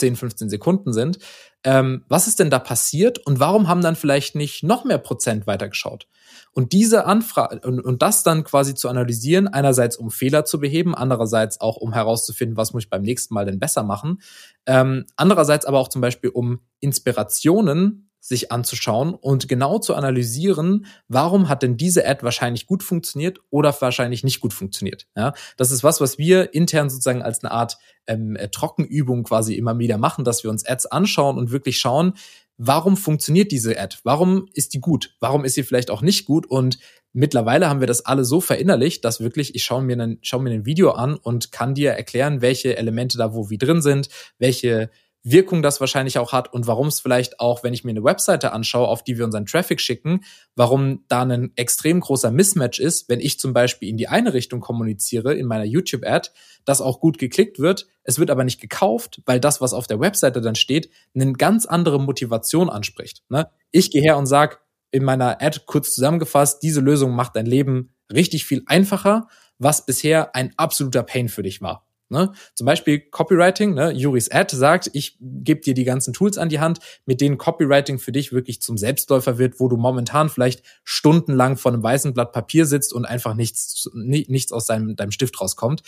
10, 0.00 0.16
15 0.16 0.48
Sekunden 0.48 0.92
sind, 0.92 1.18
ähm, 1.62 2.04
was 2.08 2.26
ist 2.26 2.40
denn 2.40 2.50
da 2.50 2.58
passiert 2.58 3.18
und 3.18 3.38
warum 3.38 3.68
haben 3.68 3.82
dann 3.82 3.96
vielleicht 3.96 4.34
nicht 4.34 4.62
noch 4.62 4.84
mehr 4.84 4.98
Prozent 4.98 5.46
weitergeschaut? 5.46 6.08
Und 6.52 6.72
diese 6.72 7.04
Anfrage 7.04 7.60
und, 7.66 7.80
und 7.80 8.02
das 8.02 8.22
dann 8.22 8.44
quasi 8.44 8.74
zu 8.74 8.88
analysieren, 8.88 9.46
einerseits 9.46 9.96
um 9.96 10.10
Fehler 10.10 10.44
zu 10.44 10.58
beheben, 10.58 10.94
andererseits 10.94 11.60
auch 11.60 11.76
um 11.76 11.92
herauszufinden, 11.92 12.56
was 12.56 12.72
muss 12.72 12.84
ich 12.84 12.90
beim 12.90 13.02
nächsten 13.02 13.34
Mal 13.34 13.44
denn 13.44 13.60
besser 13.60 13.82
machen, 13.82 14.20
ähm, 14.66 15.04
andererseits 15.16 15.66
aber 15.66 15.78
auch 15.78 15.88
zum 15.88 16.00
Beispiel 16.00 16.30
um 16.30 16.60
Inspirationen 16.80 18.09
sich 18.20 18.52
anzuschauen 18.52 19.14
und 19.14 19.48
genau 19.48 19.78
zu 19.78 19.94
analysieren, 19.94 20.86
warum 21.08 21.48
hat 21.48 21.62
denn 21.62 21.78
diese 21.78 22.06
Ad 22.06 22.22
wahrscheinlich 22.22 22.66
gut 22.66 22.82
funktioniert 22.82 23.40
oder 23.48 23.74
wahrscheinlich 23.80 24.22
nicht 24.22 24.40
gut 24.40 24.52
funktioniert. 24.52 25.06
Ja, 25.16 25.32
das 25.56 25.70
ist 25.70 25.82
was, 25.82 26.00
was 26.00 26.18
wir 26.18 26.52
intern 26.54 26.90
sozusagen 26.90 27.22
als 27.22 27.42
eine 27.42 27.50
Art 27.50 27.78
ähm, 28.06 28.36
äh, 28.36 28.48
Trockenübung 28.48 29.24
quasi 29.24 29.54
immer 29.54 29.78
wieder 29.78 29.96
machen, 29.96 30.24
dass 30.24 30.44
wir 30.44 30.50
uns 30.50 30.66
Ads 30.66 30.86
anschauen 30.86 31.38
und 31.38 31.50
wirklich 31.50 31.78
schauen, 31.78 32.12
warum 32.58 32.98
funktioniert 32.98 33.52
diese 33.52 33.80
Ad? 33.80 33.96
Warum 34.04 34.46
ist 34.52 34.74
die 34.74 34.80
gut? 34.80 35.16
Warum 35.18 35.46
ist 35.46 35.54
sie 35.54 35.62
vielleicht 35.62 35.90
auch 35.90 36.02
nicht 36.02 36.26
gut? 36.26 36.44
Und 36.44 36.78
mittlerweile 37.14 37.70
haben 37.70 37.80
wir 37.80 37.86
das 37.86 38.04
alle 38.04 38.26
so 38.26 38.42
verinnerlicht, 38.42 39.02
dass 39.02 39.20
wirklich 39.20 39.54
ich 39.54 39.64
schaue 39.64 39.82
mir 39.82 39.98
ein, 39.98 40.18
schaue 40.20 40.42
mir 40.42 40.50
ein 40.50 40.66
Video 40.66 40.90
an 40.90 41.16
und 41.16 41.52
kann 41.52 41.74
dir 41.74 41.92
erklären, 41.92 42.42
welche 42.42 42.76
Elemente 42.76 43.16
da 43.16 43.32
wo 43.34 43.48
wie 43.48 43.58
drin 43.58 43.80
sind, 43.80 44.10
welche 44.38 44.90
Wirkung 45.22 45.62
das 45.62 45.80
wahrscheinlich 45.80 46.18
auch 46.18 46.32
hat 46.32 46.52
und 46.52 46.66
warum 46.66 46.86
es 46.86 47.00
vielleicht 47.00 47.40
auch, 47.40 47.62
wenn 47.62 47.74
ich 47.74 47.84
mir 47.84 47.90
eine 47.90 48.02
Webseite 48.02 48.52
anschaue, 48.52 48.88
auf 48.88 49.04
die 49.04 49.18
wir 49.18 49.24
unseren 49.26 49.44
Traffic 49.44 49.80
schicken, 49.80 50.24
warum 50.56 51.04
da 51.08 51.22
ein 51.22 51.52
extrem 51.56 52.00
großer 52.00 52.30
Mismatch 52.30 52.80
ist, 52.80 53.08
wenn 53.10 53.20
ich 53.20 53.38
zum 53.38 53.52
Beispiel 53.52 53.90
in 53.90 53.98
die 53.98 54.08
eine 54.08 54.32
Richtung 54.32 54.60
kommuniziere 54.60 55.34
in 55.34 55.46
meiner 55.46 55.64
YouTube-Ad, 55.64 56.30
das 56.64 56.80
auch 56.80 57.00
gut 57.00 57.18
geklickt 57.18 57.58
wird, 57.58 57.86
es 58.02 58.18
wird 58.18 58.30
aber 58.30 58.44
nicht 58.44 58.60
gekauft, 58.60 59.20
weil 59.26 59.40
das, 59.40 59.60
was 59.60 59.74
auf 59.74 59.86
der 59.86 60.00
Webseite 60.00 60.40
dann 60.40 60.54
steht, 60.54 60.90
eine 61.14 61.32
ganz 61.34 61.66
andere 61.66 62.00
Motivation 62.00 62.70
anspricht. 62.70 63.22
Ne? 63.28 63.50
Ich 63.72 63.90
gehe 63.90 64.02
her 64.02 64.16
und 64.16 64.26
sage 64.26 64.56
in 64.90 65.04
meiner 65.04 65.40
Ad 65.42 65.60
kurz 65.66 65.94
zusammengefasst, 65.94 66.62
diese 66.62 66.80
Lösung 66.80 67.12
macht 67.12 67.36
dein 67.36 67.46
Leben 67.46 67.90
richtig 68.12 68.46
viel 68.46 68.62
einfacher, 68.66 69.28
was 69.58 69.84
bisher 69.84 70.34
ein 70.34 70.52
absoluter 70.56 71.02
Pain 71.02 71.28
für 71.28 71.42
dich 71.42 71.60
war. 71.60 71.86
Ne? 72.10 72.32
Zum 72.56 72.66
Beispiel 72.66 72.98
Copywriting, 72.98 73.72
ne? 73.72 73.92
Juris 73.92 74.30
Ad 74.32 74.54
sagt, 74.54 74.90
ich 74.94 75.16
gebe 75.20 75.60
dir 75.60 75.74
die 75.74 75.84
ganzen 75.84 76.12
Tools 76.12 76.38
an 76.38 76.48
die 76.48 76.58
Hand, 76.58 76.80
mit 77.06 77.20
denen 77.20 77.38
Copywriting 77.38 78.00
für 78.00 78.10
dich 78.10 78.32
wirklich 78.32 78.60
zum 78.60 78.76
Selbstläufer 78.76 79.38
wird, 79.38 79.60
wo 79.60 79.68
du 79.68 79.76
momentan 79.76 80.28
vielleicht 80.28 80.64
stundenlang 80.82 81.56
vor 81.56 81.72
einem 81.72 81.84
weißen 81.84 82.12
Blatt 82.12 82.32
Papier 82.32 82.66
sitzt 82.66 82.92
und 82.92 83.04
einfach 83.04 83.34
nichts, 83.34 83.88
nichts 83.94 84.50
aus 84.50 84.66
deinem, 84.66 84.96
deinem 84.96 85.12
Stift 85.12 85.40
rauskommt. 85.40 85.82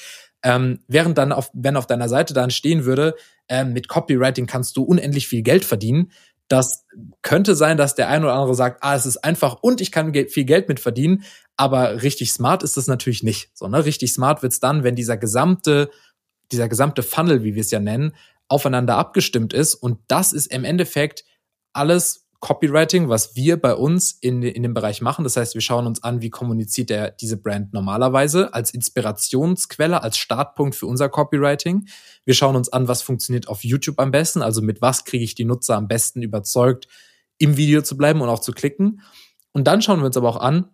Ähm, 0.44 0.78
während 0.86 1.18
dann, 1.18 1.32
auf, 1.32 1.50
wenn 1.54 1.76
auf 1.76 1.88
deiner 1.88 2.08
Seite 2.08 2.34
dann 2.34 2.50
stehen 2.50 2.84
würde, 2.84 3.16
ähm, 3.48 3.72
mit 3.72 3.88
Copywriting 3.88 4.46
kannst 4.46 4.76
du 4.76 4.84
unendlich 4.84 5.26
viel 5.26 5.42
Geld 5.42 5.64
verdienen, 5.64 6.12
das 6.52 6.84
könnte 7.22 7.54
sein, 7.54 7.78
dass 7.78 7.94
der 7.94 8.08
ein 8.08 8.24
oder 8.24 8.34
andere 8.34 8.54
sagt, 8.54 8.82
ah, 8.82 8.94
es 8.94 9.06
ist 9.06 9.24
einfach 9.24 9.62
und 9.62 9.80
ich 9.80 9.90
kann 9.90 10.12
viel 10.12 10.44
Geld 10.44 10.68
mit 10.68 10.80
verdienen, 10.80 11.24
aber 11.56 12.02
richtig 12.02 12.32
smart 12.32 12.62
ist 12.62 12.76
das 12.76 12.88
natürlich 12.88 13.22
nicht. 13.22 13.50
So, 13.54 13.68
ne? 13.68 13.84
Richtig 13.84 14.12
smart 14.12 14.42
wird's 14.42 14.60
dann, 14.60 14.84
wenn 14.84 14.94
dieser 14.94 15.16
gesamte 15.16 15.90
dieser 16.52 16.68
gesamte 16.68 17.02
Funnel, 17.02 17.42
wie 17.42 17.54
wir 17.54 17.62
es 17.62 17.70
ja 17.70 17.80
nennen, 17.80 18.12
aufeinander 18.48 18.96
abgestimmt 18.96 19.52
ist. 19.52 19.74
Und 19.74 19.98
das 20.08 20.32
ist 20.32 20.46
im 20.46 20.64
Endeffekt 20.64 21.24
alles 21.72 22.22
Copywriting, 22.42 23.08
was 23.08 23.36
wir 23.36 23.56
bei 23.56 23.72
uns 23.72 24.18
in, 24.20 24.42
in 24.42 24.64
dem 24.64 24.74
Bereich 24.74 25.00
machen. 25.00 25.22
Das 25.22 25.36
heißt, 25.36 25.54
wir 25.54 25.60
schauen 25.60 25.86
uns 25.86 26.02
an, 26.02 26.22
wie 26.22 26.30
kommuniziert 26.30 26.90
der, 26.90 27.12
diese 27.12 27.36
Brand 27.36 27.72
normalerweise 27.72 28.52
als 28.52 28.74
Inspirationsquelle, 28.74 30.02
als 30.02 30.18
Startpunkt 30.18 30.74
für 30.74 30.86
unser 30.86 31.08
Copywriting. 31.08 31.86
Wir 32.24 32.34
schauen 32.34 32.56
uns 32.56 32.68
an, 32.68 32.88
was 32.88 33.00
funktioniert 33.00 33.46
auf 33.46 33.62
YouTube 33.62 34.00
am 34.00 34.10
besten, 34.10 34.42
also 34.42 34.60
mit 34.60 34.82
was 34.82 35.04
kriege 35.04 35.22
ich 35.22 35.36
die 35.36 35.44
Nutzer 35.44 35.76
am 35.76 35.86
besten 35.86 36.20
überzeugt, 36.20 36.88
im 37.38 37.56
Video 37.56 37.80
zu 37.80 37.96
bleiben 37.96 38.20
und 38.20 38.28
auch 38.28 38.40
zu 38.40 38.50
klicken. 38.50 39.02
Und 39.52 39.68
dann 39.68 39.80
schauen 39.80 40.00
wir 40.00 40.06
uns 40.06 40.16
aber 40.16 40.28
auch 40.28 40.40
an, 40.40 40.68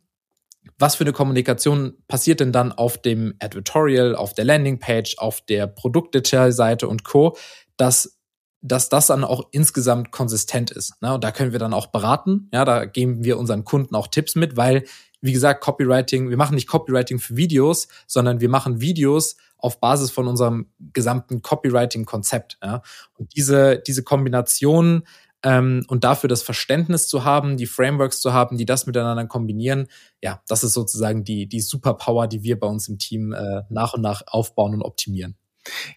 was 0.78 0.96
für 0.96 1.04
eine 1.04 1.12
Kommunikation 1.12 1.94
passiert 2.08 2.40
denn 2.40 2.52
dann 2.52 2.72
auf 2.72 2.98
dem 3.00 3.34
Advertorial, 3.40 4.14
auf 4.14 4.34
der 4.34 4.44
Landingpage, 4.44 5.18
auf 5.18 5.40
der 5.40 5.66
Produktdetailseite 5.66 6.88
und 6.88 7.04
Co., 7.04 7.36
dass 7.76 8.18
dass 8.60 8.88
das 8.88 9.06
dann 9.06 9.24
auch 9.24 9.48
insgesamt 9.52 10.10
konsistent 10.10 10.70
ist. 10.70 11.00
Ne? 11.00 11.14
Und 11.14 11.22
da 11.22 11.30
können 11.30 11.52
wir 11.52 11.58
dann 11.58 11.74
auch 11.74 11.86
beraten. 11.88 12.48
Ja, 12.52 12.64
da 12.64 12.84
geben 12.84 13.24
wir 13.24 13.38
unseren 13.38 13.64
Kunden 13.64 13.94
auch 13.94 14.08
Tipps 14.08 14.34
mit, 14.34 14.56
weil, 14.56 14.84
wie 15.20 15.32
gesagt, 15.32 15.62
Copywriting, 15.62 16.30
wir 16.30 16.36
machen 16.36 16.54
nicht 16.54 16.66
Copywriting 16.66 17.18
für 17.18 17.36
Videos, 17.36 17.88
sondern 18.06 18.40
wir 18.40 18.48
machen 18.48 18.80
Videos 18.80 19.36
auf 19.58 19.80
Basis 19.80 20.10
von 20.10 20.26
unserem 20.26 20.70
gesamten 20.92 21.42
Copywriting-Konzept. 21.42 22.58
Ja? 22.62 22.82
Und 23.14 23.34
diese, 23.36 23.78
diese 23.78 24.02
Kombination 24.02 25.04
ähm, 25.42 25.84
und 25.88 26.04
dafür 26.04 26.28
das 26.28 26.42
Verständnis 26.42 27.08
zu 27.08 27.24
haben, 27.24 27.56
die 27.56 27.66
Frameworks 27.66 28.20
zu 28.20 28.32
haben, 28.32 28.56
die 28.56 28.66
das 28.66 28.86
miteinander 28.86 29.26
kombinieren, 29.26 29.86
ja, 30.22 30.42
das 30.48 30.64
ist 30.64 30.74
sozusagen 30.74 31.24
die, 31.24 31.46
die 31.46 31.60
Superpower, 31.60 32.26
die 32.26 32.42
wir 32.42 32.58
bei 32.58 32.66
uns 32.66 32.88
im 32.88 32.98
Team 32.98 33.32
äh, 33.32 33.62
nach 33.68 33.94
und 33.94 34.02
nach 34.02 34.22
aufbauen 34.26 34.74
und 34.74 34.82
optimieren. 34.82 35.36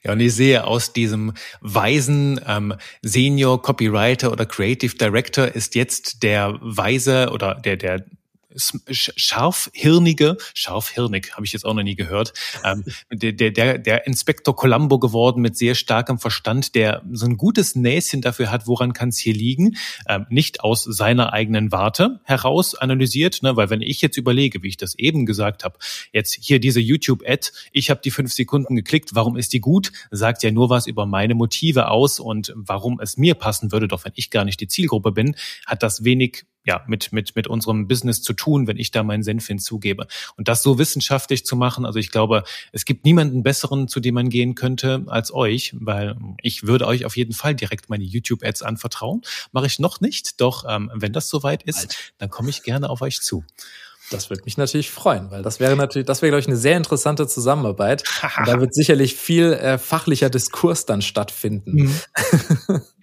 Ja, 0.04 0.14
und 0.14 0.20
ich 0.20 0.36
sehe 0.36 0.66
aus 0.66 0.94
diesem 0.94 1.34
weisen 1.62 2.42
ähm, 2.46 2.76
Senior 3.02 3.62
Copywriter 3.62 4.32
oder 4.32 4.46
Creative 4.46 4.96
Director 4.96 5.48
ist 5.48 5.76
jetzt 5.76 6.24
der 6.24 6.58
weise 6.62 7.30
oder 7.32 7.56
der 7.56 7.78
der 7.78 8.06
scharfhirnige, 8.56 10.38
scharfhirnig, 10.54 11.34
habe 11.34 11.46
ich 11.46 11.54
jetzt 11.54 11.66
auch 11.66 11.74
noch 11.74 11.84
nie 11.84 11.96
gehört, 11.96 12.34
ähm, 12.64 12.84
der, 13.12 13.52
der, 13.52 13.78
der 13.78 14.08
Inspektor 14.08 14.56
Columbo 14.56 15.00
geworden 15.00 15.42
mit 15.42 15.58
sehr 15.58 15.76
starkem 15.76 16.20
Verstand, 16.20 16.76
der 16.76 17.04
so 17.12 17.26
ein 17.26 17.38
gutes 17.38 17.76
Näschen 17.76 18.22
dafür 18.22 18.52
hat, 18.52 18.68
woran 18.68 18.94
kann 18.94 19.10
es 19.10 19.18
hier 19.18 19.34
liegen, 19.34 19.78
ähm, 20.08 20.26
nicht 20.30 20.62
aus 20.62 20.84
seiner 20.84 21.34
eigenen 21.34 21.72
Warte 21.72 22.20
heraus 22.24 22.76
analysiert, 22.76 23.44
ne, 23.44 23.56
weil 23.56 23.70
wenn 23.70 23.82
ich 23.82 24.02
jetzt 24.02 24.18
überlege, 24.18 24.64
wie 24.64 24.70
ich 24.70 24.78
das 24.78 24.96
eben 24.96 25.26
gesagt 25.26 25.64
habe, 25.64 25.78
jetzt 26.12 26.38
hier 26.42 26.60
diese 26.60 26.80
YouTube-Ad, 26.80 27.52
ich 27.72 27.90
habe 27.90 28.02
die 28.04 28.12
fünf 28.12 28.34
Sekunden 28.34 28.76
geklickt, 28.76 29.14
warum 29.14 29.38
ist 29.38 29.54
die 29.54 29.60
gut, 29.60 29.92
sagt 30.12 30.44
ja 30.44 30.52
nur 30.52 30.70
was 30.70 30.88
über 30.88 31.06
meine 31.06 31.36
Motive 31.36 31.90
aus 31.90 32.20
und 32.20 32.54
warum 32.56 33.00
es 33.00 33.18
mir 33.18 33.36
passen 33.36 33.72
würde, 33.72 33.88
doch 33.88 34.06
wenn 34.06 34.14
ich 34.16 34.30
gar 34.30 34.46
nicht 34.46 34.60
die 34.60 34.68
Zielgruppe 34.68 35.12
bin, 35.12 35.36
hat 35.66 35.84
das 35.84 36.04
wenig 36.04 36.46
ja, 36.66 36.84
mit, 36.88 37.12
mit, 37.12 37.36
mit 37.36 37.48
unserem 37.48 37.88
Business 37.88 38.22
zu 38.22 38.34
tun, 38.34 38.68
wenn 38.68 38.78
ich 38.78 38.92
da 38.92 39.04
meinen 39.04 39.24
Senf 39.24 39.48
hinzugebe. 39.48 40.08
Und 40.38 40.48
das 40.48 40.62
so 40.62 40.78
wissenschaftlich 40.78 41.46
zu 41.46 41.56
machen, 41.56 41.86
also 41.86 42.00
ich 42.00 42.12
glaube, 42.12 42.44
es 42.72 42.86
gibt 42.86 43.06
niemanden 43.06 43.44
besseren, 43.44 43.88
zu 43.88 44.00
dem 44.00 44.16
man 44.16 44.30
gehen 44.30 44.56
könnte 44.56 45.04
als 45.08 45.34
euch, 45.34 45.76
weil 45.80 46.16
ich 46.42 46.64
würde 46.64 46.88
euch 46.88 47.06
auf 47.06 47.18
jeden 47.18 47.34
Fall 47.34 47.56
direkt 47.56 47.90
meine 47.90 48.04
YouTube-Ads 48.04 48.62
anvertrauen. 48.62 49.22
Mache 49.52 49.66
ich 49.66 49.80
noch 49.80 50.02
nicht, 50.02 50.40
doch 50.40 50.66
ähm, 50.68 50.92
wenn 50.94 51.14
das 51.14 51.30
soweit 51.30 51.64
ist, 51.64 51.80
Alt. 51.80 52.14
dann 52.20 52.30
komme 52.30 52.50
ich 52.50 52.64
gerne 52.64 52.90
auf 52.90 53.02
euch 53.02 53.22
zu. 53.22 53.44
Das 54.12 54.30
würde 54.30 54.44
mich 54.44 54.58
natürlich 54.58 54.92
freuen, 54.92 55.32
weil 55.32 55.42
das 55.42 55.60
wäre 55.60 55.76
natürlich, 55.78 56.06
das 56.06 56.22
wäre, 56.22 56.32
glaube 56.32 56.42
ich, 56.42 56.48
eine 56.48 56.58
sehr 56.58 56.76
interessante 56.76 57.28
Zusammenarbeit. 57.28 58.04
Und 58.38 58.48
da 58.48 58.60
wird 58.60 58.76
sicherlich 58.76 59.16
viel 59.16 59.54
äh, 59.54 59.78
fachlicher 59.78 60.30
Diskurs 60.30 60.86
dann 60.86 61.02
stattfinden. 61.02 61.84
Mhm. 61.84 62.82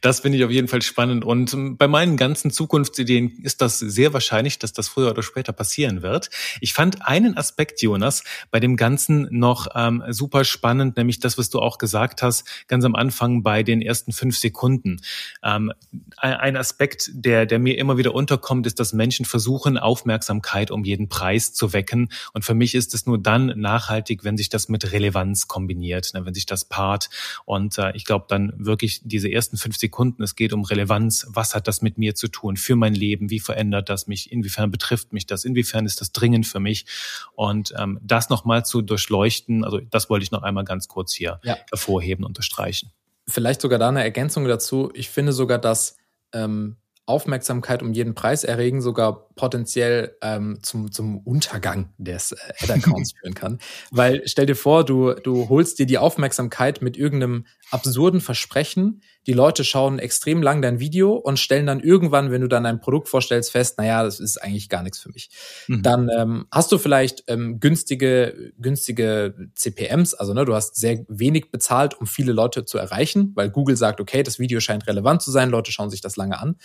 Das 0.00 0.20
finde 0.20 0.38
ich 0.38 0.44
auf 0.44 0.50
jeden 0.50 0.68
Fall 0.68 0.82
spannend. 0.82 1.24
Und 1.24 1.52
ähm, 1.54 1.76
bei 1.76 1.88
meinen 1.88 2.16
ganzen 2.16 2.50
Zukunftsideen 2.50 3.38
ist 3.42 3.60
das 3.60 3.78
sehr 3.78 4.12
wahrscheinlich, 4.12 4.58
dass 4.58 4.72
das 4.72 4.88
früher 4.88 5.10
oder 5.10 5.22
später 5.22 5.52
passieren 5.52 6.02
wird. 6.02 6.30
Ich 6.60 6.74
fand 6.74 7.06
einen 7.06 7.36
Aspekt, 7.36 7.82
Jonas, 7.82 8.24
bei 8.50 8.60
dem 8.60 8.76
Ganzen 8.76 9.28
noch 9.30 9.68
ähm, 9.74 10.02
super 10.08 10.44
spannend, 10.44 10.96
nämlich 10.96 11.20
das, 11.20 11.38
was 11.38 11.50
du 11.50 11.60
auch 11.60 11.78
gesagt 11.78 12.22
hast, 12.22 12.44
ganz 12.68 12.84
am 12.84 12.94
Anfang 12.94 13.42
bei 13.42 13.62
den 13.62 13.82
ersten 13.82 14.12
fünf 14.12 14.38
Sekunden. 14.38 15.00
Ähm, 15.42 15.72
ein 16.16 16.56
Aspekt, 16.56 17.10
der, 17.12 17.46
der 17.46 17.58
mir 17.58 17.78
immer 17.78 17.96
wieder 17.96 18.14
unterkommt, 18.14 18.66
ist, 18.66 18.80
dass 18.80 18.92
Menschen 18.92 19.24
versuchen, 19.24 19.78
Aufmerksamkeit 19.78 20.70
um 20.70 20.84
jeden 20.84 21.08
Preis 21.08 21.52
zu 21.52 21.72
wecken. 21.72 22.10
Und 22.32 22.44
für 22.44 22.54
mich 22.54 22.74
ist 22.74 22.94
es 22.94 23.06
nur 23.06 23.18
dann 23.18 23.46
nachhaltig, 23.56 24.24
wenn 24.24 24.36
sich 24.36 24.48
das 24.48 24.68
mit 24.68 24.92
Relevanz 24.92 25.48
kombiniert, 25.48 26.12
ne, 26.14 26.24
wenn 26.24 26.34
sich 26.34 26.46
das 26.46 26.64
paart. 26.64 27.08
Und 27.44 27.78
äh, 27.78 27.92
ich 27.94 28.04
glaube, 28.04 28.26
dann 28.28 28.52
wirklich 28.56 29.00
diese 29.04 29.30
ersten 29.30 29.56
fünf 29.56 29.75
Sekunden. 29.78 30.22
Es 30.22 30.36
geht 30.36 30.52
um 30.52 30.62
Relevanz. 30.62 31.26
Was 31.30 31.54
hat 31.54 31.68
das 31.68 31.82
mit 31.82 31.98
mir 31.98 32.14
zu 32.14 32.28
tun 32.28 32.56
für 32.56 32.76
mein 32.76 32.94
Leben? 32.94 33.30
Wie 33.30 33.40
verändert 33.40 33.88
das 33.88 34.06
mich? 34.06 34.32
Inwiefern 34.32 34.70
betrifft 34.70 35.12
mich 35.12 35.26
das? 35.26 35.44
Inwiefern 35.44 35.86
ist 35.86 36.00
das 36.00 36.12
dringend 36.12 36.46
für 36.46 36.60
mich? 36.60 36.86
Und 37.34 37.74
ähm, 37.78 37.98
das 38.02 38.28
nochmal 38.28 38.64
zu 38.64 38.82
durchleuchten, 38.82 39.64
also 39.64 39.80
das 39.80 40.10
wollte 40.10 40.24
ich 40.24 40.30
noch 40.30 40.42
einmal 40.42 40.64
ganz 40.64 40.88
kurz 40.88 41.12
hier 41.12 41.40
ja. 41.42 41.56
hervorheben, 41.70 42.24
unterstreichen. 42.24 42.90
Vielleicht 43.28 43.60
sogar 43.60 43.78
da 43.78 43.88
eine 43.88 44.02
Ergänzung 44.02 44.46
dazu. 44.46 44.90
Ich 44.94 45.10
finde 45.10 45.32
sogar, 45.32 45.58
dass 45.58 45.96
ähm, 46.32 46.76
Aufmerksamkeit 47.06 47.82
um 47.82 47.92
jeden 47.92 48.14
Preis 48.14 48.42
erregen, 48.42 48.82
sogar 48.82 49.28
potenziell 49.36 50.16
ähm, 50.22 50.58
zum, 50.62 50.90
zum 50.90 51.18
Untergang 51.18 51.92
des 51.98 52.32
äh, 52.32 52.36
Ad-Accounts 52.60 53.12
führen 53.20 53.34
kann. 53.34 53.58
Weil 53.92 54.22
stell 54.26 54.46
dir 54.46 54.56
vor, 54.56 54.84
du, 54.84 55.14
du 55.14 55.48
holst 55.48 55.78
dir 55.78 55.86
die 55.86 55.98
Aufmerksamkeit 55.98 56.82
mit 56.82 56.96
irgendeinem 56.96 57.46
absurden 57.70 58.20
Versprechen. 58.20 59.02
Die 59.26 59.32
Leute 59.32 59.64
schauen 59.64 59.98
extrem 59.98 60.42
lang 60.42 60.62
dein 60.62 60.78
Video 60.78 61.14
und 61.14 61.38
stellen 61.38 61.66
dann 61.66 61.80
irgendwann, 61.80 62.30
wenn 62.30 62.40
du 62.40 62.48
dann 62.48 62.64
ein 62.64 62.80
Produkt 62.80 63.08
vorstellst, 63.08 63.50
fest, 63.50 63.78
naja, 63.78 64.04
das 64.04 64.20
ist 64.20 64.38
eigentlich 64.38 64.68
gar 64.68 64.82
nichts 64.82 65.00
für 65.00 65.10
mich. 65.10 65.30
Mhm. 65.66 65.82
Dann 65.82 66.08
ähm, 66.16 66.46
hast 66.52 66.70
du 66.70 66.78
vielleicht 66.78 67.24
ähm, 67.26 67.58
günstige, 67.58 68.52
günstige 68.58 69.34
CPMs, 69.54 70.14
also 70.14 70.32
ne, 70.32 70.44
du 70.44 70.54
hast 70.54 70.76
sehr 70.76 71.04
wenig 71.08 71.50
bezahlt, 71.50 71.94
um 71.94 72.06
viele 72.06 72.32
Leute 72.32 72.64
zu 72.64 72.78
erreichen, 72.78 73.32
weil 73.34 73.50
Google 73.50 73.76
sagt, 73.76 74.00
okay, 74.00 74.22
das 74.22 74.38
Video 74.38 74.60
scheint 74.60 74.86
relevant 74.86 75.22
zu 75.22 75.30
sein, 75.30 75.50
Leute 75.50 75.72
schauen 75.72 75.90
sich 75.90 76.00
das 76.00 76.16
lange 76.16 76.38
an. 76.38 76.56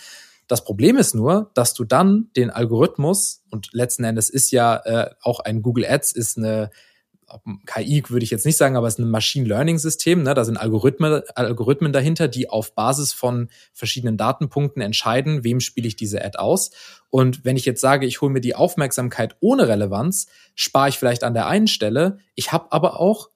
Das 0.48 0.64
Problem 0.64 0.96
ist 0.98 1.14
nur, 1.14 1.50
dass 1.54 1.74
du 1.74 1.84
dann 1.84 2.28
den 2.36 2.50
Algorithmus 2.50 3.42
und 3.50 3.72
letzten 3.72 4.04
Endes 4.04 4.28
ist 4.28 4.50
ja 4.50 4.76
äh, 4.84 5.10
auch 5.22 5.40
ein 5.40 5.62
Google 5.62 5.86
Ads 5.86 6.12
ist 6.12 6.36
eine 6.36 6.70
KI 7.66 8.02
würde 8.08 8.24
ich 8.24 8.30
jetzt 8.30 8.46
nicht 8.46 8.56
sagen, 8.56 8.76
aber 8.76 8.86
es 8.86 8.94
ist 8.94 8.98
ein 9.00 9.10
Machine 9.10 9.46
Learning 9.46 9.78
System. 9.78 10.22
Ne? 10.22 10.34
Da 10.34 10.44
sind 10.44 10.56
Algorithmen, 10.56 11.22
Algorithmen 11.34 11.92
dahinter, 11.92 12.28
die 12.28 12.48
auf 12.48 12.74
Basis 12.74 13.12
von 13.12 13.48
verschiedenen 13.72 14.16
Datenpunkten 14.16 14.82
entscheiden, 14.82 15.42
wem 15.44 15.60
spiele 15.60 15.88
ich 15.88 15.96
diese 15.96 16.24
Ad 16.24 16.38
aus. 16.38 16.70
Und 17.10 17.44
wenn 17.44 17.56
ich 17.56 17.64
jetzt 17.64 17.80
sage, 17.80 18.06
ich 18.06 18.20
hole 18.20 18.32
mir 18.32 18.40
die 18.40 18.54
Aufmerksamkeit 18.54 19.36
ohne 19.40 19.68
Relevanz, 19.68 20.26
spare 20.54 20.88
ich 20.88 20.98
vielleicht 20.98 21.24
an 21.24 21.34
der 21.34 21.46
einen 21.46 21.66
Stelle. 21.66 22.18
Ich 22.34 22.52
habe 22.52 22.70
aber 22.70 23.00
auch 23.00 23.31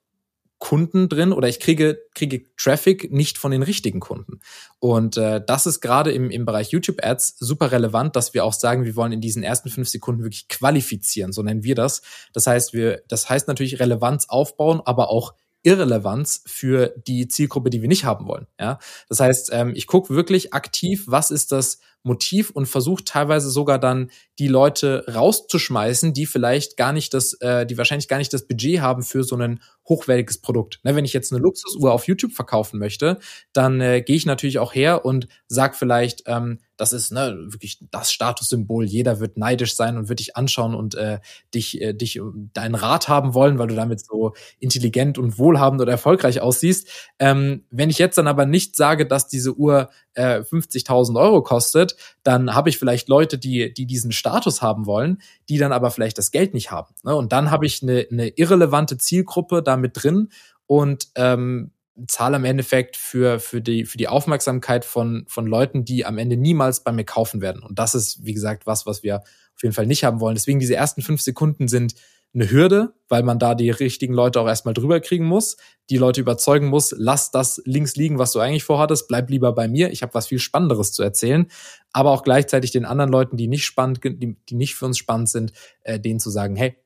Kunden 0.58 1.08
drin 1.08 1.32
oder 1.32 1.48
ich 1.48 1.60
kriege, 1.60 1.98
kriege 2.14 2.46
Traffic 2.56 3.12
nicht 3.12 3.36
von 3.36 3.50
den 3.50 3.62
richtigen 3.62 4.00
Kunden. 4.00 4.40
Und 4.78 5.16
äh, 5.16 5.42
das 5.46 5.66
ist 5.66 5.80
gerade 5.80 6.12
im, 6.12 6.30
im 6.30 6.46
Bereich 6.46 6.70
YouTube-Ads 6.70 7.36
super 7.38 7.72
relevant, 7.72 8.16
dass 8.16 8.32
wir 8.32 8.44
auch 8.44 8.54
sagen, 8.54 8.84
wir 8.84 8.96
wollen 8.96 9.12
in 9.12 9.20
diesen 9.20 9.42
ersten 9.42 9.68
fünf 9.68 9.88
Sekunden 9.88 10.22
wirklich 10.22 10.48
qualifizieren, 10.48 11.32
so 11.32 11.42
nennen 11.42 11.62
wir 11.62 11.74
das. 11.74 12.02
Das 12.32 12.46
heißt, 12.46 12.72
wir, 12.72 13.02
das 13.08 13.28
heißt 13.28 13.48
natürlich 13.48 13.80
Relevanz 13.80 14.28
aufbauen, 14.28 14.80
aber 14.84 15.10
auch 15.10 15.34
Irrelevanz 15.62 16.42
für 16.46 16.94
die 17.06 17.26
Zielgruppe, 17.26 17.70
die 17.70 17.82
wir 17.82 17.88
nicht 17.88 18.04
haben 18.04 18.28
wollen. 18.28 18.46
Ja, 18.58 18.78
das 19.08 19.20
heißt, 19.20 19.50
ähm, 19.52 19.72
ich 19.74 19.88
gucke 19.88 20.14
wirklich 20.14 20.54
aktiv, 20.54 21.04
was 21.06 21.30
ist 21.32 21.50
das 21.50 21.80
Motiv 22.06 22.50
und 22.50 22.66
versuche 22.66 23.04
teilweise 23.04 23.50
sogar 23.50 23.78
dann 23.78 24.10
die 24.38 24.48
Leute 24.48 25.04
rauszuschmeißen, 25.12 26.12
die 26.12 26.26
vielleicht 26.26 26.76
gar 26.76 26.92
nicht 26.92 27.12
das, 27.14 27.34
äh, 27.34 27.66
die 27.66 27.76
wahrscheinlich 27.76 28.08
gar 28.08 28.18
nicht 28.18 28.32
das 28.32 28.46
Budget 28.46 28.80
haben 28.80 29.02
für 29.02 29.24
so 29.24 29.36
ein 29.36 29.60
hochwertiges 29.88 30.38
Produkt. 30.38 30.80
Ne, 30.82 30.94
wenn 30.96 31.04
ich 31.04 31.12
jetzt 31.12 31.32
eine 31.32 31.40
Luxusuhr 31.42 31.92
auf 31.92 32.06
YouTube 32.06 32.32
verkaufen 32.32 32.78
möchte, 32.78 33.18
dann 33.52 33.80
äh, 33.80 34.02
gehe 34.02 34.16
ich 34.16 34.26
natürlich 34.26 34.58
auch 34.58 34.74
her 34.74 35.04
und 35.04 35.28
sag 35.48 35.76
vielleicht, 35.76 36.22
ähm, 36.26 36.58
das 36.76 36.92
ist 36.92 37.12
ne, 37.12 37.36
wirklich 37.48 37.78
das 37.90 38.12
Statussymbol. 38.12 38.84
Jeder 38.84 39.20
wird 39.20 39.38
neidisch 39.38 39.74
sein 39.74 39.96
und 39.96 40.08
wird 40.08 40.20
dich 40.20 40.36
anschauen 40.36 40.74
und 40.74 40.94
äh, 40.94 41.20
dich, 41.54 41.80
äh, 41.80 41.94
dich 41.94 42.20
deinen 42.52 42.74
Rat 42.74 43.08
haben 43.08 43.34
wollen, 43.34 43.58
weil 43.58 43.68
du 43.68 43.74
damit 43.74 44.04
so 44.04 44.34
intelligent 44.58 45.18
und 45.18 45.38
wohlhabend 45.38 45.80
oder 45.80 45.92
erfolgreich 45.92 46.40
aussiehst. 46.40 46.88
Ähm, 47.18 47.64
wenn 47.70 47.90
ich 47.90 47.98
jetzt 47.98 48.18
dann 48.18 48.26
aber 48.26 48.44
nicht 48.44 48.76
sage, 48.76 49.06
dass 49.06 49.28
diese 49.28 49.54
Uhr 49.54 49.88
äh, 50.16 50.40
50.000 50.40 51.20
Euro 51.20 51.42
kostet, 51.42 51.96
dann 52.22 52.54
habe 52.54 52.68
ich 52.68 52.78
vielleicht 52.78 53.08
Leute, 53.08 53.38
die, 53.38 53.72
die 53.72 53.86
diesen 53.86 54.12
Status 54.12 54.62
haben 54.62 54.86
wollen, 54.86 55.22
die 55.48 55.58
dann 55.58 55.72
aber 55.72 55.90
vielleicht 55.90 56.18
das 56.18 56.30
Geld 56.30 56.54
nicht 56.54 56.70
haben. 56.70 56.94
Ne? 57.04 57.14
Und 57.14 57.32
dann 57.32 57.50
habe 57.50 57.66
ich 57.66 57.82
eine, 57.82 58.06
eine 58.10 58.28
irrelevante 58.28 58.98
Zielgruppe 58.98 59.62
da 59.62 59.76
mit 59.76 60.02
drin 60.02 60.30
und 60.66 61.08
ähm, 61.14 61.70
zahle 62.08 62.36
im 62.36 62.44
Endeffekt 62.44 62.96
für, 62.96 63.38
für, 63.40 63.60
die, 63.60 63.84
für 63.84 63.98
die 63.98 64.08
Aufmerksamkeit 64.08 64.84
von, 64.84 65.24
von 65.28 65.46
Leuten, 65.46 65.84
die 65.84 66.04
am 66.04 66.18
Ende 66.18 66.36
niemals 66.36 66.82
bei 66.82 66.92
mir 66.92 67.04
kaufen 67.04 67.40
werden. 67.40 67.62
Und 67.62 67.78
das 67.78 67.94
ist, 67.94 68.24
wie 68.24 68.34
gesagt, 68.34 68.66
was, 68.66 68.86
was 68.86 69.02
wir 69.02 69.16
auf 69.16 69.62
jeden 69.62 69.74
Fall 69.74 69.86
nicht 69.86 70.04
haben 70.04 70.20
wollen. 70.20 70.34
Deswegen 70.34 70.60
diese 70.60 70.76
ersten 70.76 71.00
fünf 71.00 71.22
Sekunden 71.22 71.68
sind 71.68 71.94
eine 72.36 72.50
Hürde, 72.50 72.92
weil 73.08 73.22
man 73.22 73.38
da 73.38 73.54
die 73.54 73.70
richtigen 73.70 74.12
Leute 74.12 74.40
auch 74.40 74.46
erstmal 74.46 74.74
drüber 74.74 75.00
kriegen 75.00 75.24
muss, 75.24 75.56
die 75.88 75.96
Leute 75.96 76.20
überzeugen 76.20 76.68
muss, 76.68 76.94
lass 76.96 77.30
das 77.30 77.62
links 77.64 77.96
liegen, 77.96 78.18
was 78.18 78.32
du 78.32 78.40
eigentlich 78.40 78.64
vorhattest, 78.64 79.08
bleib 79.08 79.30
lieber 79.30 79.52
bei 79.52 79.68
mir, 79.68 79.90
ich 79.90 80.02
habe 80.02 80.14
was 80.14 80.26
viel 80.26 80.38
Spannenderes 80.38 80.92
zu 80.92 81.02
erzählen, 81.02 81.46
aber 81.92 82.10
auch 82.10 82.22
gleichzeitig 82.22 82.70
den 82.72 82.84
anderen 82.84 83.10
Leuten, 83.10 83.36
die 83.36 83.48
nicht 83.48 83.64
spannend, 83.64 84.00
die, 84.04 84.36
die 84.48 84.54
nicht 84.54 84.74
für 84.74 84.84
uns 84.84 84.98
spannend 84.98 85.30
sind, 85.30 85.52
äh, 85.82 85.98
denen 85.98 86.20
zu 86.20 86.30
sagen, 86.30 86.56
hey, 86.56 86.76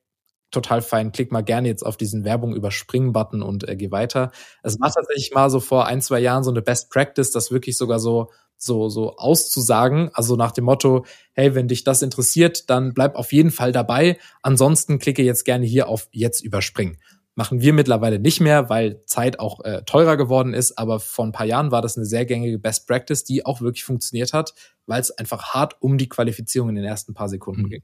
total 0.51 0.83
fein. 0.83 1.13
Klick 1.13 1.33
mal 1.33 1.43
gerne 1.43 1.69
jetzt 1.69 1.85
auf 1.85 1.97
diesen 1.97 2.25
Werbung 2.25 2.55
überspringen-Button 2.55 3.43
und 3.43 3.69
äh, 3.69 3.77
geh 3.77 3.91
weiter. 3.91 4.33
Es 4.63 4.79
war 4.81 4.91
tatsächlich 4.91 5.33
mal 5.33 5.51
so 5.51 5.61
vor 5.61 5.87
ein, 5.87 6.01
zwei 6.01 6.21
Jahren 6.21 6.45
so 6.45 6.51
eine 6.51 6.63
Best 6.63 6.91
Practice, 6.91 7.31
das 7.31 7.51
wirklich 7.51 7.77
sogar 7.77 7.99
so, 7.99 8.31
so, 8.57 8.89
so 8.89 9.17
auszusagen. 9.17 10.11
Also 10.13 10.37
nach 10.37 10.53
dem 10.53 10.65
Motto, 10.65 11.05
hey, 11.33 11.55
wenn 11.55 11.69
dich 11.69 11.85
das 11.85 12.03
interessiert, 12.03 12.69
dann 12.69 12.95
bleib 12.95 13.17
auf 13.17 13.33
jeden 13.33 13.51
Fall 13.51 13.73
dabei. 13.73 14.19
Ansonsten 14.43 14.99
klicke 14.99 15.23
jetzt 15.23 15.45
gerne 15.45 15.67
hier 15.67 15.89
auf 15.89 16.09
jetzt 16.13 16.43
überspringen. 16.43 16.99
Machen 17.37 17.61
wir 17.61 17.73
mittlerweile 17.73 18.19
nicht 18.19 18.41
mehr, 18.41 18.69
weil 18.69 19.03
Zeit 19.07 19.39
auch 19.39 19.65
äh, 19.65 19.83
teurer 19.85 20.17
geworden 20.17 20.53
ist. 20.53 20.77
Aber 20.79 21.01
vor 21.01 21.25
ein 21.25 21.33
paar 21.33 21.47
Jahren 21.47 21.71
war 21.71 21.81
das 21.81 21.97
eine 21.97 22.05
sehr 22.05 22.27
gängige 22.27 22.59
Best 22.59 22.87
Practice, 22.87 23.25
die 23.25 23.47
auch 23.47 23.61
wirklich 23.61 23.85
funktioniert 23.85 24.33
hat, 24.33 24.53
weil 24.87 25.01
es 25.01 25.11
einfach 25.13 25.55
hart 25.55 25.77
um 25.81 25.97
die 25.97 26.09
Qualifizierung 26.09 26.69
in 26.71 26.75
den 26.75 26.85
ersten 26.85 27.15
paar 27.15 27.29
Sekunden 27.29 27.63
mhm. 27.63 27.71
ging. 27.71 27.83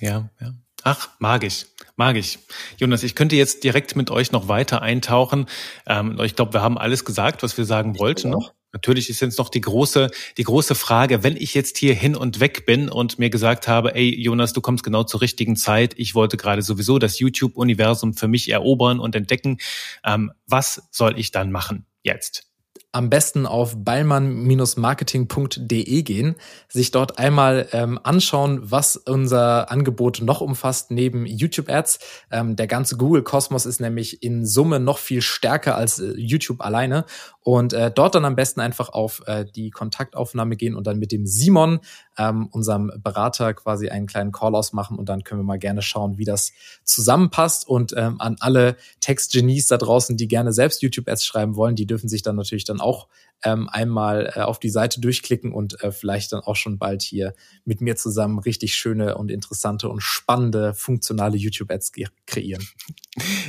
Ja, 0.00 0.30
ja. 0.40 0.54
Ach, 0.88 1.08
mag 1.18 1.42
ich, 1.42 1.66
mag 1.96 2.14
ich. 2.14 2.38
Jonas, 2.76 3.02
ich 3.02 3.16
könnte 3.16 3.34
jetzt 3.34 3.64
direkt 3.64 3.96
mit 3.96 4.08
euch 4.12 4.30
noch 4.30 4.46
weiter 4.46 4.82
eintauchen. 4.82 5.46
Ähm, 5.84 6.16
ich 6.22 6.36
glaube, 6.36 6.52
wir 6.52 6.62
haben 6.62 6.78
alles 6.78 7.04
gesagt, 7.04 7.42
was 7.42 7.58
wir 7.58 7.64
sagen 7.64 7.98
wollten 7.98 8.30
noch. 8.30 8.52
Natürlich 8.72 9.10
ist 9.10 9.18
jetzt 9.18 9.36
noch 9.36 9.48
die 9.48 9.62
große, 9.62 10.12
die 10.36 10.44
große 10.44 10.76
Frage, 10.76 11.24
wenn 11.24 11.34
ich 11.34 11.54
jetzt 11.54 11.76
hier 11.76 11.92
hin 11.92 12.14
und 12.14 12.38
weg 12.38 12.66
bin 12.66 12.88
und 12.88 13.18
mir 13.18 13.30
gesagt 13.30 13.66
habe, 13.66 13.96
ey 13.96 14.14
Jonas, 14.14 14.52
du 14.52 14.60
kommst 14.60 14.84
genau 14.84 15.02
zur 15.02 15.22
richtigen 15.22 15.56
Zeit. 15.56 15.94
Ich 15.96 16.14
wollte 16.14 16.36
gerade 16.36 16.62
sowieso 16.62 17.00
das 17.00 17.18
YouTube-Universum 17.18 18.14
für 18.14 18.28
mich 18.28 18.48
erobern 18.48 19.00
und 19.00 19.16
entdecken. 19.16 19.58
Ähm, 20.04 20.30
was 20.46 20.82
soll 20.92 21.18
ich 21.18 21.32
dann 21.32 21.50
machen 21.50 21.84
jetzt? 22.04 22.46
Am 22.92 23.10
besten 23.10 23.46
auf 23.46 23.84
ballmann-marketing.de 23.84 26.02
gehen, 26.02 26.36
sich 26.68 26.90
dort 26.90 27.18
einmal 27.18 27.68
ähm, 27.72 28.00
anschauen, 28.02 28.70
was 28.70 28.96
unser 28.96 29.70
Angebot 29.70 30.22
noch 30.22 30.40
umfasst 30.40 30.90
neben 30.90 31.26
YouTube-Ads. 31.26 31.98
Ähm, 32.30 32.56
der 32.56 32.66
ganze 32.66 32.96
Google-Kosmos 32.96 33.66
ist 33.66 33.80
nämlich 33.80 34.22
in 34.22 34.46
Summe 34.46 34.80
noch 34.80 34.96
viel 34.98 35.20
stärker 35.20 35.76
als 35.76 35.98
äh, 35.98 36.14
YouTube 36.16 36.62
alleine. 36.62 37.04
Und 37.46 37.74
äh, 37.74 37.92
dort 37.92 38.16
dann 38.16 38.24
am 38.24 38.34
besten 38.34 38.58
einfach 38.58 38.88
auf 38.88 39.22
äh, 39.26 39.44
die 39.44 39.70
Kontaktaufnahme 39.70 40.56
gehen 40.56 40.74
und 40.74 40.84
dann 40.88 40.98
mit 40.98 41.12
dem 41.12 41.28
Simon, 41.28 41.78
ähm, 42.18 42.48
unserem 42.50 42.90
Berater, 43.04 43.54
quasi 43.54 43.88
einen 43.88 44.08
kleinen 44.08 44.32
Call 44.32 44.56
ausmachen 44.56 44.98
und 44.98 45.08
dann 45.08 45.22
können 45.22 45.42
wir 45.42 45.44
mal 45.44 45.58
gerne 45.60 45.80
schauen, 45.80 46.18
wie 46.18 46.24
das 46.24 46.50
zusammenpasst. 46.82 47.68
Und 47.68 47.94
ähm, 47.96 48.20
an 48.20 48.34
alle 48.40 48.74
Textgenies 48.98 49.68
da 49.68 49.76
draußen, 49.76 50.16
die 50.16 50.26
gerne 50.26 50.52
selbst 50.52 50.82
YouTube-Ads 50.82 51.24
schreiben 51.24 51.54
wollen, 51.54 51.76
die 51.76 51.86
dürfen 51.86 52.08
sich 52.08 52.24
dann 52.24 52.34
natürlich 52.34 52.64
dann 52.64 52.80
auch 52.80 53.06
ähm, 53.42 53.68
einmal 53.68 54.32
äh, 54.34 54.40
auf 54.40 54.58
die 54.58 54.70
Seite 54.70 55.00
durchklicken 55.00 55.52
und 55.52 55.82
äh, 55.82 55.92
vielleicht 55.92 56.32
dann 56.32 56.40
auch 56.40 56.56
schon 56.56 56.78
bald 56.78 57.02
hier 57.02 57.34
mit 57.64 57.80
mir 57.80 57.96
zusammen 57.96 58.38
richtig 58.38 58.74
schöne 58.74 59.16
und 59.16 59.30
interessante 59.30 59.88
und 59.88 60.00
spannende, 60.00 60.74
funktionale 60.74 61.36
YouTube-Ads 61.36 61.92
kreieren. 62.26 62.66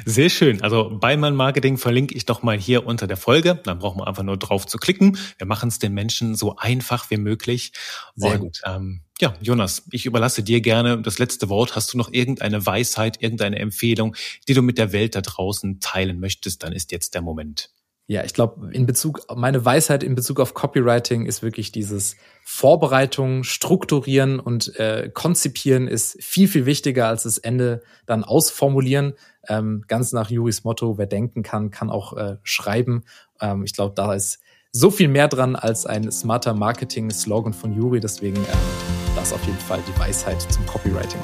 Sehr 0.06 0.30
schön. 0.30 0.62
Also 0.62 0.98
Beimann 1.00 1.36
Marketing 1.36 1.78
verlinke 1.78 2.16
ich 2.16 2.26
doch 2.26 2.44
mal 2.44 2.58
hier 2.58 2.86
unter 2.86 3.08
der 3.08 3.18
Folge. 3.18 3.60
Dann 3.64 3.80
brauchen 3.80 4.00
wir 4.00 4.08
einfach 4.08 4.24
nur 4.24 4.38
drauf 4.38 4.66
zu 4.68 4.78
klicken. 4.78 5.18
Wir 5.38 5.48
machen 5.48 5.70
es 5.70 5.80
den 5.80 5.94
Menschen 5.94 6.36
so 6.36 6.56
einfach 6.56 7.10
wie 7.10 7.18
möglich. 7.18 7.74
Sehr 8.16 8.34
und, 8.34 8.40
gut. 8.40 8.62
Ähm, 8.66 9.02
ja, 9.20 9.34
Jonas, 9.42 9.84
ich 9.92 10.06
überlasse 10.06 10.44
dir 10.44 10.62
gerne 10.62 11.02
das 11.02 11.18
letzte 11.18 11.50
Wort. 11.50 11.76
Hast 11.76 11.94
du 11.94 11.98
noch 11.98 12.14
irgendeine 12.14 12.66
Weisheit, 12.66 13.22
irgendeine 13.22 13.58
Empfehlung, 13.58 14.16
die 14.48 14.54
du 14.54 14.62
mit 14.62 14.78
der 14.78 14.92
Welt 14.92 15.16
da 15.16 15.22
draußen 15.22 15.80
teilen 15.80 16.20
möchtest? 16.20 16.64
Dann 16.64 16.72
ist 16.72 16.92
jetzt 16.92 17.16
der 17.16 17.22
Moment. 17.22 17.72
Ja, 18.10 18.24
ich 18.24 18.34
glaube, 18.34 18.72
in 18.72 18.86
Bezug, 18.86 19.20
meine 19.36 19.66
Weisheit 19.66 20.02
in 20.02 20.16
Bezug 20.16 20.40
auf 20.40 20.54
Copywriting 20.54 21.26
ist 21.26 21.44
wirklich 21.44 21.74
dieses 21.74 22.16
Vorbereitung, 22.42 23.44
Strukturieren 23.44 24.40
und 24.40 24.80
äh, 24.80 25.12
Konzipieren 25.14 25.90
ist 25.90 26.24
viel, 26.24 26.48
viel 26.48 26.66
wichtiger 26.66 27.08
als 27.10 27.24
das 27.24 27.38
Ende 27.38 27.84
dann 28.06 28.24
ausformulieren. 28.24 29.14
Ähm, 29.50 29.84
ganz 29.90 30.14
nach 30.14 30.30
Juris 30.30 30.64
Motto, 30.64 30.98
wer 30.98 31.06
denken 31.06 31.44
kann, 31.44 31.70
kann 31.70 31.90
auch 31.90 32.14
äh, 32.16 32.38
schreiben. 32.44 33.04
Ähm, 33.42 33.66
ich 33.66 33.74
glaube, 33.74 33.94
da 33.94 34.14
ist 34.14 34.40
so 34.72 34.90
viel 34.90 35.10
mehr 35.10 35.28
dran 35.28 35.58
als 35.58 35.86
ein 35.86 36.10
smarter 36.10 36.54
Marketing-Slogan 36.54 37.52
von 37.52 37.74
Juri. 37.74 38.00
Deswegen 38.00 38.38
ähm, 38.38 39.18
das 39.18 39.34
auf 39.34 39.44
jeden 39.46 39.60
Fall 39.60 39.82
die 39.86 40.00
Weisheit 40.00 40.42
zum 40.42 40.66
Copywriting. 40.66 41.22